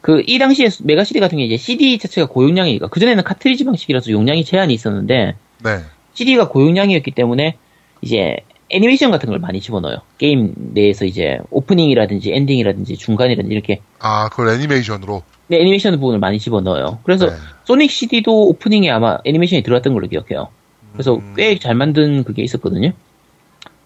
[0.00, 4.10] 그, 이 당시에 메가 CD 같은 게 이제 CD 자체가 고용량이니까, 그 전에는 카트리지 방식이라서
[4.12, 5.78] 용량이 제한이 있었는데, 네.
[6.14, 7.56] CD가 고용량이었기 때문에
[8.00, 8.36] 이제
[8.70, 9.98] 애니메이션 같은 걸 많이 집어넣어요.
[10.16, 15.22] 게임 내에서 이제 오프닝이라든지 엔딩이라든지 중간이라든지 이렇게 아, 그걸 애니메이션으로.
[15.48, 17.00] 네, 애니메이션 부분을 많이 집어넣어요.
[17.02, 17.32] 그래서 네.
[17.64, 20.48] 소닉 CD도 오프닝에 아마 애니메이션이 들어갔던 걸로 기억해요.
[20.92, 21.34] 그래서 음.
[21.36, 22.92] 꽤잘 만든 그게 있었거든요.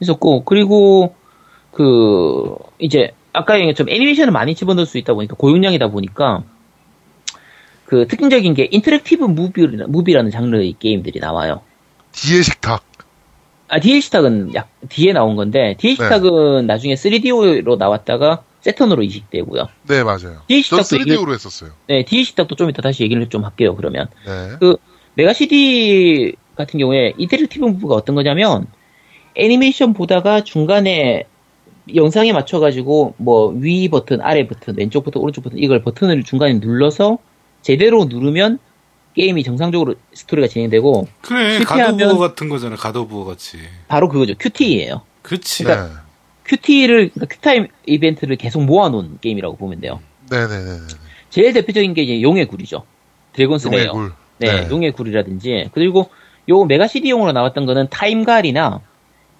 [0.00, 1.14] 있었고 그리고
[1.70, 6.44] 그 이제 아까 얘기한 좀 애니메이션을 많이 집어넣을 수 있다 보니까 고용량이다 보니까
[7.84, 11.60] 그 특징적인 게 interactive movie라는, movie라는 장르의 게임들이 나와요.
[12.12, 12.82] D의 식탁.
[13.68, 19.68] 아, D의 식탁은 약, 뒤에 나온 건데, D의 식탁은 나중에 3DO로 나왔다가 세턴으로 이식되고요.
[19.88, 20.42] 네, 맞아요.
[20.46, 21.70] 탁도 얘기를- 3D로 했었어요.
[21.88, 24.06] 네, D의 식탁도 좀 이따 다시 얘기를 좀 할게요, 그러면.
[24.26, 24.56] 네.
[24.60, 24.76] 그,
[25.14, 28.66] 메가 CD 같은 경우에 interactive movie가 어떤 거냐면,
[29.34, 31.24] 애니메이션 보다가 중간에
[31.94, 37.18] 영상에 맞춰가지고, 뭐, 위 버튼, 아래 버튼, 왼쪽 버튼, 오른쪽 버튼, 이걸 버튼을 중간에 눌러서,
[37.60, 38.58] 제대로 누르면,
[39.14, 43.58] 게임이 정상적으로 스토리가 진행되고, 그래, 실패하면- 가도부어 같은 거잖아, 가도부어 같이.
[43.88, 44.34] 바로 그거죠.
[44.38, 45.02] QTE예요.
[45.22, 45.64] 그치.
[45.64, 45.74] 네.
[46.46, 50.00] QTE를 그러니까 quick time 이벤트를 계속 모아놓은 게임이라고 보면 돼요.
[50.30, 50.78] 네네네.
[51.30, 52.84] 제일 대표적인 게 이제 용의 굴이죠.
[53.32, 53.86] 드래곤 슬레이어.
[53.86, 54.12] 용의 굴.
[54.38, 54.68] 네, 네.
[54.70, 56.10] 용의 굴이라든지 그리고
[56.50, 58.80] 요 메가 CD용으로 나왔던 거는 타임갈이나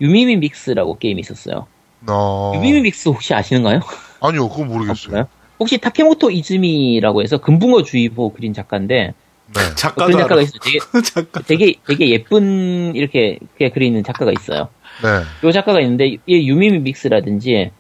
[0.01, 1.67] 유미미 믹스라고 게임이 있었어요.
[2.09, 2.53] 어.
[2.55, 3.81] 유미미 믹스 혹시 아시는가요?
[4.21, 4.91] 아니요, 그건 모르겠어요.
[4.93, 5.29] 없어요?
[5.59, 9.15] 혹시 타케모토 이즈미라고 해서 금붕어 주의보 그린 작가인데
[9.55, 9.61] 네.
[9.77, 10.43] 작가도 그런 작가가 알아.
[10.43, 10.61] 있어요.
[10.63, 11.41] 되게 작가.
[11.43, 13.39] 되게 되게 예쁜 이렇게
[13.73, 14.69] 그리는 작가가 있어요.
[15.03, 15.47] 네.
[15.47, 17.71] 요 작가가 있는데 이 유미미 믹스라든지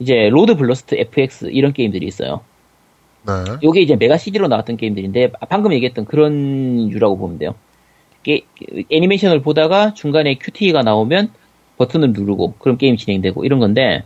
[0.00, 2.40] 이제 로드 블러스트 FX 이런 게임들이 있어요.
[3.24, 3.32] 네.
[3.62, 7.54] 요게 이제 메가 CD로 나왔던 게임들인데 방금 얘기했던 그런 유라고 보면 돼요.
[8.24, 8.42] 게,
[8.90, 11.32] 애니메이션을 보다가 중간에 QTE가 나오면
[11.78, 14.02] 버튼을 누르고 그럼 게임이 진행되고 이런 건데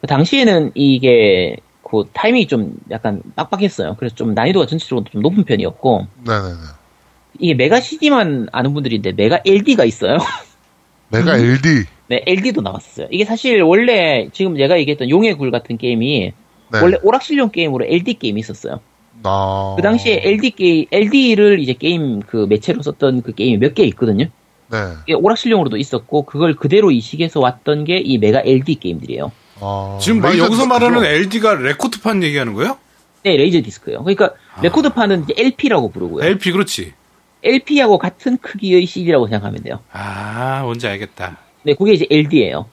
[0.00, 3.96] 그 당시에는 이게 그 타이밍이 좀 약간 빡빡했어요.
[3.98, 6.54] 그래서 좀 난이도가 전체적으로 좀 높은 편이었고 네네네.
[7.40, 10.18] 이게 메가 CD만 아는 분들인데 메가 LD가 있어요.
[11.10, 11.84] 메가 LD.
[12.08, 13.06] 네, LD도 나왔어요.
[13.10, 16.32] 이게 사실 원래 지금 제가 얘기했던 용의 굴 같은 게임이
[16.72, 16.80] 네.
[16.80, 18.80] 원래 오락실용 게임으로 LD 게임이 있었어요.
[19.24, 19.74] 아.
[19.76, 24.26] 그 당시에 LD 게임, LD를 이제 게임 그 매체로 썼던 그 게임이 몇 개 있거든요.
[24.70, 24.78] 네.
[25.06, 29.32] 이게 오락실용으로도 있었고 그걸 그대로 이식해서 왔던 게 이 메가 LD 게임들이에요.
[29.60, 29.98] 아.
[30.00, 30.66] 지금 막 레이저 여기서?
[30.66, 32.78] 말하는 LD가 레코드판 얘기하는 거예요?
[33.24, 34.02] 네, 레이저 디스크요.
[34.04, 36.24] 그러니까 레코드판은 이제 LP라고 부르고요.
[36.24, 36.92] LP 그렇지.
[37.42, 39.80] LP하고 같은 크기의 CD라고 생각하면 돼요.
[39.92, 41.38] 아 뭔지 알겠다.
[41.64, 42.66] 네, 그게 이제 LD예요.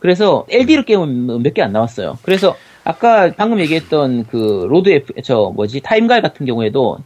[0.00, 2.18] 그래서 LD로 게임은 몇 개 안 나왔어요.
[2.22, 6.98] 그래서 아까 방금 얘기했던 그 로드 F 저 뭐지 타임갈 같은 경우에도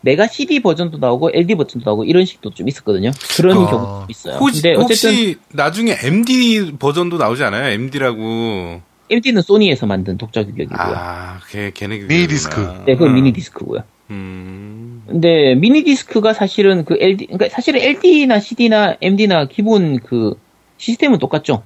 [0.00, 3.10] 메가 CD 버전도 나오고 LD 버전도 나오고 이런 식도 좀 있었거든요.
[3.36, 4.36] 그런 아, 경우도 좀 있어요.
[4.36, 7.68] 혹시, 근데 어쨌든 혹시 나중에 MD 버전도 나오지 않아요?
[7.72, 8.80] MD라고.
[9.10, 10.78] MD는 소니에서 만든 독자 규격이고요.
[10.78, 12.26] 아, 걔 걔네 미니.
[12.28, 12.60] 디스크.
[12.86, 13.82] 네, 그건 미니 디스크고요.
[14.10, 15.02] 음.
[15.06, 20.34] 근데 미니 디스크가 사실은 그 LD, 그러니까 사실은 LD나 CD나 MD나 기본 그
[20.76, 21.62] 시스템은 똑같죠.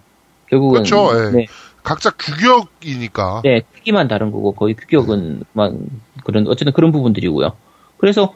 [0.49, 1.31] 결국은 그렇죠, 예.
[1.37, 1.47] 네,
[1.83, 3.43] 각자 규격이니까.
[3.45, 5.87] 네, 크기만 다른 거고 거의 규격은 만
[6.25, 7.53] 그런 어쨌든 그런 부분들이고요.
[8.03, 8.35] 그래서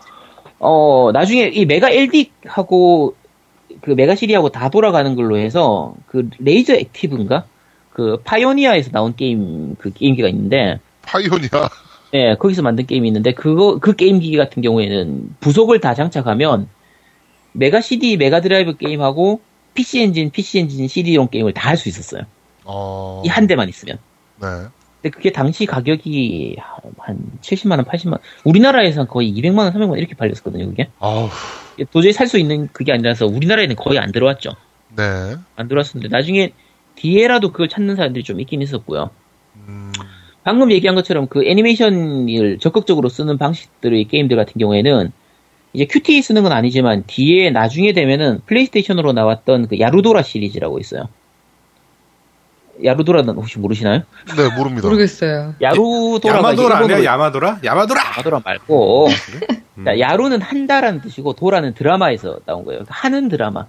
[0.60, 3.16] 어 나중에 이 메가 LD하고
[3.82, 7.44] 그 메가 CD하고 다 돌아가는 걸로 해서 그 레이저 액티브인가
[7.90, 11.68] 그 파이오니아에서 나온 게임 그 게임기가 있는데 파이오니아.
[12.12, 16.68] 네, 거기서 만든 게임이 있는데, 그거, 그 게임기 같은 경우에는 부속을 다 장착하면,
[17.52, 19.40] 메가 CD, 메가 드라이브 게임하고,
[19.74, 22.22] PC 엔진, PC 엔진, CD용 게임을 다 할 수 있었어요.
[22.64, 23.22] 어.
[23.24, 23.98] 이 한 대만 있으면.
[24.40, 24.46] 네.
[25.02, 26.56] 근데 그게 당시 가격이
[26.98, 30.88] 한 70만원, 80만원, 우리나라에서는 거의 200만원, 300만원 이렇게 팔렸었거든요, 그게.
[30.98, 31.28] 아우.
[31.92, 34.50] 도저히 살 수 있는 그게 아니라서 우리나라에는 거의 안 들어왔죠.
[34.96, 35.02] 네.
[35.56, 36.52] 안 들어왔었는데, 나중에
[36.96, 39.10] 뒤에라도 그걸 찾는 사람들이 좀 있긴 있었고요.
[39.68, 39.92] 음.
[40.42, 45.12] 방금 얘기한 것처럼 그 애니메이션을 적극적으로 쓰는 방식들의 게임들 같은 경우에는
[45.72, 51.08] 이제 QTE 쓰는 건 아니지만 뒤에 나중에 되면은 플레이스테이션으로 나왔던 그 야루도라 시리즈라고 있어요.
[52.84, 54.02] 야루도라는 혹시 모르시나요?
[54.36, 54.86] 네, 모릅니다.
[54.88, 55.54] 모르겠어요.
[55.60, 57.04] 야루도라가 야마도라 아니야?
[57.04, 57.58] 야마도라?
[57.64, 58.00] 야마도라!
[58.04, 59.08] 야마도라 말고
[59.78, 59.84] 음.
[59.84, 62.80] 자, やる는 한다라는 뜻이고 ドラ는 드라마에서 나온 거예요.
[62.84, 63.64] 그러니까 하는 드라마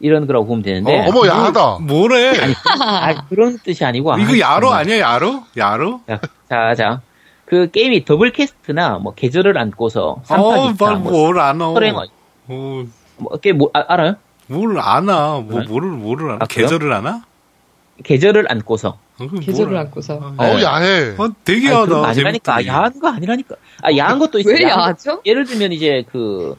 [0.00, 1.78] 이런 거라고 보면 되는데 어, 어머, 야하다.
[1.82, 2.32] 뭐래?
[2.80, 4.80] 아, 그런 뜻이 아니고 아, 이거 야로 정말.
[4.80, 4.98] 아니야?
[5.00, 5.42] 야로?
[5.56, 6.00] 야로?
[6.06, 7.00] 자, 자, 자.
[7.46, 11.58] 그 게임이 더블 캐스트나 뭐 계절을 안고서 어, 삼파기타 뭘, 뭐뭘 알아.
[11.58, 12.06] 서랭어
[12.48, 12.84] 어,
[13.18, 14.14] 뭐게 뭐, 아, 알아요?
[14.46, 15.40] 뭘 아나?
[15.44, 15.66] 뭐, 네?
[15.66, 16.38] 뭐를, 뭐를 아나?
[16.42, 16.46] 아?
[16.46, 17.22] 계절을 아나?
[18.02, 20.34] 계절을 안고서 어, 계절을 뭘 안고서.
[20.36, 20.62] 아, 어우, 네.
[20.64, 21.14] 야해.
[21.16, 22.08] 어, 되게 아니, 그런 거 하다.
[22.08, 22.66] 아니라니까 재밌더니.
[22.76, 25.22] 야한 거 아니라니까 아 야한 것도 있어요 왜 야하죠?
[25.24, 26.56] 예를 들면 이제 그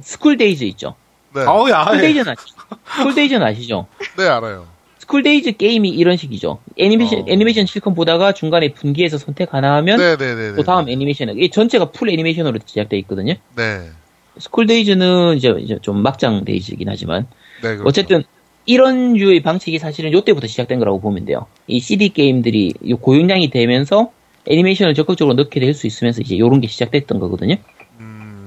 [0.00, 0.94] 스쿨데이즈 있죠
[1.34, 1.42] 네.
[1.42, 1.84] 어우, 야해.
[1.86, 2.54] 스쿨데이즈는 아시죠?
[2.96, 3.86] 스쿨데이즈는 아시죠?
[4.18, 4.66] 네, 알아요.
[4.98, 7.24] 스쿨데이즈 게임이 이런 식이죠 애니메이션 어.
[7.26, 10.54] 애니메이션 실컷 보다가 중간에 분기해서 선택 하나 하면 네네네.
[10.56, 13.88] 또 다음 애니메이션은 이 전체가 full 애니메이션으로 제작되어 있거든요 네.
[14.36, 17.26] 스쿨데이즈는 이제, 이제 좀 막장 데이즈이긴 하지만
[17.62, 17.84] 네, 그렇죠.
[17.86, 18.22] 어쨌든
[18.72, 21.46] 이런 류의 방식이 사실은 요때부터 시작된 거라고 보면 돼요.
[21.66, 24.10] 이 CD 게임들이 요 고용량이 되면서
[24.46, 27.56] 애니메이션을 적극적으로 넣게 될 수 있으면서 이제 요런 게 시작됐던 거거든요.
[27.98, 28.44] 음,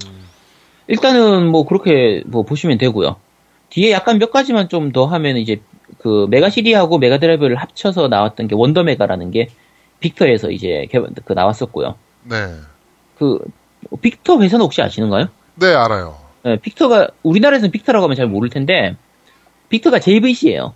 [0.86, 3.16] 일단은 뭐 그렇게 뭐 보시면 되고요.
[3.70, 5.60] 뒤에 약간 몇 가지만 좀 더 하면 이제
[5.98, 9.48] 그 메가 CD하고 메가 드라이브를 합쳐서 나왔던 게 원더 메가라는 게
[9.98, 11.96] 빅터에서 이제 개발, 그 나왔었고요.
[12.30, 12.36] 네.
[13.18, 13.40] 그
[14.00, 15.26] 빅터 회사는 혹시 아시는가요?
[15.56, 16.16] 네, 알아요.
[16.44, 18.94] 네, 빅터가 우리나라에서는 빅터라고 하면 잘 모를 텐데
[19.72, 20.74] 빅터가 JVC예요.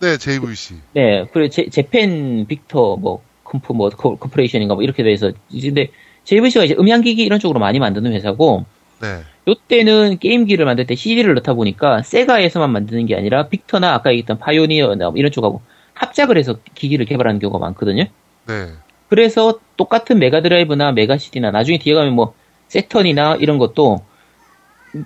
[0.00, 0.74] 네, JVC.
[0.92, 5.88] 네, 그래 제, 재팬 빅터 뭐 컴프 뭐 코- corporation인가 뭐 이렇게 돼서 근데
[6.24, 8.64] JVC가 이제 음향기기 이런 쪽으로 많이 만드는 회사고
[9.00, 9.20] 네.
[9.48, 15.10] 요때는 게임기를 만들 때 CD를 넣다 보니까 세가에서만 만드는 게 아니라 빅터나 아까 얘기했던 파이오니어나
[15.10, 15.62] 뭐 이런 쪽하고
[15.94, 18.04] 합작을 해서 기기를 개발하는 경우가 많거든요.
[18.46, 18.68] 네.
[19.08, 22.34] 그래서 똑같은 메가드라이브나 메가CD나 나중에 뒤에 가면 뭐
[22.68, 24.00] 세턴이나 이런 것도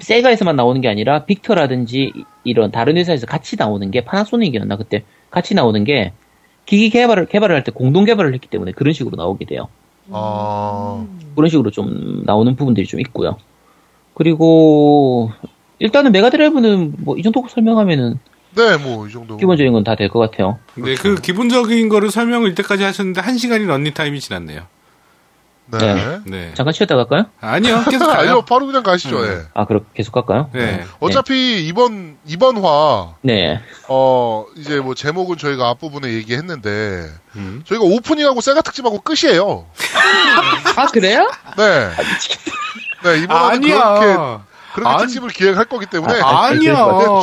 [0.00, 2.12] 세가에서만 나오는 게 아니라 빅터라든지
[2.44, 6.12] 이런 다른 회사에서 같이 나오는 게 파나소닉이었나 그때 같이 나오는 게
[6.64, 9.68] 기기 개발을 개발을 할 때 공동 개발을 했기 때문에 그런 식으로 나오게 돼요.
[10.10, 11.04] 아,
[11.36, 13.36] 그런 식으로 좀 나오는 부분들이 좀 있고요.
[14.14, 15.30] 그리고
[15.78, 18.18] 일단은 메가드라이브는 뭐 이 정도 설명하면은
[18.56, 19.36] 네, 뭐, 이 정도.
[19.36, 20.58] 기본적인 건 다 될 것 같아요.
[20.76, 24.62] 네, 그 기본적인 거를 설명을 이때까지 하셨는데 한 시간이 런닝 타임이 지났네요.
[25.66, 25.78] 네.
[25.94, 26.20] 네.
[26.26, 26.50] 네.
[26.54, 27.26] 잠깐 쉬었다 갈까요?
[27.40, 28.42] 아니요, 계속 아니요, 가요.
[28.42, 29.18] 바로 그냥 가시죠.
[29.18, 29.24] 음.
[29.26, 29.46] 예.
[29.54, 30.48] 아, 그럼 계속 갈까요?
[30.52, 30.84] 네.
[31.00, 33.60] 어차피 이번 이번 화 네.
[33.88, 37.62] 어, 이제 뭐 제목은 저희가 앞부분에 얘기했는데 음.
[37.66, 39.66] 저희가 오프닝하고 세가 특집하고 끝이에요.
[40.76, 41.28] 아, 그래요?
[41.56, 41.90] 네.
[43.04, 44.44] 네, 이번에는 그렇게 아니야.
[44.76, 46.74] 그렇게 아니- 특집을 기획할 거기 때문에 아, 아니야.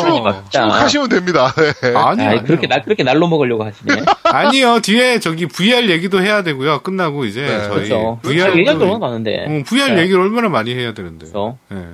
[0.02, 1.54] 쭉, 쭉 하시면 됩니다.
[1.82, 1.94] 네.
[1.96, 2.32] 아니야.
[2.32, 3.94] 아, 그렇게 날 그렇게 날로 먹으려고 하시네.
[4.26, 6.80] 아니요, 뒤에 저기 VR 얘기도 해야 되고요.
[6.82, 7.64] 끝나고 이제 네.
[7.64, 8.20] 저희 그렇죠.
[8.24, 9.46] VR 게 도- 너무 많은데.
[9.48, 10.02] 어, VR 네.
[10.02, 11.28] 얘기를 얼마나 많이 해야 되는데.
[11.70, 11.86] 네.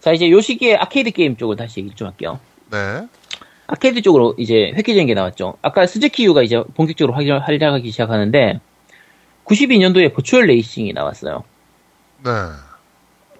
[0.00, 2.40] 자 이제 요 시기에 아케이드 게임 쪽을 다시 얘기 좀 할게요.
[2.72, 3.06] 네.
[3.68, 5.54] 아케이드 쪽으로 이제 획기적인 게 나왔죠.
[5.62, 8.58] 아까 스즈키유가 이제 본격적으로 활- 활약하기 시작하는데
[9.44, 11.44] 92년도에 버추얼 레이싱이 나왔어요.
[12.24, 12.30] 네.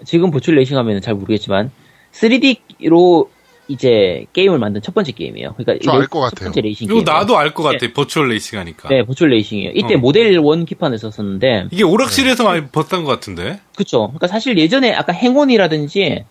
[0.05, 1.71] 지금 버추얼 레이싱 하면 잘 모르겠지만
[2.11, 3.27] 3D로
[3.69, 5.53] 이제 게임을 만든 첫 번째 게임이에요.
[5.55, 6.45] 그러니까 저알 이게 것첫 같아요.
[6.47, 7.05] 번째 레이싱 이거 게임.
[7.05, 7.87] 나도 알 것 같아.
[7.93, 8.89] 버추얼 레이싱 하니까.
[8.89, 9.71] 네, 버추얼 레이싱이에요.
[9.75, 9.97] 이때 어.
[9.97, 13.59] 모델 1 기판을 썼었는데 이게 오락실에서 많이 봤던 것 같은데.
[13.75, 14.07] 그쵸.
[14.07, 16.25] 그러니까 사실 예전에 아까 행운이라든지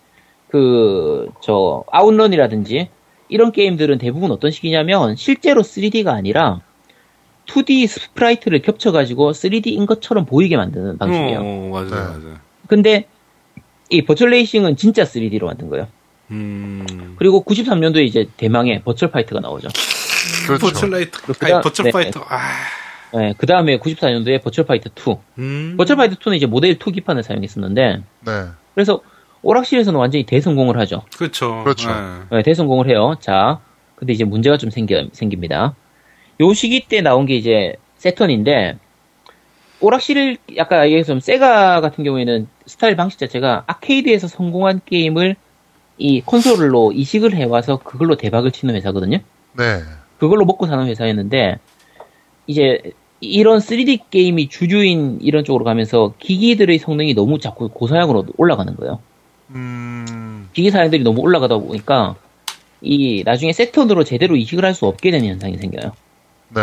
[0.49, 2.89] 그 저 아웃런이라든지
[3.29, 6.61] 이런 게임들은 대부분 어떤 식이냐면 실제로 3D가 아니라
[7.47, 11.39] 2D sprite를 겹쳐가지고 3D인 것처럼 보이게 만드는 방식이에요.
[11.39, 11.95] 어, 맞아요, 네.
[11.95, 12.37] 맞아요.
[12.67, 13.05] 근데
[13.93, 15.87] 이 버추어 레이싱은 진짜 3D로 만든 거예요.
[16.31, 17.15] 음.
[17.17, 19.67] 그리고 93년도에 이제 대망의 버추어 파이터가 나오죠.
[20.47, 20.65] 그렇죠.
[20.67, 21.91] 버추얼 라이트, 그다음- 아니, 버추얼 네.
[21.91, 22.25] 파이터.
[22.27, 22.39] 아.
[23.15, 25.19] 네, 그 다음에 94년도에 버추어 파이터 2.
[25.37, 25.75] 음.
[25.77, 28.31] 버추어 파이터 2는 이제 모델 2 기판을 사용했었는데 네.
[28.73, 29.01] 그래서
[29.43, 31.03] 오락실에서는 완전히 대성공을 하죠.
[31.15, 31.63] 그렇죠.
[31.63, 31.89] 그렇죠.
[31.89, 32.37] 네.
[32.37, 33.15] 네, 대성공을 해요.
[33.19, 33.59] 자,
[33.95, 35.75] 근데 이제 문제가 좀 생겨, 생깁니다.
[36.39, 38.77] 요 시기 때 나온 게 이제 세턴인데,
[39.83, 45.35] 오락실, 아까 얘기했던 세가 같은 경우에는 스타일 방식 자체가 아케이드에서 성공한 게임을
[45.97, 49.17] 이 콘솔로 이식을 해와서 그걸로 대박을 치는 회사거든요.
[49.57, 49.81] 네.
[50.19, 51.59] 그걸로 먹고 사는 회사였는데,
[52.47, 58.99] 이제 이런 3D 게임이 주주인 이런 쪽으로 가면서 기기들의 성능이 너무 자꾸 고사양으로 올라가는 거예요.
[59.49, 60.49] 음.
[60.53, 62.15] 기기 사양들이 너무 올라가다 보니까
[62.81, 65.91] 이 나중에 세턴으로 제대로 이식을 할 수 없게 되는 현상이 생겨요.
[66.49, 66.61] 네.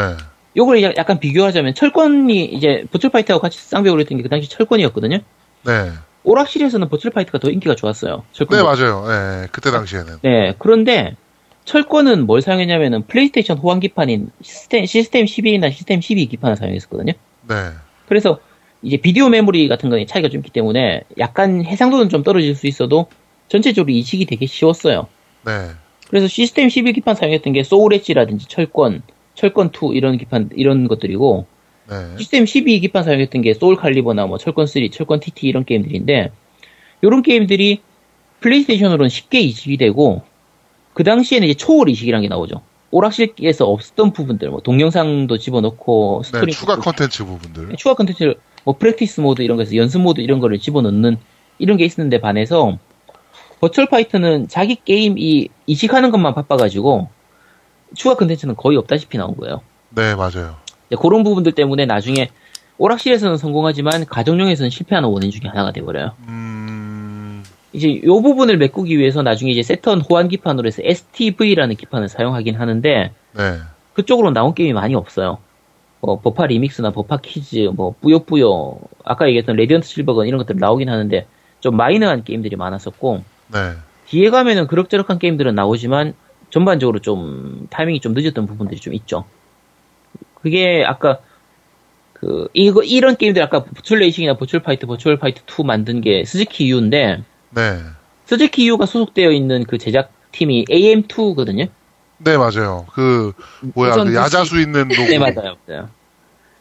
[0.57, 5.19] 요걸 약간 비교하자면 철권이 이제 버추어 파이터하고 같이 쌍벽으로 했던 게 그 당시 철권이었거든요.
[5.65, 5.91] 네.
[6.25, 8.25] 오락실에서는 버추어 파이터가 더 인기가 좋았어요.
[8.33, 8.59] 철권.
[8.59, 9.07] 네, 맞아요.
[9.07, 9.49] 네.
[9.53, 10.19] 그때 당시에는.
[10.23, 11.17] 네, 그런데
[11.65, 17.13] 철권은 뭘 사용했냐면은 플레이스테이션 호환 기판인 시스템, 시스템 12나 시스템 12 기판을 사용했었거든요.
[17.49, 17.55] 네.
[18.09, 18.41] 그래서
[18.83, 23.07] 이제 비디오 메모리 같은 거에 차이가 좀 있기 때문에 약간 해상도는 좀 떨어질 수 있어도
[23.49, 25.07] 전체적으로 이식이 되게 쉬웠어요.
[25.45, 25.71] 네.
[26.09, 29.03] 그래서 시스템 11 기판 사용했던 게 소울 엣지라든지 철권,
[29.41, 31.47] 철권 2 이런 기판 이런 것들이고
[31.89, 32.19] 네.
[32.19, 36.31] 시스템 12 기판 사용했던 게 소울 칼리버나 뭐 철권 3, 철권 TT 이런 게임들인데
[37.01, 37.81] 이런 게임들이
[38.41, 40.23] 플레이스테이션으로는 쉽게 이식이 되고
[40.93, 42.61] 그 당시에는 이제 초월 이식이라는 게 나오죠.
[42.91, 46.27] 오락실에서 없었던 부분들, 뭐 동영상도 집어넣고 네.
[46.27, 47.69] 스토리 추가 컨텐츠 부분들.
[47.69, 51.17] 네, 추가 컨텐츠를 뭐 practice 모드 이런 거에서 연습 모드 이런 거를 집어넣는
[51.59, 52.79] 이런 게 있었는데 반해서
[53.61, 57.09] 버추어 파이터는 자기 게임 이 이식하는 것만 바빠가지고
[57.95, 59.63] 추가 컨텐츠는 거의 없다시피 나온 거예요.
[59.91, 60.57] 네, 맞아요.
[61.01, 62.31] 그런 부분들 때문에 나중에
[62.79, 66.13] 오락실에서는 성공하지만 가정용에서는 실패하는 원인 중에 하나가 돼버려요.
[66.29, 67.45] 음.
[67.73, 73.13] 이제 이 부분을 메꾸기 위해서 나중에 이제 세턴 호환 기판으로 해서 STV라는 기판을 사용하긴 하는데
[73.33, 73.59] 네.
[73.93, 75.39] 그쪽으로 나온 게임이 많이 없어요.
[76.01, 81.27] 뭐 버파 리믹스나 버파 키즈, 뭐 뿌요뿌요, 아까 얘기했던 레디언트 실버건 이런 것들 나오긴 하는데
[81.61, 83.23] 좀 마이너한 게임들이 많았었고
[83.53, 83.73] 네.
[84.07, 86.15] 뒤에 가면은 그럭저럭한 게임들은 나오지만
[86.51, 89.25] 전반적으로 좀 타이밍이 좀 늦었던 부분들이 좀 있죠.
[90.43, 91.19] 그게 아까
[92.13, 96.71] 그 이거 이런 게임들 아까 버추어 레이싱이나 버추어 파이터, 버추어 파이터 2 만든 게 스즈키
[96.71, 97.79] 유인데 네.
[98.27, 101.69] 스즈키 유가 소속되어 있는 그 제작 팀이 AM2거든요.
[102.19, 102.87] 네, 맞아요.
[102.93, 103.33] 그,
[103.75, 105.09] 뭐야, 그그 야자수 있는 로고.
[105.09, 105.57] 네, 맞아요.
[105.67, 105.89] 맞아요.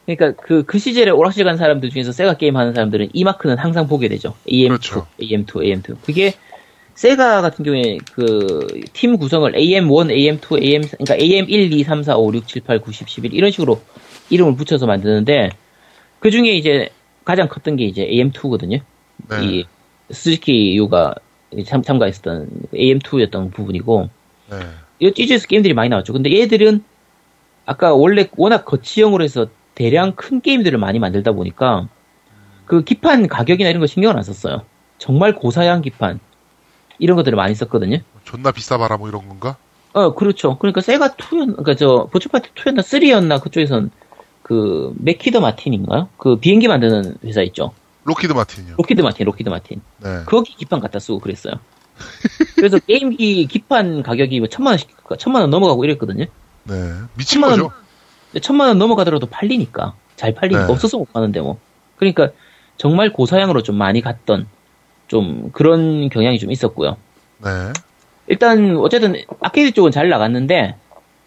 [0.06, 3.86] 그러니까 그, 그 시절에 오락실 간 사람들 중에서 세가 게임 하는 사람들은 이 마크는 항상
[3.86, 4.34] 보게 되죠.
[4.48, 5.06] AM2, 그렇죠.
[5.20, 5.96] AM2, AM2.
[6.02, 6.34] 그게
[6.94, 8.60] 세가 같은 경우에 그
[9.00, 12.92] 팀 구성을 AM1, AM2, AM, 그러니까 AM1, 2, 3, 4, 5, 6, 7, 8, 9,
[12.92, 13.80] 10, 11 이런 식으로
[14.28, 15.48] 이름을 붙여서 만드는데
[16.18, 16.90] 그 중에 이제
[17.24, 18.80] 가장 컸던 게 이제 AM2거든요.
[19.30, 19.36] 네.
[19.42, 19.64] 이
[20.10, 21.14] 스즈키 유가
[21.66, 24.10] 참, 참가했었던 AM2였던 부분이고
[24.50, 24.56] 네.
[24.98, 26.12] 이 찌즈에서 게임들이 많이 나왔죠.
[26.12, 26.84] 근데 얘들은
[27.64, 31.88] 아까 원래 워낙 거치형으로 해서 대량 큰 게임들을 많이 만들다 보니까
[32.66, 34.66] 그 기판 가격이나 이런 거 신경을 안 썼어요.
[34.98, 36.20] 정말 고사양 기판
[37.00, 37.98] 이런 것들을 많이 썼거든요.
[38.24, 39.56] 존나 비싸봐라, 뭐 이런 건가?
[39.92, 40.56] 어, 그렇죠.
[40.58, 43.90] 그러니까 세가 2였, 그러니까 저 버추어 파이터 2였나 3였나 그쪽에선
[44.42, 46.08] 그 맥키드 마틴인가요?
[46.16, 47.72] 그 비행기 만드는 회사 있죠.
[48.04, 48.74] 록히드 마틴이요.
[48.78, 49.80] 록히드 마틴, 록히드 마틴.
[49.98, 50.22] 네.
[50.26, 51.54] 거기 기판 갖다 쓰고 그랬어요.
[52.56, 54.88] 그래서 게임기 기판 가격이 뭐 천만 원씩,
[55.18, 56.26] 천만 원 넘어가고 이랬거든요.
[56.64, 56.74] 네.
[57.14, 57.74] 미친 천만 원- 거죠?
[58.32, 60.72] 근데 천만 원 넘어가더라도 팔리니까 잘 팔리니까 네.
[60.72, 61.58] 없어서 못 파는데 뭐
[61.96, 62.30] 그러니까
[62.76, 64.46] 정말 고사양으로 좀 많이 갔던
[65.10, 66.96] 좀 그런 경향이 좀 있었고요.
[67.44, 67.50] 네.
[68.28, 70.76] 일단 어쨌든 아케이드 쪽은 잘 나갔는데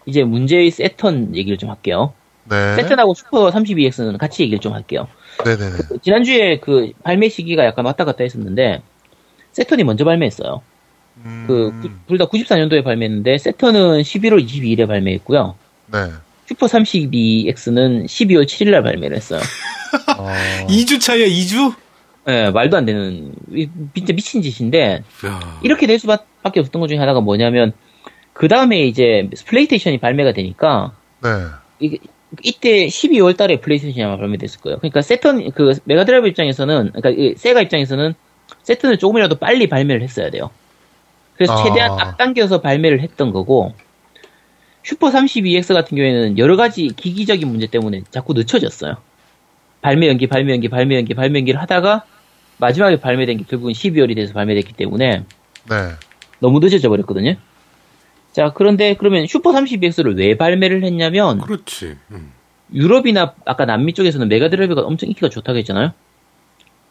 [0.06, 2.14] 이제 문제의 세턴 얘기를 좀 할게요.
[2.44, 2.76] 네.
[2.76, 5.06] 세턴하고 슈퍼 32X는 같이 얘기를 좀 할게요.
[5.44, 5.76] 네네네.
[6.02, 8.80] 지난주에 그 발매 시기가 약간 왔다 갔다 했었는데
[9.52, 10.62] 세턴이 먼저 발매했어요.
[11.26, 15.56] 음, 그둘 다 94년도에 발매했는데 세턴은 11월 22일에 발매했고요.
[15.92, 15.98] 네.
[16.46, 19.40] 슈퍼 32X는 12월 7일날 발매를 했어요.
[20.16, 20.26] 어,
[20.68, 21.83] 2주 차이야, 2주?
[22.28, 25.60] 예, 말도 안 되는 이- 진짜 미친 짓인데 야.
[25.62, 27.72] 이렇게 될 수밖에 없었던 것 중에 하나가 뭐냐면
[28.32, 31.28] 그 다음에 이제 플레이스테이션이 발매가 되니까 네.
[31.80, 31.98] 이게
[32.42, 34.78] 이때 12월 달에 플레이스테이션이 아마 발매됐을 거예요.
[34.78, 38.14] 그러니까 세턴 그 메가드라이브 입장에서는 그러니까 이 세가 입장에서는
[38.62, 40.50] 세턴을 조금이라도 빨리 발매를 했어야 돼요.
[41.36, 41.62] 그래서 아.
[41.64, 43.74] 최대한 앞당겨서 발매를 했던 거고
[44.82, 48.96] 슈퍼 32X 같은 경우에는 여러 가지 기기적인 문제 때문에 자꾸 늦춰졌어요.
[49.82, 52.04] 발매 연기, 발매 연기, 발매 연기, 발매 연기를 하다가
[52.58, 55.24] 마지막에 발매된 게 결국은 12월이 돼서 발매됐기 때문에
[55.68, 55.90] 네.
[56.38, 57.36] 너무 늦어져 버렸거든요.
[58.32, 61.96] 자, 그런데 그러면 슈퍼 32X를 왜 발매를 했냐면 그렇지.
[62.10, 62.32] 음.
[62.72, 65.92] 유럽이나 아까 남미 쪽에서는 메가드라이브가 엄청 인기가 좋다고 했잖아요.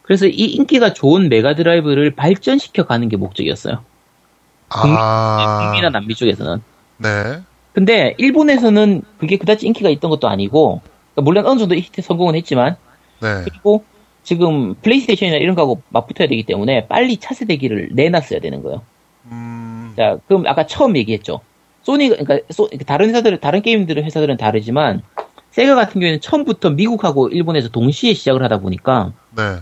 [0.04, 3.84] 그래서 이 인기가 좋은 메가드라이브를 발전시켜 가는 게 목적이었어요.
[4.70, 5.60] 아.
[5.64, 6.62] 북미나 남미 쪽에서는.
[6.98, 7.42] 네.
[7.74, 10.82] 근데 일본에서는 그게 그다지 인기가 있던 것도 아니고
[11.14, 12.76] 그러니까 물론 어느 정도 히트 성공은 했지만
[13.20, 13.44] 네.
[13.46, 13.84] 그리고
[14.24, 18.82] 지금 플레이스테이션이나 이런 거하고 맞붙어야 되기 때문에 빨리 차세대기를 내놨어야 되는 거예요.
[19.26, 21.42] 음, 자, 그럼 아까 처음 얘기했죠.
[21.84, 25.02] 소니, 그러니까 소- 다른 회사들, 다른 게임들은 회사들은 다르지만
[25.52, 29.58] 세가 같은 경우에는 처음부터 미국하고 일본에서 동시에 시작을 하다 보니까 네.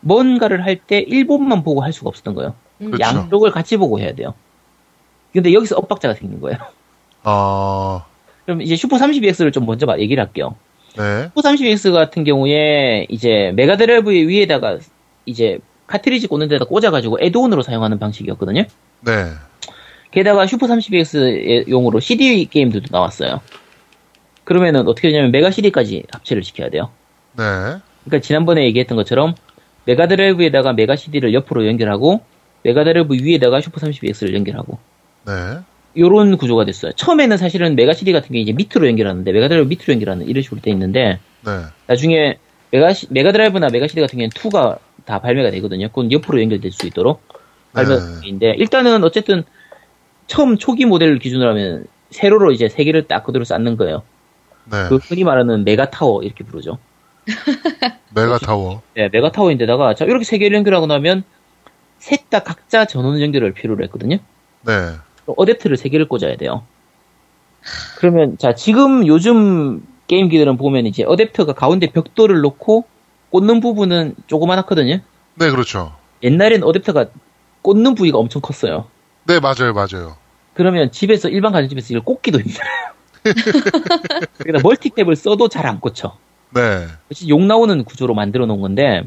[0.00, 2.54] 뭔가를 할 때 일본만 보고 할 수가 없었던 거예요.
[2.78, 2.98] 그렇죠.
[3.00, 4.34] 양쪽을 같이 보고 해야 돼요.
[5.32, 6.58] 근데 여기서 엇박자가 생긴 거예요.
[7.24, 8.04] 아,
[8.46, 10.54] 그럼 이제 슈퍼 32X를 좀 먼저 마- 얘기를 할게요.
[10.96, 11.28] 네.
[11.28, 14.78] 슈퍼 32X 같은 경우에 이제 메가드라이브의 위에다가
[15.26, 18.64] 이제 카트리지 꽂는 데다 꽂아가지고 add-on으로 사용하는 방식이었거든요.
[19.00, 19.12] 네.
[20.10, 23.40] 게다가 슈퍼 32X 용으로 CD 게임들도 나왔어요.
[24.44, 26.90] 그러면은 어떻게 되냐면 메가 CD까지 합체를 시켜야 돼요.
[27.36, 27.44] 네.
[28.04, 29.34] 그러니까 지난번에 얘기했던 것처럼
[29.86, 32.20] 메가 드라이브에다가 메가 CD를 옆으로 연결하고
[32.62, 34.78] 메가 드라이브 위에다가 슈퍼 32X를 연결하고
[35.26, 35.32] 네.
[35.96, 36.92] 요런 구조가 됐어요.
[36.92, 40.60] 처음에는 사실은 메가 CD 같은 게 이제 밑으로 연결하는데 메가 드라이브 밑으로 연결하는 이런 식으로
[40.60, 41.50] 돼 있는데 네.
[41.86, 42.38] 나중에
[42.70, 45.88] 메가 시- 메가 드라이브나 메가 CD 같은 경우에는 2가 다 발매가 되거든요.
[45.88, 47.22] 그건 옆으로 연결될 수 있도록
[47.72, 49.44] 발매인데 일단은 어쨌든
[50.26, 54.02] 처음 초기 모델 기준으로 하면 세로로 이제 세 개를 딱 그대로 쌓는 거예요.
[54.70, 54.86] 네.
[54.88, 56.78] 그 흔히 말하는 메가 타워 이렇게 부르죠.
[58.14, 58.82] 메가 타워.
[58.94, 61.22] 네, 메가 타워인데다가 자 이렇게 세 개를 연결하고 나면
[61.98, 64.16] 셋 다 각자 전원 연결을 필요로 했거든요.
[64.62, 64.72] 네.
[65.26, 66.64] 어댑터를 세 개를 꽂아야 돼요.
[67.96, 72.84] 그러면 자 지금 요즘 게임기들은 보면 이제 어댑터가 가운데 벽돌을 놓고
[73.30, 75.00] 꽂는 부분은 조그만하거든요.
[75.36, 75.92] 네, 그렇죠.
[76.22, 77.10] 옛날엔 어댑터가
[77.62, 78.86] 꽂는 부위가 엄청 컸어요.
[79.26, 80.16] 네, 맞아요, 맞아요.
[80.52, 82.94] 그러면 집에서 일반 가정집에서 이걸 꽂기도 힘들어요.
[84.38, 86.16] 그러니까 멀티탭을 써도 잘 안 꽂혀.
[86.50, 86.86] 네.
[87.08, 89.02] 그치, 욕 나오는 구조로 만들어 놓은 건데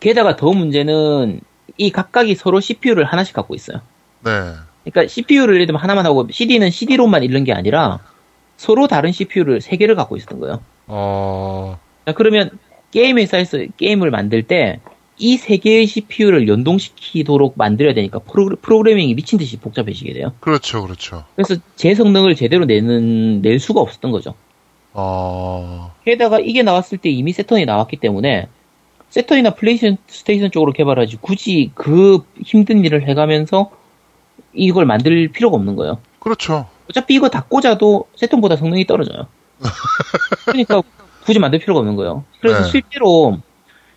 [0.00, 1.40] 게다가 더 문제는
[1.78, 3.80] 이 각각이 서로 CPU를 하나씩 갖고 있어요.
[4.24, 4.54] 네.
[4.84, 8.00] 그러니까 CPU를 예를 들면 하나만 하고 CD는 CD로만 읽는 게 아니라
[8.56, 10.60] 서로 다른 CPU를 세 개를 갖고 있었던 거예요.
[10.86, 12.50] 어, 자, 그러면
[12.90, 14.80] 게임 회사에서 게임을 만들 때
[15.18, 20.32] 이 세 개의 CPU를 연동시키도록 만들어야 되니까 프로, 프로그래밍이 미친 듯이 복잡해지게 돼요.
[20.40, 21.24] 그렇죠, 그렇죠.
[21.36, 24.34] 그래서 제 성능을 제대로 내는 낼 수가 없었던 거죠.
[24.92, 28.48] 어, 게다가 이게 나왔을 때 이미 새턴이 나왔기 때문에
[29.10, 33.70] 새턴이나 플레이스테이션 쪽으로 개발하지 굳이 그 힘든 일을 해가면서
[34.52, 35.98] 이걸 만들 필요가 없는 거예요.
[36.18, 36.68] 그렇죠.
[36.88, 39.26] 어차피 이거 다 꽂아도 새턴보다 성능이 떨어져요.
[40.46, 40.82] 그러니까
[41.24, 42.24] 굳이 만들 필요가 없는 거예요.
[42.40, 42.70] 그래서 네.
[42.70, 43.38] 실제로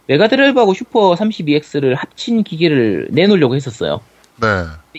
[0.07, 3.99] 메가드라이브하고 슈퍼 32X를 합친 기계를 내놓으려고 했었어요.
[4.37, 4.47] 네.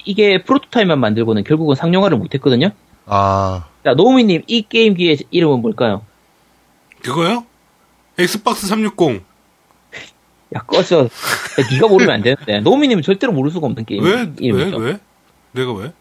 [0.04, 2.70] 이게 프로토타입만 만들고는 결국은 상용화를 못했거든요.
[3.06, 6.02] 아, 자, 노우미님, 이 게임기의 이름은 뭘까요?
[7.02, 7.46] 그거요?
[8.18, 9.24] 엑스박스 360.
[10.54, 11.04] 야, 꺼져.
[11.04, 11.08] 야,
[11.72, 12.60] 네가 모르면 안 되는데.
[12.60, 14.04] 노우미님은 절대로 모를 수가 없는 게임.
[14.04, 14.12] 왜?
[14.12, 14.32] 왜?
[14.38, 14.76] 이름이죠.
[14.76, 14.98] 왜?
[15.52, 15.92] 내가 왜?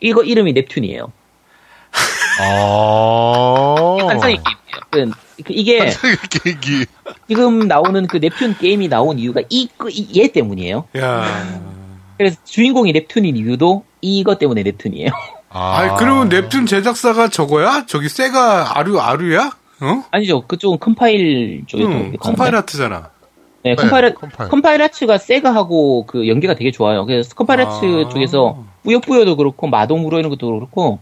[0.00, 1.10] 이거 이름이 넵튠이에요.
[2.40, 3.96] 아.
[4.08, 5.12] 환상의 게임이에요.
[5.36, 5.90] 그, 그 이게
[6.30, 6.86] 게임기.
[7.28, 10.88] 지금 나오는 그 넵튠 게임이 나온 이유가 이, 그, 이- 얘 때문이에요.
[10.98, 11.60] 야.
[12.18, 15.10] 그래서 주인공이 넵튠인 이유도 이것 때문에 넵튠이에요.
[15.50, 17.84] 아, 아, 그러면 넵튠 제작사가 저거야?
[17.86, 19.50] 저기 세가 아류 아류야?
[19.80, 20.04] 어?
[20.10, 20.46] 아니죠.
[20.46, 21.90] 그쪽은 컴파일 쪽에서.
[21.90, 22.16] 응.
[22.18, 23.10] 컴파일 하트잖아.
[23.62, 24.50] 네, 네, 컴파일, 컴파일.
[24.50, 27.06] 컴파일 하트가 세가하고 그 연계가 되게 좋아요.
[27.06, 28.08] 그래서 컴파일 하트 아.
[28.08, 30.98] 쪽에서 뿌요뿌요도 그렇고 마도물어 이런 것도 그렇고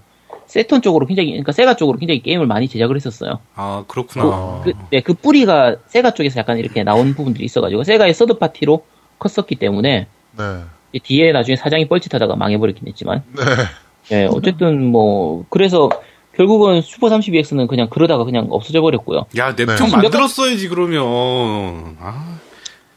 [0.47, 3.39] 새턴 쪽으로 굉장히 그러니까 세가 쪽으로 굉장히 게임을 많이 제작을 했었어요.
[3.55, 4.63] 아 그렇구나.
[4.65, 8.85] 그, 네, 그 뿌리가 세가 쪽에서 약간 이렇게 나온 부분들이 있어가지고 세가의 서드 파티로
[9.19, 10.45] 컸었기 때문에 네.
[10.93, 13.43] 이 뒤에 나중에 사장이 뻘짓하다가 망해버리긴 했지만 네.
[14.13, 15.89] 예, 어쨌든 뭐 그래서
[16.35, 19.27] 결국은 슈퍼 32X는 그냥 그러다가 그냥 없어져 버렸고요.
[19.37, 19.97] 야 넵튠 네.
[19.97, 21.97] 만들었어야지 그러면.
[22.01, 22.39] 아.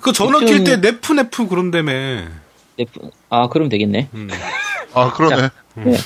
[0.04, 1.92] 그 전화 넵튠- 킬때 네프 네프 그런다며.
[1.92, 2.28] 네,
[3.30, 4.10] 아 그럼 되겠네.
[4.14, 4.30] 음.
[4.94, 5.50] 아, 그러네.
[5.76, 5.98] 네.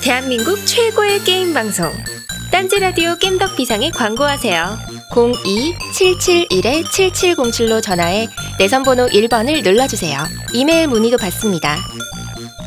[0.00, 1.92] 대한민국 최고의 게임 방송
[2.50, 4.76] 딴지 라디오 겜덕 비상에 광고하세요.
[5.12, 8.26] 02-771-7707로 전화해
[8.58, 10.18] 내선 번호 1번을 눌러주세요.
[10.52, 11.76] 이메일 문의도 받습니다.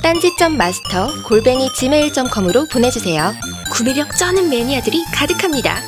[0.01, 3.33] 딴지점 마스터 골뱅이 gmail.com으로 보내주세요.
[3.71, 5.81] 구매력 쩌는 매니아들이 가득합니다.